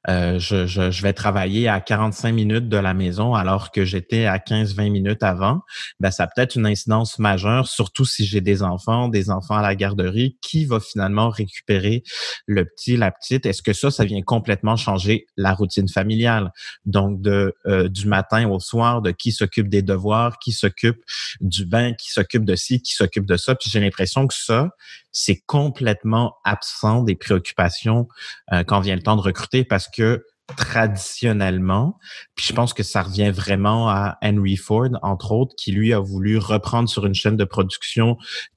euh, 0.08 0.38
je, 0.38 0.66
je, 0.66 0.90
je, 0.90 1.02
vais 1.02 1.12
travailler 1.12 1.68
à 1.68 1.80
45 1.80 2.32
minutes 2.32 2.68
de 2.68 2.76
la 2.76 2.94
maison 2.94 3.34
alors 3.34 3.72
que 3.72 3.84
j'étais 3.84 4.26
à 4.26 4.38
15-20 4.38 4.90
minutes 4.90 5.22
avant, 5.22 5.62
ben 6.00 6.10
ça 6.10 6.26
peut 6.26 6.40
être 6.40 6.54
une 6.54 6.66
incidence 6.66 7.18
majeure, 7.18 7.66
surtout 7.66 8.04
si 8.04 8.24
j'ai 8.24 8.40
des 8.40 8.62
enfants, 8.62 9.08
des 9.08 9.30
enfants 9.30 9.56
à 9.56 9.62
la 9.62 9.74
garderie, 9.74 10.38
qui 10.40 10.66
va 10.66 10.80
finalement 10.80 11.30
récupérer 11.30 12.02
le 12.46 12.64
petit, 12.64 12.96
la 12.96 13.10
petite? 13.10 13.44
Est-ce 13.46 13.62
que 13.62 13.72
ça, 13.72 13.90
ça 13.90 14.04
vient 14.04 14.22
complètement 14.22 14.76
changer 14.76 15.26
la 15.36 15.52
routine 15.52 15.88
familiale? 15.88 16.52
Donc, 16.86 17.20
de 17.20 17.54
euh, 17.66 17.88
du 17.88 18.06
matin 18.06 18.48
au 18.48 18.60
soir, 18.60 19.02
de 19.02 19.10
qui 19.10 19.32
s'occupe 19.32 19.68
des 19.68 19.82
devoirs, 19.82 20.38
qui 20.38 20.52
s'occupe 20.52 21.02
du 21.40 21.66
bain, 21.66 21.92
qui 21.94 22.10
s'occupe 22.10 22.44
de 22.44 22.54
ci, 22.54 22.80
qui 22.80 22.94
s'occupe 22.94 23.26
de 23.26 23.36
ça. 23.36 23.54
Puis 23.54 23.70
j'ai 23.70 23.80
l'impression 23.80 24.26
que 24.26 24.34
ça, 24.34 24.70
c'est 25.12 25.42
complètement 25.46 26.36
absent 26.44 27.02
des 27.02 27.16
préoccupations 27.16 28.08
euh, 28.52 28.62
quand 28.62 28.80
vient 28.80 28.94
le 28.94 29.02
temps 29.02 29.16
de 29.16 29.20
recruter 29.20 29.64
parce 29.64 29.87
que 29.90 30.24
traditionnellement, 30.56 31.98
puis 32.34 32.46
je 32.46 32.52
pense 32.54 32.72
que 32.72 32.82
ça 32.82 33.02
revient 33.02 33.30
vraiment 33.30 33.90
à 33.90 34.16
Henry 34.22 34.56
Ford, 34.56 34.88
entre 35.02 35.32
autres, 35.32 35.54
qui 35.58 35.72
lui 35.72 35.92
a 35.92 36.00
voulu 36.00 36.38
reprendre 36.38 36.88
sur 36.88 37.04
une 37.04 37.14
chaîne 37.14 37.36
de 37.36 37.44
production 37.44 38.16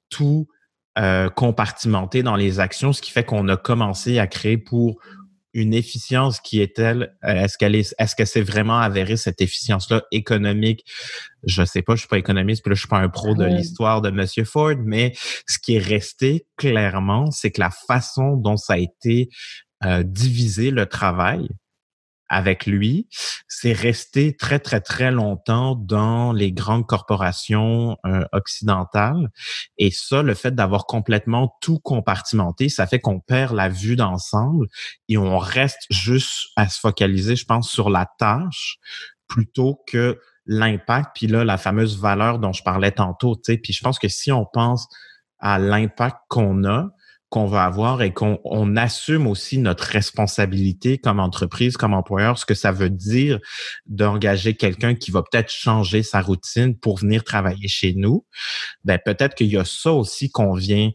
tout 0.09 0.47
euh, 0.97 1.29
compartimenté 1.29 2.23
dans 2.23 2.35
les 2.35 2.59
actions, 2.59 2.93
ce 2.93 3.01
qui 3.01 3.11
fait 3.11 3.23
qu'on 3.23 3.47
a 3.49 3.57
commencé 3.57 4.19
à 4.19 4.27
créer 4.27 4.57
pour 4.57 4.99
une 5.53 5.73
efficience 5.73 6.39
qui 6.39 6.61
est 6.61 6.75
telle, 6.75 7.15
euh, 7.25 7.43
est-ce 7.43 7.57
qu'elle 7.57 7.75
est, 7.75 7.93
est-ce 7.99 8.15
que 8.15 8.25
c'est 8.25 8.41
vraiment 8.41 8.79
avéré 8.79 9.17
cette 9.17 9.41
efficience-là 9.41 10.03
économique? 10.11 10.85
Je 11.43 11.63
sais 11.65 11.81
pas, 11.81 11.95
je 11.95 12.01
suis 12.01 12.07
pas 12.07 12.17
économiste, 12.17 12.63
puis 12.63 12.69
là, 12.69 12.75
je 12.75 12.81
suis 12.81 12.87
pas 12.87 12.99
un 12.99 13.09
pro 13.09 13.35
de 13.35 13.45
l'histoire 13.45 14.01
de 14.01 14.11
Monsieur 14.11 14.45
Ford, 14.45 14.75
mais 14.83 15.13
ce 15.47 15.59
qui 15.59 15.75
est 15.75 15.79
resté 15.79 16.45
clairement, 16.55 17.31
c'est 17.31 17.51
que 17.51 17.59
la 17.59 17.71
façon 17.71 18.37
dont 18.37 18.57
ça 18.57 18.73
a 18.73 18.77
été 18.77 19.29
euh, 19.83 20.03
divisé 20.03 20.71
le 20.71 20.85
travail, 20.85 21.49
avec 22.31 22.65
lui, 22.65 23.09
c'est 23.49 23.73
resté 23.73 24.37
très, 24.37 24.57
très, 24.59 24.79
très 24.79 25.11
longtemps 25.11 25.75
dans 25.75 26.31
les 26.31 26.53
grandes 26.53 26.87
corporations 26.87 27.97
euh, 28.05 28.23
occidentales. 28.31 29.29
Et 29.77 29.91
ça, 29.91 30.23
le 30.23 30.33
fait 30.33 30.55
d'avoir 30.55 30.85
complètement 30.85 31.57
tout 31.59 31.79
compartimenté, 31.79 32.69
ça 32.69 32.87
fait 32.87 33.01
qu'on 33.01 33.19
perd 33.19 33.53
la 33.53 33.67
vue 33.67 33.97
d'ensemble 33.97 34.67
et 35.09 35.17
on 35.17 35.37
reste 35.37 35.85
juste 35.89 36.51
à 36.55 36.69
se 36.69 36.79
focaliser, 36.79 37.35
je 37.35 37.45
pense, 37.45 37.69
sur 37.69 37.89
la 37.89 38.07
tâche 38.17 38.77
plutôt 39.27 39.83
que 39.85 40.17
l'impact, 40.45 41.11
puis 41.13 41.27
là, 41.27 41.43
la 41.43 41.57
fameuse 41.57 41.99
valeur 41.99 42.39
dont 42.39 42.53
je 42.53 42.63
parlais 42.63 42.91
tantôt, 42.91 43.35
tu 43.35 43.41
sais, 43.51 43.57
puis 43.57 43.73
je 43.73 43.81
pense 43.81 43.99
que 43.99 44.07
si 44.07 44.31
on 44.31 44.45
pense 44.45 44.87
à 45.39 45.59
l'impact 45.59 46.17
qu'on 46.29 46.63
a, 46.63 46.91
qu'on 47.31 47.45
va 47.45 47.63
avoir 47.63 48.01
et 48.01 48.11
qu'on 48.11 48.41
on 48.43 48.75
assume 48.75 49.25
aussi 49.25 49.57
notre 49.57 49.85
responsabilité 49.85 50.97
comme 50.97 51.21
entreprise, 51.21 51.77
comme 51.77 51.93
employeur, 51.93 52.37
ce 52.37 52.45
que 52.45 52.53
ça 52.53 52.73
veut 52.73 52.89
dire 52.89 53.39
d'engager 53.85 54.55
quelqu'un 54.55 54.95
qui 54.95 55.11
va 55.11 55.23
peut-être 55.23 55.49
changer 55.49 56.03
sa 56.03 56.19
routine 56.19 56.77
pour 56.77 56.97
venir 56.97 57.23
travailler 57.23 57.69
chez 57.69 57.93
nous. 57.95 58.25
Ben 58.83 58.99
peut-être 59.03 59.33
qu'il 59.33 59.47
y 59.47 59.55
a 59.55 59.63
ça 59.63 59.93
aussi 59.93 60.29
qu'on 60.29 60.53
vient, 60.53 60.91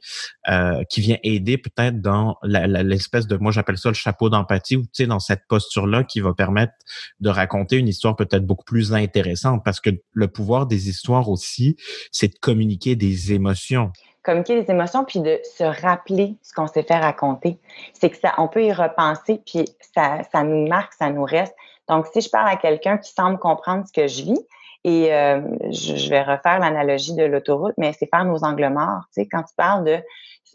euh, 0.51 0.85
qui 0.91 1.01
vient 1.01 1.17
aider 1.23 1.57
peut-être 1.57 2.03
dans 2.03 2.37
l'espèce 2.43 3.27
de, 3.27 3.39
moi 3.39 3.51
j'appelle 3.51 3.79
ça 3.79 3.89
le 3.89 3.95
chapeau 3.95 4.29
d'empathie, 4.29 4.77
ou 4.77 4.83
tu 4.83 4.89
sais 4.93 5.07
dans 5.07 5.21
cette 5.21 5.47
posture-là 5.49 6.05
qui 6.05 6.21
va 6.21 6.35
permettre 6.35 6.75
de 7.19 7.31
raconter 7.31 7.79
une 7.79 7.89
histoire 7.89 8.15
peut-être 8.15 8.45
beaucoup 8.45 8.67
plus 8.67 8.93
intéressante, 8.93 9.63
parce 9.65 9.81
que 9.81 9.89
le 10.13 10.29
pouvoir 10.29 10.67
des 10.67 10.91
histoires 10.91 11.31
aussi, 11.31 11.77
c'est 12.13 12.29
de 12.29 12.39
communiquer 12.39 12.95
des 12.95 13.33
émotions 13.33 13.91
communiquer 14.27 14.61
les 14.61 14.71
émotions 14.71 15.05
puis 15.05 15.21
de 15.21 15.39
se 15.45 15.65
rappeler 15.65 16.37
ce 16.43 16.53
qu'on 16.53 16.67
s'est 16.67 16.83
fait 16.83 16.99
raconter. 16.99 17.59
C'est 17.95 18.11
que 18.11 18.17
ça, 18.17 18.35
on 18.39 18.49
peut 18.49 18.65
y 18.65 18.73
repenser 18.73 19.41
puis 19.47 19.65
ça, 19.95 20.19
ça 20.33 20.43
nous 20.43 20.67
marque, 20.67 20.93
ça 20.95 21.11
nous 21.11 21.25
reste. 21.25 21.55
Donc, 21.89 22.07
si 22.13 22.21
je 22.21 22.29
parle 22.29 22.49
à 22.49 22.57
quelqu'un 22.57 22.99
qui 22.99 23.13
semble 23.13 23.39
comprendre 23.39 23.87
ce 23.87 23.93
que 23.93 24.09
je 24.09 24.25
vis, 24.25 24.47
et 24.83 25.13
euh, 25.13 25.41
je, 25.71 26.09
vais 26.09 26.23
refaire 26.23 26.61
l'analogie 26.61 27.15
de 27.15 27.25
l'autoroute, 27.25 27.75
mais 27.77 27.93
c'est 27.93 28.09
faire 28.09 28.25
nos 28.25 28.45
angles 28.45 28.69
morts. 28.69 29.03
Tu 29.13 29.23
sais, 29.23 29.29
quand 29.29 29.43
tu 29.43 29.55
parles 29.57 29.85
de 29.85 29.99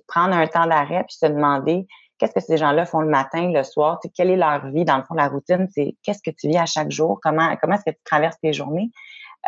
prendre 0.07 0.33
un 0.33 0.47
temps 0.47 0.67
d'arrêt 0.67 1.03
puis 1.05 1.17
se 1.17 1.25
demander 1.25 1.85
qu'est-ce 2.17 2.33
que 2.33 2.39
ces 2.39 2.55
gens-là 2.55 2.85
font 2.85 3.01
le 3.01 3.09
matin, 3.09 3.51
le 3.51 3.63
soir, 3.63 3.99
tu 4.01 4.07
sais, 4.07 4.13
quelle 4.15 4.29
est 4.29 4.37
leur 4.37 4.67
vie, 4.67 4.85
dans 4.85 4.95
le 4.97 5.03
fond, 5.03 5.15
la 5.15 5.27
routine, 5.27 5.67
c'est 5.73 5.95
qu'est-ce 6.03 6.21
que 6.23 6.33
tu 6.33 6.47
vis 6.47 6.57
à 6.57 6.65
chaque 6.65 6.91
jour, 6.91 7.19
comment, 7.21 7.55
comment 7.61 7.75
est-ce 7.75 7.91
que 7.91 7.95
tu 7.95 8.03
traverses 8.05 8.39
tes 8.41 8.53
journées? 8.53 8.89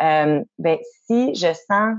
Euh, 0.02 0.42
ben, 0.58 0.76
si 1.06 1.34
je 1.34 1.54
sens 1.54 1.96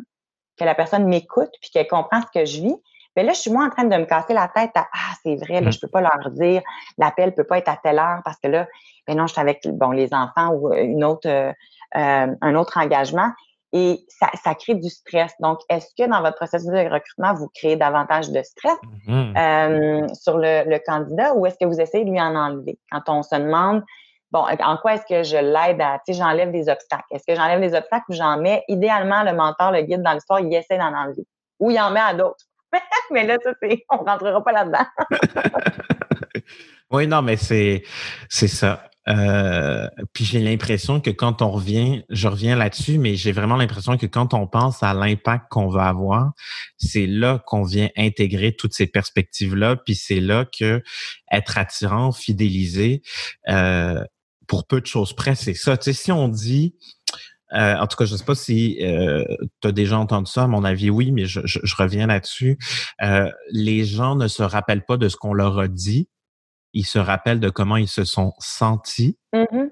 que 0.57 0.63
la 0.63 0.75
personne 0.75 1.05
m'écoute 1.07 1.51
puis 1.61 1.69
qu'elle 1.69 1.87
comprend 1.87 2.21
ce 2.21 2.39
que 2.39 2.45
je 2.45 2.61
vis, 2.61 2.75
mais 3.15 3.23
ben 3.23 3.27
là, 3.27 3.33
je 3.33 3.39
suis 3.39 3.51
moins 3.51 3.67
en 3.67 3.69
train 3.69 3.85
de 3.85 3.95
me 3.95 4.05
casser 4.05 4.33
la 4.33 4.49
tête 4.49 4.71
à 4.75 4.87
Ah, 4.93 5.13
c'est 5.23 5.35
vrai, 5.37 5.61
là, 5.61 5.69
mmh. 5.69 5.71
je 5.71 5.79
peux 5.79 5.87
pas 5.87 6.01
leur 6.01 6.31
dire, 6.31 6.61
l'appel 6.97 7.33
peut 7.33 7.45
pas 7.45 7.59
être 7.59 7.69
à 7.69 7.79
telle 7.81 7.97
heure 7.97 8.19
parce 8.25 8.37
que 8.43 8.49
là, 8.49 8.67
ben 9.07 9.17
non, 9.17 9.27
je 9.27 9.33
suis 9.33 9.41
avec 9.41 9.65
bon, 9.67 9.91
les 9.91 10.13
enfants 10.13 10.49
ou 10.49 10.73
euh, 10.73 10.83
une 10.83 11.03
autre, 11.03 11.29
euh, 11.29 11.53
euh, 11.95 12.35
un 12.41 12.55
autre 12.55 12.77
engagement. 12.77 13.29
Et 13.71 14.05
ça, 14.07 14.29
ça 14.41 14.55
crée 14.55 14.75
du 14.75 14.89
stress. 14.89 15.33
Donc, 15.39 15.59
est-ce 15.69 15.87
que 15.97 16.09
dans 16.09 16.21
votre 16.21 16.35
processus 16.35 16.69
de 16.69 16.89
recrutement, 16.89 17.33
vous 17.33 17.49
créez 17.53 17.75
davantage 17.75 18.31
de 18.31 18.41
stress 18.41 18.77
mmh. 19.07 20.13
sur 20.13 20.37
le, 20.37 20.69
le, 20.69 20.79
candidat 20.85 21.33
ou 21.35 21.45
est-ce 21.45 21.57
que 21.57 21.65
vous 21.65 21.81
essayez 21.81 22.05
de 22.05 22.09
lui 22.09 22.21
en 22.21 22.35
enlever? 22.35 22.79
Quand 22.91 23.01
on 23.07 23.21
se 23.21 23.35
demande 23.35 23.83
bon, 24.35 24.45
en 24.63 24.77
quoi 24.77 24.95
est-ce 24.95 25.05
que 25.07 25.23
je 25.23 25.37
l'aide 25.37 25.79
à, 25.79 25.99
tu 26.05 26.11
sais, 26.11 26.19
j'enlève 26.19 26.51
des 26.51 26.67
obstacles? 26.67 27.05
Est-ce 27.11 27.23
que 27.25 27.35
j'enlève 27.35 27.61
des 27.61 27.73
obstacles 27.73 28.03
ou 28.09 28.13
j'en 28.13 28.37
mets, 28.37 28.63
idéalement, 28.67 29.23
le 29.23 29.33
mentor, 29.33 29.71
le 29.71 29.81
guide 29.83 30.01
dans 30.01 30.11
l'histoire, 30.11 30.41
il 30.41 30.53
essaie 30.53 30.77
d'en 30.77 30.93
enlever. 30.93 31.25
Ou 31.59 31.71
il 31.71 31.79
en 31.79 31.89
met 31.89 32.01
à 32.01 32.13
d'autres. 32.13 32.43
mais 33.11 33.25
là, 33.25 33.37
ça, 33.41 33.51
c'est, 33.61 33.85
on 33.89 33.97
rentrera 33.97 34.43
pas 34.43 34.51
là-dedans. 34.51 34.85
oui, 36.91 37.07
non, 37.07 37.21
mais 37.21 37.37
c'est, 37.37 37.83
c'est 38.27 38.49
ça. 38.49 38.83
Euh, 39.07 39.87
puis 40.13 40.25
j'ai 40.25 40.39
l'impression 40.39 40.99
que 40.99 41.11
quand 41.11 41.41
on 41.41 41.51
revient, 41.51 42.03
je 42.09 42.27
reviens 42.27 42.55
là-dessus, 42.55 42.97
mais 42.97 43.15
j'ai 43.15 43.31
vraiment 43.31 43.55
l'impression 43.55 43.97
que 43.97 44.07
quand 44.07 44.33
on 44.33 44.47
pense 44.47 44.81
à 44.81 44.93
l'impact 44.93 45.45
qu'on 45.49 45.69
va 45.69 45.85
avoir, 45.85 46.31
c'est 46.77 47.05
là 47.05 47.41
qu'on 47.45 47.63
vient 47.63 47.89
intégrer 47.95 48.53
toutes 48.53 48.73
ces 48.73 48.87
perspectives-là, 48.87 49.75
puis 49.77 49.95
c'est 49.95 50.19
là 50.19 50.45
que 50.45 50.81
être 51.31 51.57
attirant, 51.57 52.11
fidélisé, 52.11 53.03
euh, 53.47 54.03
pour 54.47 54.65
peu 54.65 54.81
de 54.81 54.85
choses 54.85 55.13
près, 55.13 55.35
c'est 55.35 55.53
ça. 55.53 55.77
Tu 55.77 55.85
sais, 55.85 55.93
si 55.93 56.11
on 56.11 56.27
dit, 56.27 56.75
euh, 57.53 57.75
en 57.77 57.87
tout 57.87 57.97
cas, 57.97 58.05
je 58.05 58.13
ne 58.13 58.17
sais 58.17 58.25
pas 58.25 58.35
si 58.35 58.77
euh, 58.81 59.23
tu 59.61 59.67
as 59.67 59.71
déjà 59.71 59.97
entendu 59.97 60.29
ça, 60.29 60.43
à 60.43 60.47
mon 60.47 60.63
avis, 60.63 60.89
oui, 60.89 61.11
mais 61.11 61.25
je, 61.25 61.39
reviens 61.77 62.07
là-dessus. 62.07 62.57
Euh, 63.01 63.31
les 63.51 63.85
gens 63.85 64.15
ne 64.15 64.27
se 64.27 64.43
rappellent 64.43 64.85
pas 64.85 64.97
de 64.97 65.09
ce 65.09 65.15
qu'on 65.15 65.33
leur 65.33 65.59
a 65.59 65.67
dit, 65.67 66.09
ils 66.73 66.85
se 66.85 66.99
rappellent 66.99 67.39
de 67.39 67.49
comment 67.49 67.77
ils 67.77 67.87
se 67.87 68.03
sont 68.03 68.33
sentis. 68.39 69.17
Mm-hmm. 69.33 69.69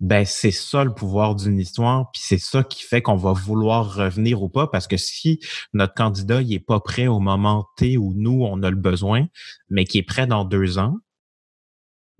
Ben, 0.00 0.24
c'est 0.24 0.50
ça 0.50 0.82
le 0.82 0.94
pouvoir 0.94 1.34
d'une 1.34 1.58
histoire, 1.58 2.10
puis 2.10 2.22
c'est 2.24 2.38
ça 2.38 2.62
qui 2.64 2.82
fait 2.82 3.02
qu'on 3.02 3.16
va 3.16 3.32
vouloir 3.32 3.94
revenir 3.94 4.42
ou 4.42 4.48
pas, 4.48 4.66
parce 4.66 4.86
que 4.86 4.96
si 4.96 5.40
notre 5.74 5.92
candidat 5.92 6.40
il 6.40 6.54
est 6.54 6.58
pas 6.58 6.80
prêt 6.80 7.06
au 7.06 7.20
moment 7.20 7.66
T 7.76 7.98
où 7.98 8.14
nous 8.16 8.42
on 8.42 8.62
a 8.62 8.70
le 8.70 8.76
besoin, 8.76 9.26
mais 9.68 9.84
qui 9.84 9.98
est 9.98 10.02
prêt 10.02 10.26
dans 10.26 10.46
deux 10.46 10.78
ans, 10.78 10.96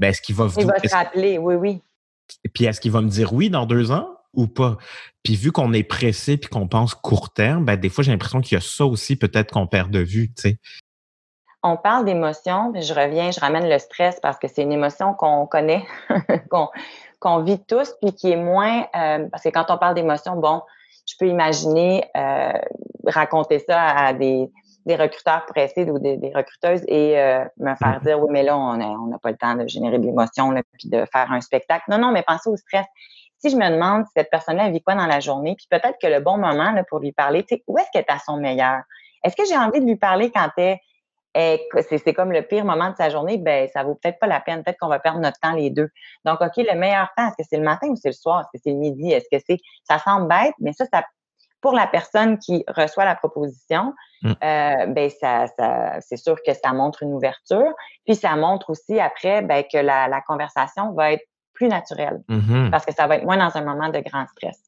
ben, 0.00 0.08
est-ce 0.08 0.22
qu'il 0.22 0.34
va... 0.34 0.48
Il 0.56 0.66
va 0.66 0.78
se 0.78 0.94
rappeler, 0.94 1.36
oui, 1.36 1.54
oui. 1.54 1.82
Puis 2.54 2.64
est-ce 2.64 2.80
qu'il 2.80 2.90
va 2.90 3.02
me 3.02 3.08
dire 3.08 3.34
oui 3.34 3.50
dans 3.50 3.66
deux 3.66 3.92
ans 3.92 4.08
ou 4.32 4.46
pas? 4.46 4.78
Puis 5.22 5.36
vu 5.36 5.52
qu'on 5.52 5.74
est 5.74 5.82
pressé 5.82 6.38
puis 6.38 6.48
qu'on 6.48 6.66
pense 6.66 6.94
court 6.94 7.30
terme, 7.30 7.66
ben, 7.66 7.76
des 7.76 7.90
fois, 7.90 8.02
j'ai 8.02 8.10
l'impression 8.10 8.40
qu'il 8.40 8.56
y 8.56 8.58
a 8.58 8.62
ça 8.62 8.86
aussi 8.86 9.16
peut-être 9.16 9.52
qu'on 9.52 9.66
perd 9.66 9.90
de 9.90 9.98
vue, 9.98 10.32
tu 10.32 10.42
sais. 10.42 10.58
On 11.62 11.76
parle 11.76 12.06
d'émotion, 12.06 12.72
je 12.74 12.94
reviens, 12.94 13.30
je 13.30 13.38
ramène 13.38 13.68
le 13.68 13.78
stress 13.78 14.18
parce 14.22 14.38
que 14.38 14.48
c'est 14.48 14.62
une 14.62 14.72
émotion 14.72 15.12
qu'on 15.12 15.46
connaît, 15.46 15.84
qu'on 17.20 17.42
vit 17.42 17.62
tous, 17.62 17.92
puis 18.00 18.14
qui 18.14 18.30
est 18.30 18.42
moins... 18.42 18.86
Euh, 18.96 19.28
parce 19.30 19.44
que 19.44 19.50
quand 19.50 19.66
on 19.68 19.76
parle 19.76 19.94
d'émotion, 19.94 20.36
bon, 20.36 20.62
je 21.06 21.14
peux 21.18 21.26
imaginer 21.26 22.04
euh, 22.16 22.52
raconter 23.04 23.58
ça 23.58 23.82
à 23.82 24.14
des 24.14 24.50
des 24.86 24.96
recruteurs 24.96 25.44
pressés 25.46 25.88
ou 25.90 25.98
des, 25.98 26.32
recruteuses 26.34 26.82
et 26.88 27.18
euh, 27.18 27.44
me 27.58 27.74
faire 27.74 28.00
mm-hmm. 28.00 28.04
dire 28.04 28.20
oui 28.20 28.28
mais 28.30 28.42
là 28.42 28.56
on 28.56 28.76
n'a 28.76 28.88
on 28.88 29.18
pas 29.18 29.30
le 29.30 29.36
temps 29.36 29.54
de 29.54 29.66
générer 29.66 29.98
de 29.98 30.06
l'émotion 30.06 30.54
puis 30.78 30.88
de 30.88 31.04
faire 31.12 31.30
un 31.30 31.40
spectacle 31.40 31.84
non 31.88 31.98
non 31.98 32.12
mais 32.12 32.22
pensez 32.26 32.48
au 32.48 32.56
stress 32.56 32.86
si 33.38 33.50
je 33.50 33.56
me 33.56 33.70
demande 33.70 34.04
si 34.06 34.12
cette 34.16 34.30
personne-là 34.30 34.70
vit 34.70 34.82
quoi 34.82 34.94
dans 34.94 35.06
la 35.06 35.20
journée 35.20 35.54
puis 35.56 35.66
peut-être 35.70 35.98
que 36.00 36.06
le 36.06 36.20
bon 36.20 36.38
moment 36.38 36.72
là, 36.72 36.82
pour 36.84 37.00
lui 37.00 37.12
parler 37.12 37.42
tu 37.44 37.56
sais 37.56 37.64
où 37.66 37.78
est-ce 37.78 37.88
qu'elle 37.92 38.04
est 38.08 38.12
à 38.12 38.18
son 38.18 38.38
meilleur? 38.38 38.80
Est-ce 39.22 39.36
que 39.36 39.44
j'ai 39.46 39.56
envie 39.56 39.80
de 39.80 39.86
lui 39.86 39.96
parler 39.96 40.30
quand 40.30 40.48
elle 40.56 40.78
c'est 41.34 42.14
comme 42.14 42.32
le 42.32 42.42
pire 42.42 42.64
moment 42.64 42.90
de 42.90 42.96
sa 42.96 43.08
journée, 43.08 43.38
ben 43.38 43.68
ça 43.72 43.84
vaut 43.84 43.94
peut-être 43.94 44.18
pas 44.18 44.26
la 44.26 44.40
peine. 44.40 44.64
Peut-être 44.64 44.78
qu'on 44.78 44.88
va 44.88 44.98
perdre 44.98 45.20
notre 45.20 45.38
temps 45.38 45.52
les 45.52 45.70
deux. 45.70 45.88
Donc, 46.24 46.40
OK, 46.40 46.56
le 46.56 46.76
meilleur 46.76 47.08
temps, 47.16 47.28
est-ce 47.28 47.36
que 47.36 47.48
c'est 47.48 47.56
le 47.56 47.64
matin 47.64 47.88
ou 47.88 47.96
c'est 47.96 48.08
le 48.08 48.14
soir? 48.14 48.40
Est-ce 48.40 48.58
que 48.58 48.62
c'est 48.64 48.72
le 48.72 48.78
midi? 48.78 49.12
Est-ce 49.12 49.26
que 49.30 49.42
c'est. 49.46 49.58
Ça 49.84 49.98
semble 49.98 50.28
bête, 50.28 50.54
mais 50.58 50.72
ça, 50.72 50.84
ça 50.92 51.04
pour 51.60 51.72
la 51.72 51.86
personne 51.86 52.38
qui 52.38 52.64
reçoit 52.68 53.04
la 53.04 53.14
proposition, 53.14 53.94
mm. 54.22 54.30
euh, 54.30 54.86
ben 54.86 55.10
ça, 55.10 55.46
ça 55.58 56.00
c'est 56.00 56.16
sûr 56.16 56.36
que 56.46 56.52
ça 56.54 56.72
montre 56.72 57.02
une 57.02 57.12
ouverture. 57.12 57.72
Puis 58.06 58.16
ça 58.16 58.36
montre 58.36 58.70
aussi 58.70 58.98
après 58.98 59.42
ben, 59.42 59.64
que 59.70 59.78
la, 59.78 60.08
la, 60.08 60.20
conversation 60.20 60.92
va 60.92 61.12
être 61.12 61.24
plus 61.54 61.68
naturelle 61.68 62.22
mm-hmm. 62.28 62.70
parce 62.70 62.86
que 62.86 62.94
ça 62.94 63.06
va 63.06 63.16
être 63.16 63.24
moins 63.24 63.36
dans 63.36 63.56
un 63.56 63.64
moment 63.64 63.88
de 63.88 64.00
grand 64.00 64.26
stress. 64.28 64.58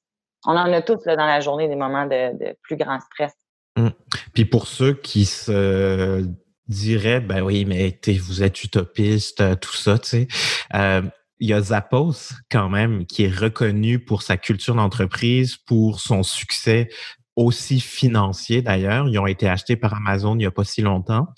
On 0.47 0.57
en 0.57 0.73
a 0.73 0.83
tous 0.83 1.05
là, 1.07 1.17
dans 1.17 1.27
la 1.27 1.41
journée 1.41 1.69
des 1.69 1.77
moments 1.77 2.07
de, 2.07 2.37
de 2.39 2.57
plus 2.63 2.77
grand 2.77 3.01
stress. 3.01 3.35
Mm. 3.77 3.89
Puis 4.35 4.45
pour 4.45 4.67
ceux 4.67 4.95
qui 4.95 5.25
se 5.25 6.27
diraient, 6.69 7.21
ben 7.21 7.43
oui, 7.43 7.65
mais 7.65 7.99
vous 8.19 8.43
êtes 8.43 8.63
utopiste, 8.65 9.61
tout 9.61 9.75
ça, 9.75 9.99
tu 9.99 10.09
sais. 10.09 10.29
Euh, 10.75 11.03
il 11.43 11.49
y 11.49 11.53
a 11.53 11.61
Zappos 11.61 12.35
quand 12.53 12.69
même 12.69 13.05
qui 13.05 13.25
est 13.25 13.37
reconnu 13.37 13.99
pour 13.99 14.23
sa 14.23 14.37
culture 14.37 14.77
d'entreprise, 14.77 15.57
pour 15.57 15.99
son 15.99 16.23
succès 16.23 16.89
aussi 17.37 17.81
financier 17.81 18.63
d'ailleurs. 18.63 19.09
Ils 19.09 19.19
ont 19.19 19.27
été 19.27 19.49
achetés 19.49 19.77
par 19.77 19.95
Amazon 19.95 20.35
il 20.35 20.39
n'y 20.39 20.47
a 20.47 20.51
pas 20.51 20.65
si 20.65 20.83
longtemps. 20.83 21.29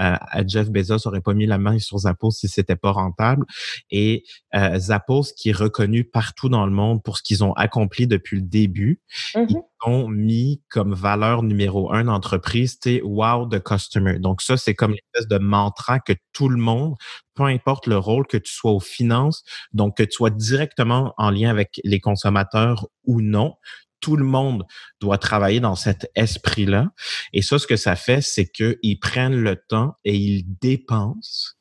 Euh, 0.00 0.16
Jeff 0.46 0.70
Bezos 0.70 1.06
aurait 1.06 1.20
pas 1.20 1.34
mis 1.34 1.46
la 1.46 1.58
main 1.58 1.78
sur 1.78 1.98
Zappos 1.98 2.30
si 2.30 2.48
c'était 2.48 2.76
pas 2.76 2.92
rentable. 2.92 3.44
Et 3.90 4.24
euh, 4.54 4.78
Zappos, 4.78 5.32
qui 5.36 5.50
est 5.50 5.56
reconnu 5.56 6.04
partout 6.04 6.48
dans 6.48 6.64
le 6.64 6.72
monde 6.72 7.02
pour 7.02 7.18
ce 7.18 7.22
qu'ils 7.22 7.44
ont 7.44 7.52
accompli 7.54 8.06
depuis 8.06 8.36
le 8.36 8.42
début, 8.42 9.00
ils 9.34 9.40
mm-hmm. 9.40 9.62
ont 9.86 10.08
mis 10.08 10.62
comme 10.68 10.94
valeur 10.94 11.42
numéro 11.42 11.92
un 11.92 12.04
d'entreprise, 12.04 12.78
c'est 12.82 13.02
wow 13.02 13.46
the 13.46 13.62
customer. 13.62 14.18
Donc 14.18 14.42
ça, 14.42 14.56
c'est 14.56 14.74
comme 14.74 14.92
une 14.92 14.98
espèce 15.12 15.28
de 15.28 15.38
mantra 15.38 15.98
que 15.98 16.12
tout 16.32 16.48
le 16.48 16.58
monde, 16.58 16.94
peu 17.34 17.44
importe 17.44 17.86
le 17.86 17.98
rôle 17.98 18.26
que 18.26 18.36
tu 18.36 18.52
sois 18.52 18.72
aux 18.72 18.80
finances, 18.80 19.42
donc 19.72 19.96
que 19.96 20.02
tu 20.02 20.12
sois 20.12 20.30
directement 20.30 21.14
en 21.16 21.30
lien 21.30 21.50
avec 21.50 21.80
les 21.84 22.00
consommateurs 22.00 22.86
ou 23.04 23.20
non, 23.20 23.56
tout 24.02 24.16
le 24.16 24.24
monde 24.24 24.66
doit 25.00 25.16
travailler 25.16 25.60
dans 25.60 25.76
cet 25.76 26.10
esprit-là. 26.14 26.90
Et 27.32 27.40
ça, 27.40 27.58
ce 27.58 27.66
que 27.66 27.76
ça 27.76 27.96
fait, 27.96 28.20
c'est 28.20 28.50
qu'ils 28.50 28.98
prennent 29.00 29.40
le 29.40 29.56
temps 29.56 29.94
et 30.04 30.14
ils 30.14 30.44
dépensent 30.60 31.54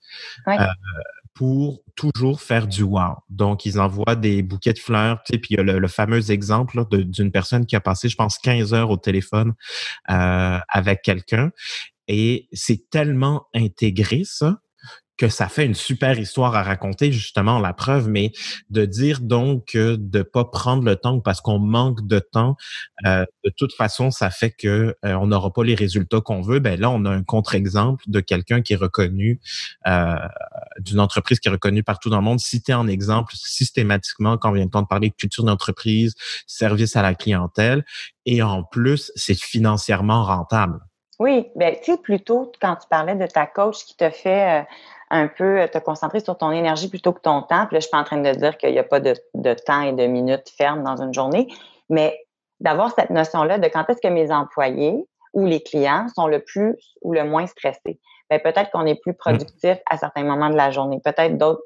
euh, 0.50 0.58
pour 1.34 1.82
toujours 1.96 2.42
faire 2.42 2.68
du 2.68 2.84
wow. 2.84 3.16
Donc, 3.30 3.66
ils 3.66 3.80
envoient 3.80 4.16
des 4.16 4.42
bouquets 4.42 4.74
de 4.74 4.80
fleurs. 4.80 5.22
Tu 5.24 5.34
sais, 5.34 5.40
puis 5.40 5.50
il 5.52 5.58
y 5.58 5.60
a 5.60 5.64
le, 5.64 5.88
fameux 5.88 6.32
exemple 6.32 6.84
d'une 6.90 7.32
personne 7.32 7.66
qui 7.66 7.76
a 7.76 7.80
passé, 7.80 8.10
je 8.10 8.16
pense, 8.16 8.38
15 8.40 8.74
heures 8.74 8.90
au 8.90 8.98
téléphone 8.98 9.54
euh, 10.10 10.60
avec 10.68 11.04
quelqu'un. 11.04 11.52
Et 12.08 12.50
c'est 12.52 12.90
tellement 12.90 13.46
intégré, 13.54 14.24
ça, 14.26 14.60
que 15.18 15.30
ça 15.30 15.48
fait 15.48 15.66
une 15.66 15.76
super 15.76 16.18
histoire 16.18 16.56
à 16.56 16.64
raconter, 16.64 17.12
justement, 17.12 17.60
la 17.60 17.74
preuve, 17.74 18.10
mais 18.10 18.32
de 18.70 18.86
dire 18.86 19.20
donc 19.22 19.66
que 19.68 19.96
de 19.96 20.24
pas 20.24 20.46
prendre 20.46 20.84
le 20.84 20.96
temps 20.96 21.20
parce 21.20 21.42
qu'on 21.42 21.60
manque 21.60 22.06
de 22.08 22.20
temps, 22.20 22.56
euh, 23.06 23.26
de 23.44 23.52
toute 23.56 23.74
façon, 23.74 24.12
ça 24.12 24.30
fait 24.32 24.52
que 24.52 24.96
euh, 25.06 25.14
on 25.16 25.28
n'aura 25.28 25.54
pas 25.54 25.64
les 25.64 25.76
résultats 25.76 26.22
qu'on 26.22 26.42
veut. 26.42 26.60
Ben 26.60 26.80
là, 26.80 26.90
on 26.90 27.06
a 27.06 27.10
un 27.12 27.24
contre-exemple 27.24 28.04
de 28.08 28.20
quelqu'un 28.20 28.62
qui 28.62 28.74
est 28.74 28.78
reconnu 28.78 29.40
euh, 29.88 30.16
d'une 30.80 31.00
entreprise 31.00 31.40
qui 31.40 31.48
est 31.48 31.52
reconnue 31.52 31.84
partout 31.84 32.10
dans 32.10 32.18
le 32.18 32.24
monde, 32.24 32.40
citer 32.40 32.74
en 32.74 32.88
exemple 32.88 33.36
systématiquement 33.36 34.38
quand 34.38 34.50
on 34.50 34.54
vient 34.54 34.66
de 34.66 34.72
temps 34.72 34.82
de 34.82 34.88
parler 34.88 35.10
de 35.10 35.16
culture 35.16 35.44
d'entreprise, 35.44 36.16
service 36.48 36.96
à 36.96 37.02
la 37.02 37.16
clientèle, 37.16 37.86
et 38.26 38.42
en 38.42 38.64
plus, 38.64 39.12
c'est 39.16 39.40
financièrement 39.40 40.24
rentable. 40.24 40.80
Oui, 41.22 41.52
ben 41.56 41.76
tu 41.76 41.92
sais, 41.92 41.98
plutôt 42.00 42.52
quand 42.60 42.78
tu 42.78 42.88
parlais 42.88 43.14
de 43.14 43.28
ta 43.28 43.46
coach 43.46 43.86
qui 43.86 43.96
te 43.96 44.10
fait 44.10 44.62
euh, 44.62 44.64
un 45.12 45.28
peu 45.28 45.68
te 45.72 45.78
concentrer 45.78 46.20
sur 46.20 46.36
ton 46.36 46.50
énergie 46.50 46.90
plutôt 46.90 47.14
que 47.14 47.22
ton 47.22 47.44
temps, 47.44 47.68
puis 47.68 47.76
là, 47.76 47.80
je 47.80 47.82
suis 47.82 47.92
pas 47.92 48.00
en 48.00 48.04
train 48.04 48.18
de 48.18 48.32
dire 48.32 48.58
qu'il 48.58 48.72
n'y 48.72 48.80
a 48.80 48.84
pas 48.84 49.00
de, 49.00 49.14
de 49.36 49.54
temps 49.54 49.84
et 49.84 49.94
de 49.94 50.08
minutes 50.08 50.50
fermes 50.58 50.82
dans 50.82 51.00
une 51.00 51.14
journée, 51.14 51.48
mais 51.92 52.18
d'avoir 52.60 52.92
cette 52.96 53.12
notion-là 53.12 53.60
de 53.60 53.68
quand 53.68 53.88
est-ce 53.92 54.02
que 54.02 54.12
mes 54.12 54.32
employés 54.32 55.06
ou 55.34 55.46
les 55.46 55.62
clients 55.62 56.08
sont 56.16 56.26
le 56.26 56.40
plus 56.40 56.76
ou 57.04 57.14
le 57.14 57.24
moins 57.24 57.46
stressés. 57.46 58.00
Ben, 58.32 58.40
peut-être 58.40 58.72
qu'on 58.72 58.88
est 58.88 59.00
plus 59.00 59.14
productif 59.14 59.78
à 59.88 59.98
certains 59.98 60.24
moments 60.24 60.50
de 60.50 60.58
la 60.58 60.72
journée, 60.72 61.00
peut-être 61.06 61.38
d'autres 61.38 61.62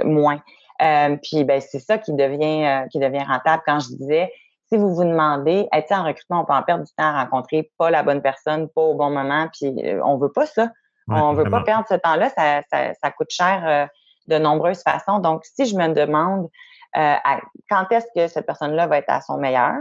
euh, 0.00 0.04
moins. 0.04 0.42
Euh, 0.82 1.16
puis 1.22 1.44
ben, 1.44 1.60
c'est 1.60 1.78
ça 1.78 1.96
qui 1.98 2.12
devient 2.12 2.64
euh, 2.66 2.88
qui 2.88 2.98
devient 2.98 3.22
rentable. 3.22 3.62
Quand 3.64 3.78
je 3.78 3.94
disais, 3.94 4.32
si 4.68 4.76
vous 4.76 4.94
vous 4.94 5.04
demandez, 5.04 5.68
être 5.72 5.92
en 5.92 6.04
recrutement, 6.04 6.40
on 6.40 6.44
peut 6.44 6.52
en 6.52 6.62
perdre 6.62 6.84
du 6.84 6.92
temps 6.92 7.04
à 7.04 7.24
rencontrer 7.24 7.70
pas 7.78 7.90
la 7.90 8.02
bonne 8.02 8.22
personne, 8.22 8.68
pas 8.68 8.82
au 8.82 8.94
bon 8.94 9.10
moment, 9.10 9.48
puis 9.52 9.74
on 10.04 10.16
veut 10.16 10.32
pas 10.32 10.46
ça. 10.46 10.70
on 11.08 11.34
veut 11.34 11.48
pas 11.48 11.62
perdre 11.62 11.86
ce 11.88 11.94
temps-là, 11.94 12.30
ça, 12.30 12.62
ça, 12.72 12.94
ça, 12.94 13.10
coûte 13.12 13.30
cher 13.30 13.88
de 14.26 14.38
nombreuses 14.38 14.82
façons. 14.82 15.20
Donc, 15.20 15.44
si 15.44 15.66
je 15.66 15.76
me 15.76 15.88
demande 15.94 16.48
quand 16.94 17.92
est-ce 17.92 18.06
que 18.14 18.26
cette 18.26 18.46
personne-là 18.46 18.88
va 18.88 18.98
être 18.98 19.08
à 19.10 19.20
son 19.20 19.36
meilleur, 19.36 19.76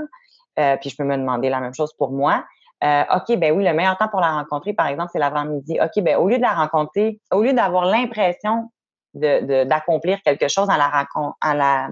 puis 0.55 0.89
je 0.91 0.95
peux 0.95 1.03
me 1.03 1.17
demander 1.17 1.49
la 1.49 1.59
même 1.59 1.73
chose 1.73 1.93
pour 1.97 2.11
moi, 2.11 2.43
euh, 2.83 3.03
OK, 3.15 3.37
ben 3.37 3.55
oui, 3.55 3.63
le 3.63 3.73
meilleur 3.73 3.97
temps 3.97 4.09
pour 4.09 4.19
la 4.19 4.33
rencontrer, 4.33 4.73
par 4.73 4.87
exemple, 4.87 5.09
c'est 5.11 5.19
l'avant-midi. 5.19 5.79
OK, 5.81 6.03
ben 6.03 6.17
au 6.17 6.27
lieu 6.27 6.37
de 6.37 6.41
la 6.41 6.53
rencontrer, 6.53 7.19
au 7.31 7.41
lieu 7.41 7.53
d'avoir 7.53 7.85
l'impression 7.85 8.71
d'accomplir 9.13 10.21
quelque 10.23 10.49
chose 10.49 10.69
en 10.69 10.75
la, 10.75 11.05
en 11.15 11.53
la, 11.53 11.87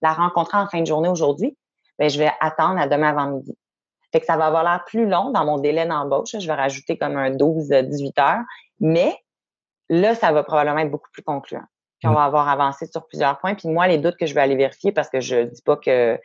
la 0.00 0.12
rencontrer 0.14 0.56
en 0.56 0.66
fin 0.66 0.80
de 0.80 0.86
journée 0.86 1.10
aujourd'hui, 1.10 1.56
ben 2.02 2.10
je 2.10 2.18
vais 2.18 2.32
attendre 2.40 2.80
à 2.80 2.88
demain 2.88 3.10
avant-midi. 3.10 3.56
Fait 4.10 4.18
que 4.18 4.26
ça 4.26 4.36
va 4.36 4.46
avoir 4.46 4.64
l'air 4.64 4.82
plus 4.84 5.06
long 5.06 5.30
dans 5.30 5.44
mon 5.44 5.58
délai 5.58 5.86
d'embauche. 5.86 6.36
Je 6.36 6.46
vais 6.48 6.54
rajouter 6.54 6.98
comme 6.98 7.16
un 7.16 7.30
12-18 7.30 8.20
heures. 8.20 8.42
Mais 8.80 9.16
là, 9.88 10.16
ça 10.16 10.32
va 10.32 10.42
probablement 10.42 10.78
être 10.78 10.90
beaucoup 10.90 11.10
plus 11.12 11.22
concluant. 11.22 11.62
Puis 12.00 12.08
on 12.08 12.12
va 12.12 12.24
avoir 12.24 12.48
avancé 12.48 12.86
sur 12.86 13.06
plusieurs 13.06 13.38
points. 13.38 13.54
Puis 13.54 13.68
moi, 13.68 13.86
les 13.86 13.98
doutes 13.98 14.16
que 14.16 14.26
je 14.26 14.34
vais 14.34 14.40
aller 14.40 14.56
vérifier, 14.56 14.90
parce 14.90 15.08
que 15.08 15.20
je 15.20 15.44
dis 15.44 15.62
pas 15.62 15.76
que 15.76 16.18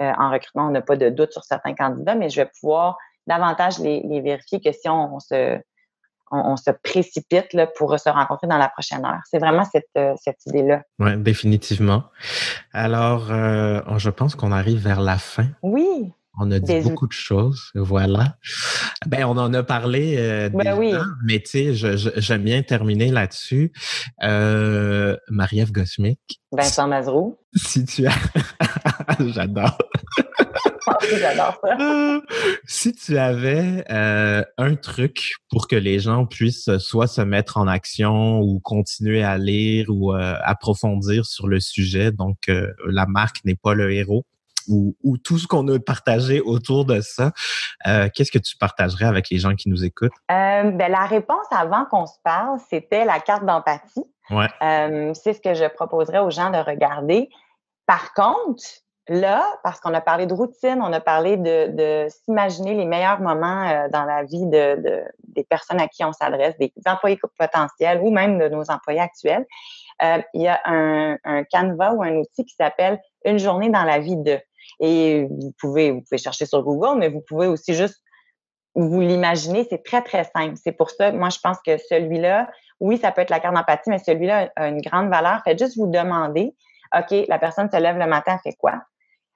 euh, 0.00 0.12
en 0.18 0.30
recrutement, 0.30 0.66
on 0.66 0.70
n'a 0.70 0.82
pas 0.82 0.96
de 0.96 1.08
doute 1.08 1.32
sur 1.32 1.44
certains 1.44 1.74
candidats, 1.74 2.14
mais 2.14 2.28
je 2.28 2.42
vais 2.42 2.50
pouvoir 2.60 2.98
davantage 3.26 3.78
les, 3.78 4.20
vérifier 4.20 4.60
que 4.60 4.70
si 4.70 4.86
on, 4.90 5.18
se, 5.18 5.58
on, 6.32 6.56
se 6.56 6.70
précipite 6.70 7.52
là, 7.52 7.66
pour 7.66 7.98
se 7.98 8.08
rencontrer 8.08 8.46
dans 8.46 8.58
la 8.58 8.68
prochaine 8.68 9.04
heure. 9.04 9.20
C'est 9.30 9.38
vraiment 9.38 9.64
cette, 9.64 9.88
euh, 9.98 10.14
cette 10.22 10.44
idée-là. 10.46 10.82
Oui, 10.98 11.16
définitivement. 11.18 12.04
Alors, 12.72 13.30
euh, 13.30 13.80
je 13.98 14.10
pense 14.10 14.34
qu'on 14.34 14.52
arrive 14.52 14.78
vers 14.78 15.00
la 15.00 15.18
fin. 15.18 15.48
Oui. 15.62 16.12
On 16.38 16.50
a 16.50 16.58
dit 16.58 16.80
beaucoup 16.80 17.06
de 17.06 17.12
choses, 17.12 17.70
voilà. 17.74 18.38
Ben, 19.06 19.24
on 19.26 19.36
en 19.36 19.52
a 19.52 19.62
parlé 19.62 20.16
euh, 20.18 20.48
ben 20.48 20.78
oui. 20.78 20.94
mais 21.26 21.40
tu 21.40 21.74
sais, 21.74 21.96
j'aime 22.16 22.42
bien 22.42 22.62
terminer 22.62 23.10
là-dessus. 23.10 23.70
Euh, 24.22 25.14
Marie-Ève 25.28 25.72
Gosmic. 25.72 26.18
Vincent 26.50 26.88
Mazrou. 26.88 27.38
Si 27.54 27.84
tu 27.84 28.06
as... 28.06 28.12
J'adore. 29.20 29.78
J'adore 31.00 31.58
ça. 31.62 31.76
Euh, 31.80 32.20
si 32.66 32.92
tu 32.92 33.18
avais 33.18 33.84
euh, 33.90 34.42
un 34.58 34.74
truc 34.74 35.34
pour 35.50 35.68
que 35.68 35.76
les 35.76 35.98
gens 35.98 36.26
puissent 36.26 36.76
soit 36.78 37.06
se 37.06 37.20
mettre 37.20 37.56
en 37.56 37.68
action 37.68 38.40
ou 38.40 38.60
continuer 38.60 39.22
à 39.22 39.38
lire 39.38 39.86
ou 39.88 40.14
euh, 40.14 40.34
approfondir 40.44 41.26
sur 41.26 41.48
le 41.48 41.60
sujet, 41.60 42.12
donc 42.12 42.36
la 42.86 43.06
marque 43.06 43.44
n'est 43.44 43.54
pas 43.54 43.74
le 43.74 43.92
héros, 43.92 44.24
ou, 44.68 44.94
tout 45.24 45.38
ce 45.38 45.48
qu'on 45.48 45.66
a 45.68 45.78
partagé 45.80 46.40
autour 46.40 46.84
de 46.84 47.00
ça, 47.00 47.32
qu'est-ce 47.84 48.30
que 48.30 48.38
tu 48.38 48.56
partagerais 48.56 49.06
avec 49.06 49.28
les 49.30 49.38
gens 49.38 49.54
qui 49.54 49.68
nous 49.68 49.84
écoutent? 49.84 50.12
ben, 50.28 50.88
la 50.88 51.06
réponse 51.06 51.46
avant 51.50 51.84
qu'on 51.86 52.06
se 52.06 52.18
parle, 52.22 52.58
c'était 52.70 53.04
la 53.04 53.18
carte 53.20 53.44
d'empathie. 53.44 54.04
Ouais. 54.30 54.48
c'est 55.14 55.32
ce 55.32 55.40
que 55.40 55.54
je 55.54 55.68
proposerais 55.68 56.20
aux 56.20 56.30
gens 56.30 56.50
de 56.50 56.58
regarder. 56.58 57.28
Par 57.86 58.14
contre, 58.14 58.62
là, 59.08 59.44
parce 59.62 59.80
qu'on 59.80 59.94
a 59.94 60.00
parlé 60.00 60.26
de 60.26 60.34
routine, 60.34 60.80
on 60.80 60.92
a 60.92 61.00
parlé 61.00 61.36
de, 61.36 62.06
s'imaginer 62.08 62.74
les 62.74 62.84
meilleurs 62.84 63.20
moments 63.20 63.68
euh, 63.68 63.88
dans 63.88 64.04
la 64.04 64.22
vie 64.22 64.46
de, 64.46 65.04
des 65.24 65.44
personnes 65.44 65.80
à 65.80 65.88
qui 65.88 66.04
on 66.04 66.12
s'adresse, 66.12 66.56
des 66.58 66.72
employés 66.86 67.18
potentiels 67.38 68.00
ou 68.02 68.10
même 68.10 68.38
de 68.38 68.48
nos 68.48 68.70
employés 68.70 69.00
actuels. 69.00 69.46
Euh, 70.02 70.18
il 70.34 70.42
y 70.42 70.48
a 70.48 70.60
un, 70.64 71.16
un 71.24 71.94
ou 71.94 72.02
un 72.02 72.16
outil 72.16 72.44
qui 72.44 72.54
s'appelle 72.54 73.00
Une 73.24 73.38
journée 73.38 73.70
dans 73.70 73.84
la 73.84 73.98
vie 73.98 74.16
de. 74.16 74.40
Et 74.80 75.26
vous 75.28 75.52
pouvez, 75.60 75.90
vous 75.90 76.00
pouvez 76.00 76.18
chercher 76.18 76.46
sur 76.46 76.62
Google, 76.62 76.98
mais 76.98 77.08
vous 77.08 77.20
pouvez 77.20 77.46
aussi 77.46 77.74
juste 77.74 78.02
vous 78.74 79.00
l'imaginer. 79.00 79.66
C'est 79.68 79.84
très, 79.84 80.02
très 80.02 80.24
simple. 80.24 80.54
C'est 80.56 80.72
pour 80.72 80.90
ça, 80.90 81.12
moi, 81.12 81.28
je 81.28 81.38
pense 81.40 81.58
que 81.64 81.76
celui-là, 81.76 82.48
oui, 82.80 82.98
ça 82.98 83.12
peut 83.12 83.20
être 83.20 83.30
la 83.30 83.38
carte 83.38 83.54
d'empathie, 83.54 83.90
mais 83.90 83.98
celui-là 83.98 84.50
a 84.56 84.68
une 84.68 84.80
grande 84.80 85.08
valeur. 85.08 85.40
Faites 85.44 85.58
juste 85.58 85.76
vous 85.76 85.86
demander, 85.86 86.54
OK, 86.96 87.26
la 87.28 87.38
personne 87.38 87.70
se 87.70 87.76
lève 87.76 87.98
le 87.98 88.06
matin, 88.06 88.38
fait 88.42 88.54
quoi? 88.54 88.82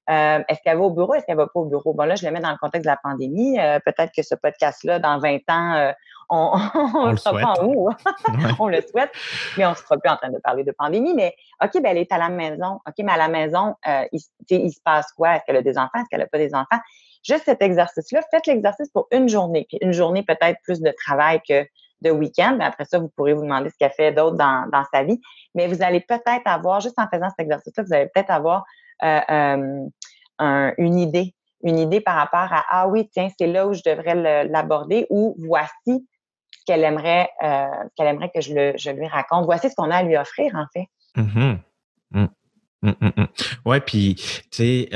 Euh, 0.09 0.43
est-ce 0.49 0.61
qu'elle 0.63 0.79
va 0.79 0.85
au 0.85 0.91
bureau? 0.91 1.15
Est-ce 1.15 1.25
qu'elle 1.27 1.37
va 1.37 1.47
pas 1.47 1.61
au 1.61 1.65
bureau? 1.65 1.93
Bon, 1.93 2.05
là, 2.05 2.15
je 2.15 2.25
le 2.25 2.33
mets 2.33 2.41
dans 2.41 2.51
le 2.51 2.59
contexte 2.59 2.85
de 2.85 2.91
la 2.91 2.97
pandémie. 2.97 3.59
Euh, 3.59 3.79
peut-être 3.85 4.13
que 4.15 4.23
ce 4.23 4.35
podcast-là, 4.35 4.99
dans 4.99 5.19
20 5.19 5.39
ans, 5.49 5.75
euh, 5.75 5.93
on, 6.31 6.53
on, 6.95 7.11
le 7.11 7.17
sera 7.17 7.39
pas 7.39 7.61
en 7.61 7.67
haut. 7.67 7.91
on 8.61 8.69
le 8.69 8.81
souhaite, 8.83 9.11
mais 9.57 9.67
on 9.67 9.71
ne 9.71 9.75
sera 9.75 9.97
plus 9.97 10.11
en 10.11 10.17
train 10.17 10.31
de 10.31 10.39
parler 10.39 10.65
de 10.65 10.73
pandémie. 10.73 11.15
Mais 11.15 11.35
OK, 11.63 11.73
ben, 11.75 11.87
elle 11.87 11.99
est 11.99 12.13
à 12.13 12.19
la 12.19 12.29
maison. 12.29 12.81
OK, 12.87 12.95
mais 12.99 13.13
à 13.13 13.17
la 13.17 13.29
maison, 13.29 13.75
il, 14.13 14.21
il, 14.51 14.71
se 14.71 14.81
passe 14.85 15.11
quoi? 15.13 15.37
Est-ce 15.37 15.45
qu'elle 15.47 15.57
a 15.57 15.63
des 15.63 15.77
enfants? 15.79 15.99
Est-ce 15.99 16.09
qu'elle 16.11 16.21
n'a 16.21 16.27
pas 16.27 16.39
des 16.39 16.55
enfants? 16.55 16.79
Juste 17.25 17.45
cet 17.45 17.61
exercice-là, 17.61 18.21
faites 18.31 18.47
l'exercice 18.47 18.89
pour 18.91 19.09
une 19.11 19.29
journée. 19.29 19.67
Puis 19.69 19.79
une 19.81 19.93
journée 19.93 20.23
peut-être 20.23 20.61
plus 20.63 20.81
de 20.81 20.93
travail 21.05 21.41
que 21.49 21.67
de 22.03 22.11
week-end. 22.11 22.57
Mais 22.59 22.65
après 22.65 22.85
ça, 22.85 22.99
vous 22.99 23.09
pourrez 23.09 23.33
vous 23.33 23.43
demander 23.43 23.71
ce 23.71 23.77
qu'elle 23.79 23.91
fait 23.91 24.13
d'autre 24.13 24.37
dans, 24.37 24.69
dans 24.71 24.85
sa 24.93 25.03
vie. 25.03 25.21
Mais 25.55 25.67
vous 25.67 25.83
allez 25.83 26.01
peut-être 26.01 26.47
avoir, 26.47 26.81
juste 26.81 26.99
en 26.99 27.07
faisant 27.13 27.29
cet 27.31 27.41
exercice-là, 27.41 27.83
vous 27.85 27.93
allez 27.93 28.09
peut-être 28.15 28.31
avoir 28.31 28.65
euh, 29.03 29.87
euh, 30.41 30.73
une 30.79 30.99
idée, 30.99 31.35
une 31.63 31.79
idée 31.79 32.01
par 32.01 32.17
rapport 32.17 32.53
à 32.53 32.65
ah 32.69 32.89
oui 32.89 33.09
tiens 33.13 33.29
c'est 33.39 33.47
là 33.47 33.67
où 33.67 33.73
je 33.73 33.83
devrais 33.85 34.45
l'aborder 34.45 35.07
ou 35.11 35.35
voici 35.39 36.07
ce 36.53 36.65
qu'elle 36.67 36.85
aimerait 36.85 37.29
euh, 37.43 37.67
qu'elle 37.97 38.09
aimerait 38.09 38.31
que 38.35 38.41
je, 38.41 38.55
le, 38.55 38.73
je 38.77 38.91
lui 38.91 39.07
raconte. 39.07 39.45
Voici 39.45 39.71
ce 39.71 39.75
qu'on 39.75 39.91
a 39.91 39.97
à 39.97 40.03
lui 40.03 40.17
offrir 40.17 40.55
en 40.55 40.67
fait. 40.73 40.87
Mm-hmm. 41.17 41.59
Mm. 42.13 42.27
Mm, 42.83 42.93
mm, 43.01 43.27
ouais, 43.65 43.81
puis 43.81 44.15
tu 44.15 44.43
sais, 44.53 44.89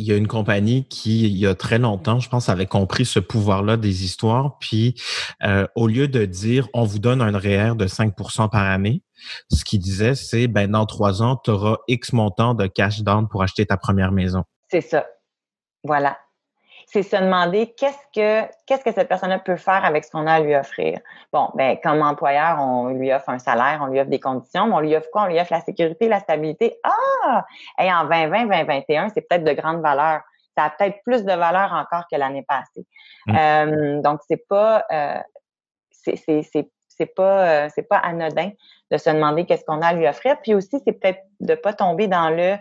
il 0.00 0.06
y 0.06 0.12
a 0.12 0.16
une 0.16 0.26
compagnie 0.26 0.88
qui, 0.88 1.26
il 1.26 1.36
y 1.36 1.46
a 1.46 1.54
très 1.54 1.78
longtemps, 1.78 2.20
je 2.20 2.28
pense, 2.28 2.48
avait 2.48 2.66
compris 2.66 3.04
ce 3.04 3.20
pouvoir-là 3.20 3.76
des 3.76 4.04
histoires. 4.04 4.58
Puis, 4.58 4.94
euh, 5.42 5.66
au 5.74 5.86
lieu 5.86 6.08
de 6.08 6.24
dire 6.24 6.68
on 6.72 6.84
vous 6.84 6.98
donne 6.98 7.20
un 7.20 7.36
REER 7.36 7.74
de 7.76 7.86
5% 7.86 8.48
par 8.48 8.66
année, 8.66 9.02
ce 9.50 9.64
qu'il 9.64 9.80
disait, 9.80 10.14
c'est 10.14 10.48
ben 10.48 10.70
dans 10.70 10.86
trois 10.86 11.22
ans, 11.22 11.36
tu 11.36 11.50
auras 11.50 11.76
X 11.88 12.12
montant 12.14 12.54
de 12.54 12.66
cash 12.66 13.02
down 13.02 13.28
pour 13.28 13.42
acheter 13.42 13.66
ta 13.66 13.76
première 13.76 14.12
maison. 14.12 14.44
C'est 14.70 14.80
ça. 14.80 15.06
Voilà 15.84 16.16
c'est 16.92 17.04
se 17.04 17.14
demander 17.14 17.72
qu'est-ce 17.76 17.98
que 18.12 18.50
qu'est-ce 18.66 18.82
que 18.82 18.92
cette 18.92 19.08
personne-là 19.08 19.38
peut 19.38 19.56
faire 19.56 19.84
avec 19.84 20.04
ce 20.04 20.10
qu'on 20.10 20.26
a 20.26 20.34
à 20.34 20.40
lui 20.40 20.56
offrir. 20.56 20.98
Bon, 21.32 21.48
ben 21.54 21.78
comme 21.82 22.02
employeur, 22.02 22.58
on 22.60 22.88
lui 22.88 23.12
offre 23.12 23.28
un 23.28 23.38
salaire, 23.38 23.78
on 23.82 23.86
lui 23.86 24.00
offre 24.00 24.10
des 24.10 24.18
conditions, 24.18 24.66
mais 24.66 24.74
on 24.74 24.80
lui 24.80 24.96
offre 24.96 25.08
quoi? 25.12 25.22
On 25.22 25.26
lui 25.26 25.38
offre 25.38 25.52
la 25.52 25.60
sécurité, 25.60 26.08
la 26.08 26.18
stabilité. 26.18 26.78
Ah! 26.82 27.46
Et 27.80 27.92
en 27.92 28.04
2020, 28.04 28.46
2021, 28.46 29.10
c'est 29.10 29.20
peut-être 29.20 29.44
de 29.44 29.52
grande 29.52 29.80
valeur. 29.80 30.22
Ça 30.56 30.64
a 30.64 30.70
peut-être 30.70 30.96
plus 31.04 31.24
de 31.24 31.32
valeur 31.32 31.72
encore 31.72 32.06
que 32.10 32.16
l'année 32.16 32.44
passée. 32.46 32.84
Mm. 33.26 33.36
Euh, 33.36 34.02
donc, 34.02 34.20
c'est 34.26 34.48
pas 34.48 34.84
euh, 34.90 35.20
c'est 35.92 37.14
pas 37.14 37.46
euh, 37.46 37.68
c'est 37.72 37.88
pas 37.88 37.98
anodin 37.98 38.50
de 38.90 38.96
se 38.96 39.10
demander 39.10 39.46
qu'est-ce 39.46 39.64
qu'on 39.64 39.80
a 39.80 39.88
à 39.88 39.92
lui 39.92 40.08
offrir. 40.08 40.40
Puis 40.42 40.54
aussi, 40.54 40.82
c'est 40.84 40.92
peut-être 40.92 41.20
de 41.38 41.54
pas 41.54 41.72
tomber 41.72 42.08
dans 42.08 42.30
le 42.30 42.56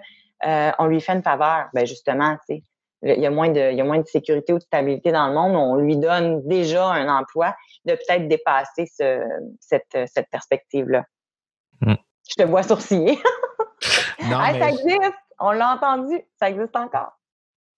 on 0.77 0.85
lui 0.85 1.01
fait 1.01 1.13
une 1.13 1.23
faveur. 1.23 1.69
Ben 1.73 1.87
justement, 1.87 2.35
tu 2.47 2.57
sais, 2.57 2.63
il 3.03 3.19
y 3.19 3.25
a 3.25 3.31
moins 3.31 3.49
de, 3.49 3.71
il 3.71 3.77
y 3.77 3.81
a 3.81 3.83
moins 3.83 3.99
de 3.99 4.07
sécurité 4.07 4.53
ou 4.53 4.57
de 4.57 4.63
stabilité 4.63 5.11
dans 5.11 5.27
le 5.27 5.33
monde, 5.33 5.55
on 5.55 5.75
lui 5.75 5.97
donne 5.97 6.45
déjà 6.47 6.85
un 6.85 7.07
emploi, 7.07 7.55
de 7.85 7.93
peut-être 7.93 8.27
dépasser 8.27 8.85
ce, 8.85 9.21
cette, 9.59 9.97
cette 10.07 10.29
perspective-là. 10.29 11.05
Hmm. 11.81 11.95
Je 12.29 12.43
te 12.43 12.47
vois 12.47 12.63
sourciller. 12.63 13.17
non, 14.23 14.39
Ça 14.39 14.69
existe, 14.69 15.13
on 15.39 15.51
l'a 15.51 15.73
entendu, 15.73 16.19
ça 16.39 16.49
existe 16.49 16.75
encore. 16.75 17.13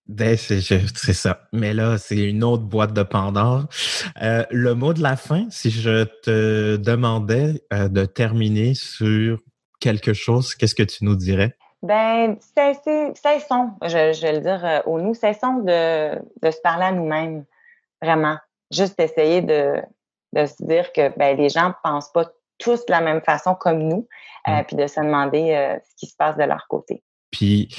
Ben, 0.08 0.36
c'est 0.36 0.62
ça. 0.62 1.48
Mais 1.54 1.74
là, 1.74 1.98
c'est 1.98 2.18
une 2.18 2.44
autre 2.44 2.64
boîte 2.64 2.92
de 2.92 3.04
Pandore. 3.04 3.68
Euh, 4.22 4.44
le 4.52 4.74
mot 4.74 4.94
de 4.94 5.02
la 5.02 5.16
fin, 5.16 5.48
si 5.50 5.70
je 5.70 6.04
te 6.24 6.76
demandais 6.76 7.64
euh, 7.72 7.88
de 7.88 8.06
terminer 8.06 8.74
sur 8.74 9.40
quelque 9.80 10.14
chose, 10.14 10.54
qu'est-ce 10.56 10.76
que 10.76 10.84
tu 10.84 11.06
nous 11.06 11.16
dirais? 11.16 11.56
Ben, 11.84 12.38
cessons, 12.40 13.72
je, 13.82 14.14
je 14.14 14.22
vais 14.22 14.34
le 14.34 14.40
dire 14.40 14.64
euh, 14.64 14.82
au 14.86 15.00
nous, 15.00 15.14
cessons 15.14 15.58
de, 15.58 16.16
de 16.42 16.52
se 16.52 16.62
parler 16.62 16.86
à 16.86 16.92
nous-mêmes, 16.92 17.46
vraiment. 18.02 18.38
Juste 18.72 19.00
essayer 19.00 19.42
de, 19.42 19.82
de 20.34 20.46
se 20.46 20.64
dire 20.64 20.94
que 20.94 21.10
ben, 21.18 21.36
les 21.36 21.50
gens 21.50 21.74
pensent 21.84 22.12
pas 22.12 22.26
tous 22.60 22.86
de 22.86 22.92
la 22.92 23.02
même 23.02 23.22
façon 23.22 23.56
comme 23.56 23.80
nous, 23.80 24.08
euh, 24.48 24.64
puis 24.68 24.76
de 24.76 24.88
se 24.88 25.00
demander 25.00 25.52
euh, 25.52 25.78
ce 25.84 25.96
qui 25.96 26.06
se 26.06 26.16
passe 26.16 26.38
de 26.38 26.44
leur 26.44 26.68
côté. 26.68 27.04
Puis 27.32 27.70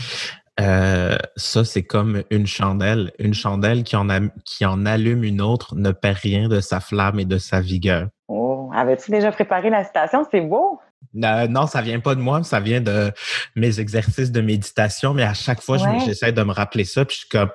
euh, 0.61 1.17
ça, 1.37 1.65
c'est 1.65 1.85
comme 1.85 2.23
une 2.31 2.47
chandelle. 2.47 3.13
Une 3.19 3.35
chandelle 3.35 3.85
qui 3.85 3.97
en, 3.97 4.09
qui 4.45 4.67
en 4.67 4.85
allume 4.85 5.25
une 5.25 5.41
autre 5.41 5.75
ne 5.77 5.93
perd 5.93 6.19
rien 6.19 6.49
de 6.49 6.61
sa 6.61 6.81
flamme 6.81 7.21
et 7.21 7.25
de 7.25 7.39
sa 7.39 7.61
vigueur. 7.61 8.09
Oh, 8.29 8.71
avais-tu 8.75 9.11
déjà 9.11 9.33
préparé 9.33 9.71
la 9.71 9.85
citation? 9.85 10.27
C'est 10.31 10.41
beau! 10.41 10.81
Non, 11.15 11.67
ça 11.67 11.83
vient 11.83 12.01
pas 12.01 12.15
de 12.15 12.21
moi, 12.21 12.43
ça 12.43 12.61
vient 12.61 12.81
de 12.81 13.13
mes 13.57 13.81
exercices 13.81 14.33
de 14.33 14.41
méditation, 14.41 15.15
mais 15.15 15.25
à 15.25 15.35
chaque 15.35 15.61
fois, 15.61 15.79
j'essaie 16.05 16.33
de 16.33 16.43
me 16.43 16.53
rappeler 16.53 16.85
ça, 16.85 17.05
puis 17.05 17.15
je 17.15 17.21
suis 17.21 17.29
comme, 17.29 17.51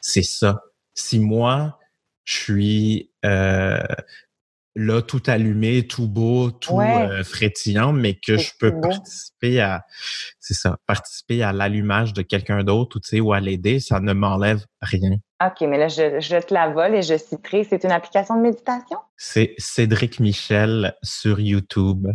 c'est 0.00 0.22
ça. 0.22 0.62
Si 0.94 1.18
moi, 1.18 1.78
je 2.24 2.34
suis 2.34 3.10
là 4.78 5.02
tout 5.02 5.22
allumé, 5.26 5.86
tout 5.86 6.08
beau, 6.08 6.50
tout 6.50 6.80
euh, 6.80 7.24
frétillant, 7.24 7.92
mais 7.92 8.14
que 8.14 8.38
je 8.38 8.52
peux 8.58 8.80
participer 8.80 9.60
à, 9.60 9.84
c'est 10.38 10.54
ça, 10.54 10.78
participer 10.86 11.42
à 11.42 11.52
l'allumage 11.52 12.12
de 12.12 12.22
quelqu'un 12.22 12.62
d'autre 12.62 12.96
ou, 12.96 13.00
tu 13.00 13.08
sais, 13.08 13.20
ou 13.20 13.32
à 13.32 13.40
l'aider, 13.40 13.80
ça 13.80 14.00
ne 14.00 14.12
m'enlève 14.12 14.64
rien. 14.80 15.16
OK, 15.44 15.60
mais 15.62 15.78
là, 15.78 15.88
je, 15.88 16.20
je, 16.20 16.36
te 16.38 16.54
la 16.54 16.68
vole 16.68 16.94
et 16.94 17.02
je 17.02 17.16
citerai, 17.16 17.64
c'est 17.64 17.84
une 17.84 17.92
application 17.92 18.36
de 18.36 18.42
méditation? 18.42 18.98
C'est 19.16 19.54
Cédric 19.58 20.20
Michel 20.20 20.96
sur 21.02 21.40
YouTube. 21.40 22.08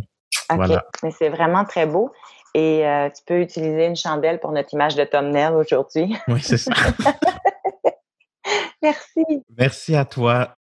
OK, 0.52 0.78
mais 1.02 1.10
c'est 1.10 1.28
vraiment 1.28 1.64
très 1.64 1.86
beau. 1.86 2.12
Et 2.54 2.86
euh, 2.86 3.10
tu 3.10 3.22
peux 3.26 3.40
utiliser 3.40 3.86
une 3.86 3.96
chandelle 3.96 4.38
pour 4.38 4.52
notre 4.52 4.72
image 4.74 4.94
de 4.94 5.04
thumbnail 5.04 5.54
aujourd'hui. 5.54 6.16
Oui, 6.28 6.40
c'est 6.42 6.58
ça. 6.58 6.72
Merci. 8.82 9.24
Merci 9.56 9.96
à 9.96 10.04
toi. 10.04 10.54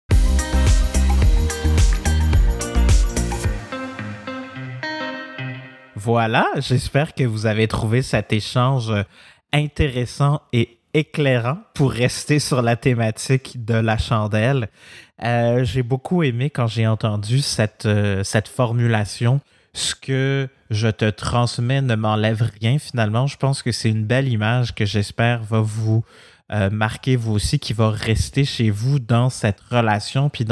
Voilà, 5.96 6.46
j'espère 6.56 7.14
que 7.14 7.24
vous 7.24 7.46
avez 7.46 7.68
trouvé 7.68 8.02
cet 8.02 8.32
échange 8.32 8.92
intéressant 9.52 10.40
et 10.52 10.80
éclairant 10.94 11.58
pour 11.74 11.92
rester 11.92 12.38
sur 12.38 12.62
la 12.62 12.76
thématique 12.76 13.64
de 13.64 13.74
la 13.74 13.98
chandelle. 13.98 14.68
Euh, 15.22 15.64
j'ai 15.64 15.82
beaucoup 15.82 16.22
aimé 16.22 16.50
quand 16.50 16.66
j'ai 16.66 16.86
entendu 16.86 17.40
cette, 17.40 17.86
euh, 17.86 18.24
cette 18.24 18.48
formulation. 18.48 19.40
Ce 19.72 19.94
que 19.94 20.48
je 20.70 20.88
te 20.88 21.08
transmets 21.08 21.82
ne 21.82 21.94
m'enlève 21.94 22.50
rien 22.60 22.78
finalement. 22.78 23.26
Je 23.26 23.36
pense 23.36 23.62
que 23.62 23.72
c'est 23.72 23.90
une 23.90 24.04
belle 24.04 24.28
image 24.28 24.74
que 24.74 24.84
j'espère 24.84 25.42
va 25.42 25.60
vous 25.60 26.04
euh, 26.52 26.68
marquer 26.68 27.14
vous 27.14 27.32
aussi, 27.32 27.60
qui 27.60 27.72
va 27.72 27.90
rester 27.90 28.44
chez 28.44 28.70
vous 28.70 28.98
dans 28.98 29.30
cette 29.30 29.60
relation, 29.60 30.28
puis 30.28 30.44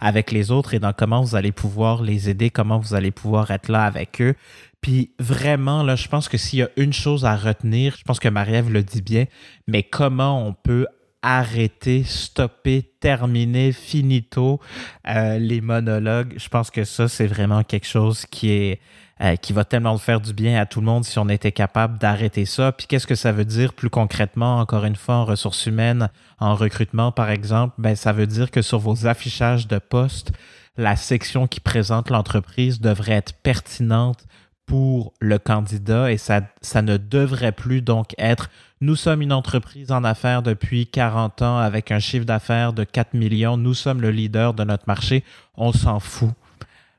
avec 0.00 0.32
les 0.32 0.50
autres 0.50 0.74
et 0.74 0.80
dans 0.80 0.92
comment 0.92 1.22
vous 1.22 1.36
allez 1.36 1.52
pouvoir 1.52 2.02
les 2.02 2.28
aider, 2.28 2.50
comment 2.50 2.78
vous 2.78 2.94
allez 2.94 3.12
pouvoir 3.12 3.52
être 3.52 3.68
là 3.68 3.84
avec 3.84 4.20
eux. 4.20 4.34
Puis 4.80 5.12
vraiment, 5.20 5.84
là, 5.84 5.94
je 5.94 6.08
pense 6.08 6.28
que 6.28 6.36
s'il 6.36 6.58
y 6.58 6.62
a 6.62 6.70
une 6.76 6.92
chose 6.92 7.24
à 7.24 7.36
retenir, 7.36 7.94
je 7.96 8.02
pense 8.02 8.18
que 8.18 8.28
Marie-Ève 8.28 8.70
le 8.70 8.82
dit 8.82 9.00
bien, 9.00 9.26
mais 9.68 9.84
comment 9.84 10.44
on 10.44 10.52
peut 10.52 10.86
arrêter, 11.24 12.04
stopper, 12.04 12.82
terminer, 13.00 13.72
finito 13.72 14.60
euh, 15.08 15.38
les 15.38 15.62
monologues. 15.62 16.34
Je 16.36 16.48
pense 16.48 16.70
que 16.70 16.84
ça, 16.84 17.08
c'est 17.08 17.26
vraiment 17.26 17.64
quelque 17.64 17.86
chose 17.86 18.26
qui 18.26 18.50
est 18.50 18.80
euh, 19.20 19.36
qui 19.36 19.52
va 19.52 19.64
tellement 19.64 19.96
faire 19.96 20.20
du 20.20 20.34
bien 20.34 20.60
à 20.60 20.66
tout 20.66 20.80
le 20.80 20.86
monde 20.86 21.04
si 21.04 21.20
on 21.20 21.28
était 21.28 21.52
capable 21.52 21.98
d'arrêter 21.98 22.44
ça. 22.44 22.72
Puis 22.72 22.88
qu'est-ce 22.88 23.06
que 23.06 23.14
ça 23.14 23.30
veut 23.30 23.44
dire 23.44 23.72
plus 23.72 23.88
concrètement, 23.88 24.58
encore 24.58 24.84
une 24.84 24.96
fois, 24.96 25.14
en 25.14 25.24
ressources 25.24 25.66
humaines, 25.66 26.10
en 26.40 26.56
recrutement, 26.56 27.12
par 27.12 27.30
exemple? 27.30 27.74
Ben, 27.78 27.94
ça 27.94 28.12
veut 28.12 28.26
dire 28.26 28.50
que 28.50 28.60
sur 28.60 28.80
vos 28.80 29.06
affichages 29.06 29.68
de 29.68 29.78
poste, 29.78 30.32
la 30.76 30.96
section 30.96 31.46
qui 31.46 31.60
présente 31.60 32.10
l'entreprise 32.10 32.80
devrait 32.80 33.12
être 33.12 33.34
pertinente 33.34 34.26
pour 34.66 35.12
le 35.20 35.38
candidat 35.38 36.10
et 36.10 36.16
ça, 36.16 36.40
ça 36.60 36.82
ne 36.82 36.96
devrait 36.96 37.52
plus 37.52 37.82
donc 37.82 38.14
être 38.18 38.50
nous 38.84 38.96
sommes 38.96 39.22
une 39.22 39.32
entreprise 39.32 39.90
en 39.90 40.04
affaires 40.04 40.42
depuis 40.42 40.86
40 40.86 41.42
ans 41.42 41.58
avec 41.58 41.90
un 41.90 41.98
chiffre 41.98 42.26
d'affaires 42.26 42.72
de 42.72 42.84
4 42.84 43.14
millions, 43.14 43.56
nous 43.56 43.74
sommes 43.74 44.00
le 44.00 44.10
leader 44.10 44.52
de 44.52 44.62
notre 44.62 44.84
marché, 44.86 45.24
on 45.56 45.72
s'en 45.72 46.00
fout. 46.00 46.30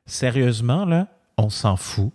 Sérieusement, 0.07 0.85
là, 0.85 1.07
on 1.37 1.49
s'en 1.49 1.77
fout. 1.77 2.11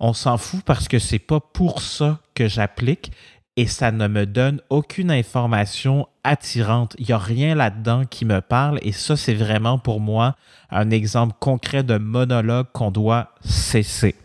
On 0.00 0.12
s'en 0.12 0.38
fout 0.38 0.62
parce 0.64 0.88
que 0.88 0.98
c'est 0.98 1.20
pas 1.20 1.38
pour 1.38 1.82
ça 1.82 2.18
que 2.34 2.48
j'applique 2.48 3.12
et 3.56 3.66
ça 3.66 3.92
ne 3.92 4.08
me 4.08 4.26
donne 4.26 4.60
aucune 4.70 5.10
information 5.10 6.08
attirante. 6.24 6.96
Il 6.98 7.06
n'y 7.06 7.12
a 7.12 7.18
rien 7.18 7.54
là-dedans 7.54 8.04
qui 8.04 8.24
me 8.24 8.40
parle 8.40 8.80
et 8.82 8.92
ça, 8.92 9.16
c'est 9.16 9.34
vraiment 9.34 9.78
pour 9.78 10.00
moi 10.00 10.34
un 10.70 10.90
exemple 10.90 11.36
concret 11.38 11.84
de 11.84 11.98
monologue 11.98 12.66
qu'on 12.72 12.90
doit 12.90 13.28
cesser. 13.44 14.16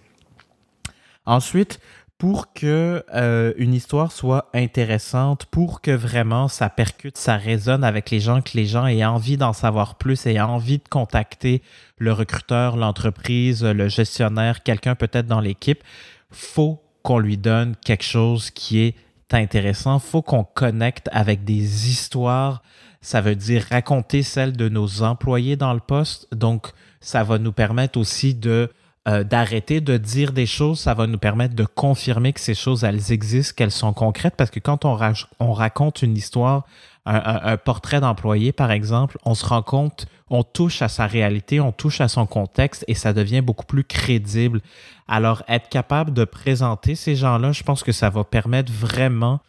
Ensuite, 1.27 1.79
pour 2.17 2.53
que 2.53 3.03
euh, 3.13 3.53
une 3.57 3.73
histoire 3.73 4.11
soit 4.11 4.49
intéressante, 4.53 5.45
pour 5.45 5.81
que 5.81 5.91
vraiment 5.91 6.47
ça 6.47 6.69
percute, 6.69 7.17
ça 7.17 7.37
résonne 7.37 7.83
avec 7.83 8.09
les 8.09 8.19
gens, 8.19 8.41
que 8.41 8.51
les 8.55 8.65
gens 8.65 8.87
aient 8.87 9.05
envie 9.05 9.37
d'en 9.37 9.53
savoir 9.53 9.95
plus, 9.95 10.25
aient 10.25 10.39
envie 10.39 10.79
de 10.79 10.87
contacter 10.89 11.61
le 11.97 12.13
recruteur, 12.13 12.75
l'entreprise, 12.75 13.63
le 13.63 13.87
gestionnaire, 13.87 14.63
quelqu'un 14.63 14.95
peut-être 14.95 15.27
dans 15.27 15.41
l'équipe, 15.41 15.83
faut 16.31 16.81
qu'on 17.03 17.19
lui 17.19 17.37
donne 17.37 17.75
quelque 17.85 18.03
chose 18.03 18.51
qui 18.51 18.79
est 18.79 18.95
intéressant. 19.31 19.99
Faut 19.99 20.21
qu'on 20.21 20.43
connecte 20.43 21.09
avec 21.11 21.43
des 21.43 21.89
histoires. 21.89 22.61
Ça 23.01 23.21
veut 23.21 23.35
dire 23.35 23.65
raconter 23.69 24.23
celles 24.23 24.55
de 24.55 24.69
nos 24.69 25.03
employés 25.03 25.55
dans 25.55 25.73
le 25.73 25.79
poste. 25.79 26.27
Donc, 26.33 26.67
ça 26.99 27.23
va 27.23 27.37
nous 27.37 27.51
permettre 27.51 27.99
aussi 27.99 28.33
de 28.33 28.69
euh, 29.07 29.23
d'arrêter 29.23 29.79
de 29.81 29.97
dire 29.97 30.33
des 30.33 30.45
choses, 30.45 30.79
ça 30.79 30.93
va 30.93 31.07
nous 31.07 31.17
permettre 31.17 31.55
de 31.55 31.65
confirmer 31.65 32.33
que 32.33 32.39
ces 32.39 32.55
choses, 32.55 32.83
elles 32.83 33.11
existent, 33.11 33.53
qu'elles 33.55 33.71
sont 33.71 33.93
concrètes, 33.93 34.35
parce 34.35 34.51
que 34.51 34.59
quand 34.59 34.85
on, 34.85 34.97
on 35.39 35.53
raconte 35.53 36.01
une 36.01 36.17
histoire, 36.17 36.65
un, 37.07 37.55
portrait 37.57 38.01
d'employé, 38.01 38.51
par 38.51 38.71
exemple, 38.71 39.17
on 39.23 39.33
se 39.33 39.45
rend 39.45 39.61
compte, 39.61 40.07
on 40.29 40.43
touche 40.43 40.81
à 40.81 40.89
sa 40.89 41.07
réalité, 41.07 41.61
on 41.61 41.71
touche 41.71 42.01
à 42.01 42.09
son 42.09 42.25
contexte 42.25 42.83
et 42.89 42.95
ça 42.95 43.13
devient 43.13 43.39
beaucoup 43.39 43.65
plus 43.65 43.85
crédible. 43.85 44.59
Alors, 45.07 45.43
être 45.47 45.69
capable 45.69 46.13
de 46.13 46.25
présenter 46.25 46.95
ces 46.95 47.15
gens-là, 47.15 47.53
je 47.53 47.63
pense 47.63 47.83
que 47.83 47.93
ça 47.93 48.09
va 48.09 48.25
permettre 48.25 48.73
vraiment 48.73 49.39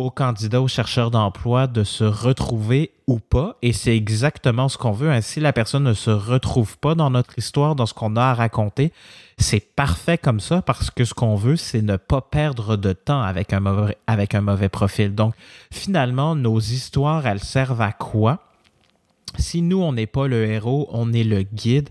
aux 0.00 0.10
candidats, 0.10 0.60
aux 0.60 0.68
chercheurs 0.68 1.10
d'emploi 1.10 1.66
de 1.66 1.84
se 1.84 2.04
retrouver 2.04 2.92
ou 3.06 3.18
pas. 3.18 3.56
Et 3.62 3.72
c'est 3.72 3.96
exactement 3.96 4.68
ce 4.68 4.78
qu'on 4.78 4.92
veut. 4.92 5.10
Ainsi, 5.10 5.40
la 5.40 5.52
personne 5.52 5.84
ne 5.84 5.92
se 5.92 6.10
retrouve 6.10 6.78
pas 6.78 6.94
dans 6.94 7.10
notre 7.10 7.38
histoire, 7.38 7.74
dans 7.74 7.86
ce 7.86 7.94
qu'on 7.94 8.16
a 8.16 8.22
à 8.22 8.34
raconter. 8.34 8.92
C'est 9.38 9.74
parfait 9.74 10.18
comme 10.18 10.40
ça 10.40 10.62
parce 10.62 10.90
que 10.90 11.04
ce 11.04 11.14
qu'on 11.14 11.34
veut, 11.34 11.56
c'est 11.56 11.82
ne 11.82 11.96
pas 11.96 12.20
perdre 12.20 12.76
de 12.76 12.92
temps 12.92 13.22
avec 13.22 13.52
un 13.52 13.60
mauvais, 13.60 13.96
avec 14.06 14.34
un 14.34 14.40
mauvais 14.40 14.68
profil. 14.68 15.14
Donc, 15.14 15.34
finalement, 15.70 16.34
nos 16.34 16.58
histoires, 16.58 17.26
elles 17.26 17.40
servent 17.40 17.82
à 17.82 17.92
quoi? 17.92 18.40
Si 19.38 19.62
nous, 19.62 19.80
on 19.80 19.92
n'est 19.92 20.06
pas 20.06 20.26
le 20.26 20.46
héros, 20.46 20.88
on 20.90 21.12
est 21.12 21.24
le 21.24 21.42
guide, 21.42 21.90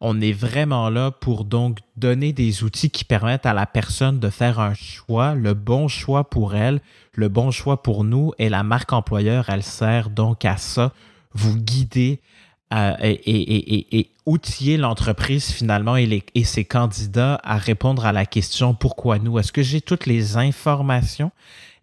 on 0.00 0.20
est 0.20 0.32
vraiment 0.32 0.88
là 0.88 1.10
pour 1.10 1.44
donc 1.44 1.78
donner 1.96 2.32
des 2.32 2.64
outils 2.64 2.90
qui 2.90 3.04
permettent 3.04 3.44
à 3.44 3.52
la 3.52 3.66
personne 3.66 4.18
de 4.18 4.30
faire 4.30 4.58
un 4.58 4.74
choix, 4.74 5.34
le 5.34 5.52
bon 5.52 5.88
choix 5.88 6.28
pour 6.28 6.54
elle, 6.54 6.80
le 7.12 7.28
bon 7.28 7.50
choix 7.50 7.82
pour 7.82 8.02
nous. 8.04 8.32
Et 8.38 8.48
la 8.48 8.62
marque 8.62 8.92
employeur, 8.92 9.50
elle 9.50 9.62
sert 9.62 10.08
donc 10.08 10.44
à 10.46 10.56
ça, 10.56 10.92
vous 11.34 11.56
guider 11.56 12.20
euh, 12.72 12.94
et, 13.02 14.10
outiller 14.26 14.76
l'entreprise 14.76 15.50
finalement 15.50 15.96
et, 15.96 16.22
et 16.34 16.44
ses 16.44 16.64
candidats 16.64 17.40
à 17.42 17.56
répondre 17.56 18.06
à 18.06 18.12
la 18.12 18.24
question 18.26 18.74
pourquoi 18.74 19.18
nous? 19.18 19.38
Est-ce 19.38 19.52
que 19.52 19.62
j'ai 19.62 19.80
toutes 19.80 20.06
les 20.06 20.36
informations? 20.36 21.32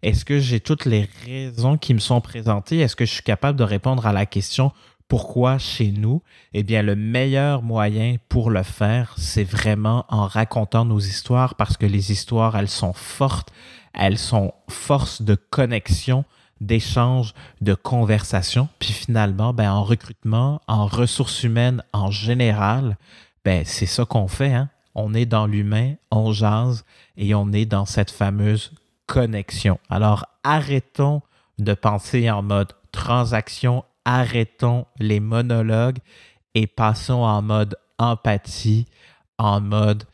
Est-ce 0.02 0.24
que 0.24 0.38
j'ai 0.38 0.60
toutes 0.60 0.86
les 0.86 1.08
raisons 1.26 1.76
qui 1.76 1.92
me 1.92 1.98
sont 1.98 2.20
présentées? 2.20 2.78
Est-ce 2.78 2.96
que 2.96 3.04
je 3.04 3.12
suis 3.12 3.22
capable 3.22 3.58
de 3.58 3.64
répondre 3.64 4.06
à 4.06 4.12
la 4.12 4.26
question 4.26 4.72
pourquoi 5.08 5.56
chez 5.58 5.90
nous? 5.90 6.22
Eh 6.52 6.62
bien, 6.62 6.82
le 6.82 6.94
meilleur 6.94 7.62
moyen 7.62 8.16
pour 8.28 8.50
le 8.50 8.62
faire, 8.62 9.14
c'est 9.16 9.44
vraiment 9.44 10.04
en 10.08 10.26
racontant 10.26 10.84
nos 10.84 11.00
histoires 11.00 11.54
parce 11.54 11.76
que 11.78 11.86
les 11.86 12.12
histoires, 12.12 12.56
elles 12.56 12.68
sont 12.68 12.92
fortes, 12.92 13.50
elles 13.94 14.18
sont 14.18 14.52
force 14.68 15.22
de 15.22 15.34
connexion, 15.34 16.24
d'échange, 16.60 17.32
de 17.62 17.74
conversation. 17.74 18.68
Puis 18.78 18.92
finalement, 18.92 19.54
ben, 19.54 19.72
en 19.72 19.82
recrutement, 19.82 20.60
en 20.66 20.86
ressources 20.86 21.42
humaines 21.42 21.82
en 21.94 22.10
général, 22.10 22.98
ben, 23.44 23.62
c'est 23.64 23.86
ça 23.86 24.04
qu'on 24.04 24.28
fait. 24.28 24.52
Hein? 24.52 24.68
On 24.94 25.14
est 25.14 25.26
dans 25.26 25.46
l'humain, 25.46 25.94
on 26.10 26.32
jase 26.32 26.84
et 27.16 27.34
on 27.34 27.52
est 27.52 27.66
dans 27.66 27.86
cette 27.86 28.10
fameuse 28.10 28.72
connexion. 29.06 29.78
Alors, 29.88 30.26
arrêtons 30.44 31.22
de 31.58 31.72
penser 31.72 32.30
en 32.30 32.42
mode 32.42 32.72
transaction 32.92 33.84
arrêtons 34.08 34.86
les 34.98 35.20
monologues 35.20 35.98
et 36.54 36.66
passons 36.66 37.20
en 37.20 37.42
mode 37.42 37.76
empathie, 37.98 38.86
en 39.36 39.60
mode 39.60 40.04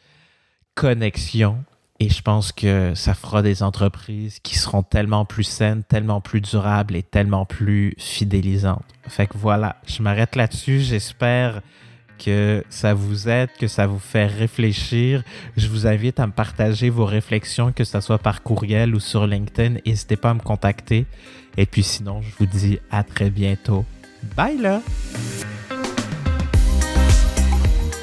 connexion. 0.75 1.65
Et 2.01 2.09
je 2.09 2.21
pense 2.21 2.51
que 2.51 2.93
ça 2.97 3.15
fera 3.15 3.41
des 3.41 3.63
entreprises 3.63 4.41
qui 4.41 4.59
seront 4.59 4.83
tellement 4.83 5.25
plus 5.25 5.45
saines, 5.45 5.85
tellement 5.85 6.21
plus 6.21 6.41
durables 6.41 6.97
et 6.97 7.05
tellement 7.05 7.47
plus 7.47 7.95
fidélisantes. 7.97 8.85
Fait 9.07 9.29
que 9.29 9.39
voilà, 9.39 9.77
je 9.87 10.03
m'arrête 10.03 10.35
là-dessus. 10.35 10.81
J'espère 10.81 11.63
que 12.19 12.65
ça 12.69 12.95
vous 12.95 13.29
aide, 13.29 13.49
que 13.59 13.67
ça 13.67 13.87
vous 13.87 13.99
fait 13.99 14.27
réfléchir. 14.27 15.23
Je 15.57 15.69
vous 15.69 15.87
invite 15.87 16.21
à 16.21 16.27
me 16.27 16.33
partager 16.33 16.91
vos 16.91 17.05
réflexions, 17.05 17.73
que 17.73 17.85
ce 17.85 18.01
soit 18.01 18.19
par 18.19 18.43
courriel 18.43 18.95
ou 18.95 19.01
sur 19.01 19.27
LinkedIn. 19.27 19.81
N'hésitez 19.87 20.17
pas 20.17 20.31
à 20.31 20.35
me 20.35 20.41
contacter. 20.41 21.07
Et 21.57 21.67
puis 21.67 21.83
sinon, 21.83 22.23
je 22.23 22.31
vous 22.39 22.47
dis 22.47 22.79
à 22.91 23.05
très 23.05 23.31
bientôt. 23.31 23.85
Bye 24.37 24.59
là! 24.59 24.81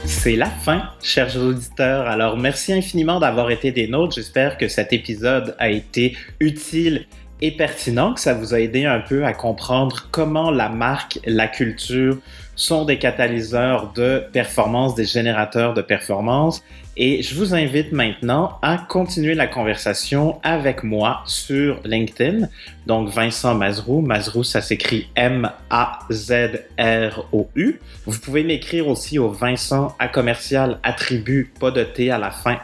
C'est 0.06 0.36
la 0.36 0.50
fin, 0.50 0.84
chers 1.02 1.36
auditeurs. 1.38 2.08
Alors, 2.08 2.38
merci 2.38 2.74
infiniment 2.74 3.20
d'avoir 3.20 3.50
été 3.50 3.72
des 3.72 3.88
nôtres. 3.88 4.16
J'espère 4.16 4.58
que 4.58 4.68
cet 4.68 4.94
épisode 4.94 5.56
a 5.58 5.70
été 5.70 6.16
utile 6.40 7.08
et 7.42 7.52
pertinent, 7.52 8.14
que 8.14 8.20
ça 8.20 8.34
vous 8.36 8.54
a 8.54 8.60
aidé 8.60 8.86
un 8.86 9.00
peu 9.00 9.26
à 9.26 9.34
comprendre 9.34 10.08
comment 10.12 10.52
la 10.52 10.70
marque, 10.70 11.20
la 11.26 11.48
culture 11.48 12.18
sont 12.62 12.86
des 12.86 13.00
catalyseurs 13.00 13.92
de 13.94 14.24
performance, 14.32 14.94
des 14.94 15.06
générateurs 15.06 15.74
de 15.74 15.82
performance. 15.82 16.62
Et 16.96 17.24
je 17.24 17.34
vous 17.34 17.56
invite 17.56 17.92
maintenant 17.92 18.60
à 18.62 18.78
continuer 18.78 19.34
la 19.34 19.48
conversation 19.48 20.40
avec 20.44 20.84
moi 20.84 21.24
sur 21.26 21.80
LinkedIn. 21.86 22.50
Donc 22.86 23.10
Vincent 23.10 23.56
Mazrou, 23.56 24.02
Mazrou 24.02 24.44
ça 24.44 24.62
s'écrit 24.62 25.10
M-A-Z-R-O-U. 25.16 25.50
Vous 28.06 28.20
pouvez 28.20 28.44
m'écrire 28.44 28.88
aussi 28.88 29.18
au 29.18 29.32
Vincent 29.32 29.96
à 29.98 30.08
commercial 30.08 30.78
attribut 30.84 31.52
pas 31.60 31.72
de 31.72 31.84
T 31.84 32.12
à 32.12 32.20
la 32.20 32.30
fin 32.30 32.60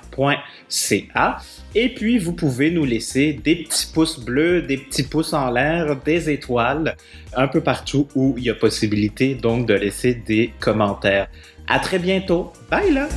.ca. 0.69 1.39
Et 1.75 1.93
puis 1.93 2.17
vous 2.17 2.33
pouvez 2.33 2.71
nous 2.71 2.85
laisser 2.85 3.33
des 3.33 3.55
petits 3.55 3.87
pouces 3.93 4.19
bleus, 4.19 4.61
des 4.61 4.77
petits 4.77 5.03
pouces 5.03 5.33
en 5.33 5.51
l'air, 5.51 5.97
des 6.03 6.29
étoiles 6.29 6.95
un 7.35 7.47
peu 7.47 7.61
partout 7.61 8.07
où 8.15 8.35
il 8.37 8.45
y 8.45 8.49
a 8.49 8.55
possibilité 8.55 9.35
donc 9.35 9.67
de 9.67 9.73
laisser 9.73 10.15
des 10.15 10.51
commentaires. 10.59 11.27
À 11.67 11.79
très 11.79 11.99
bientôt. 11.99 12.53
Bye 12.71 12.93
là! 12.93 13.09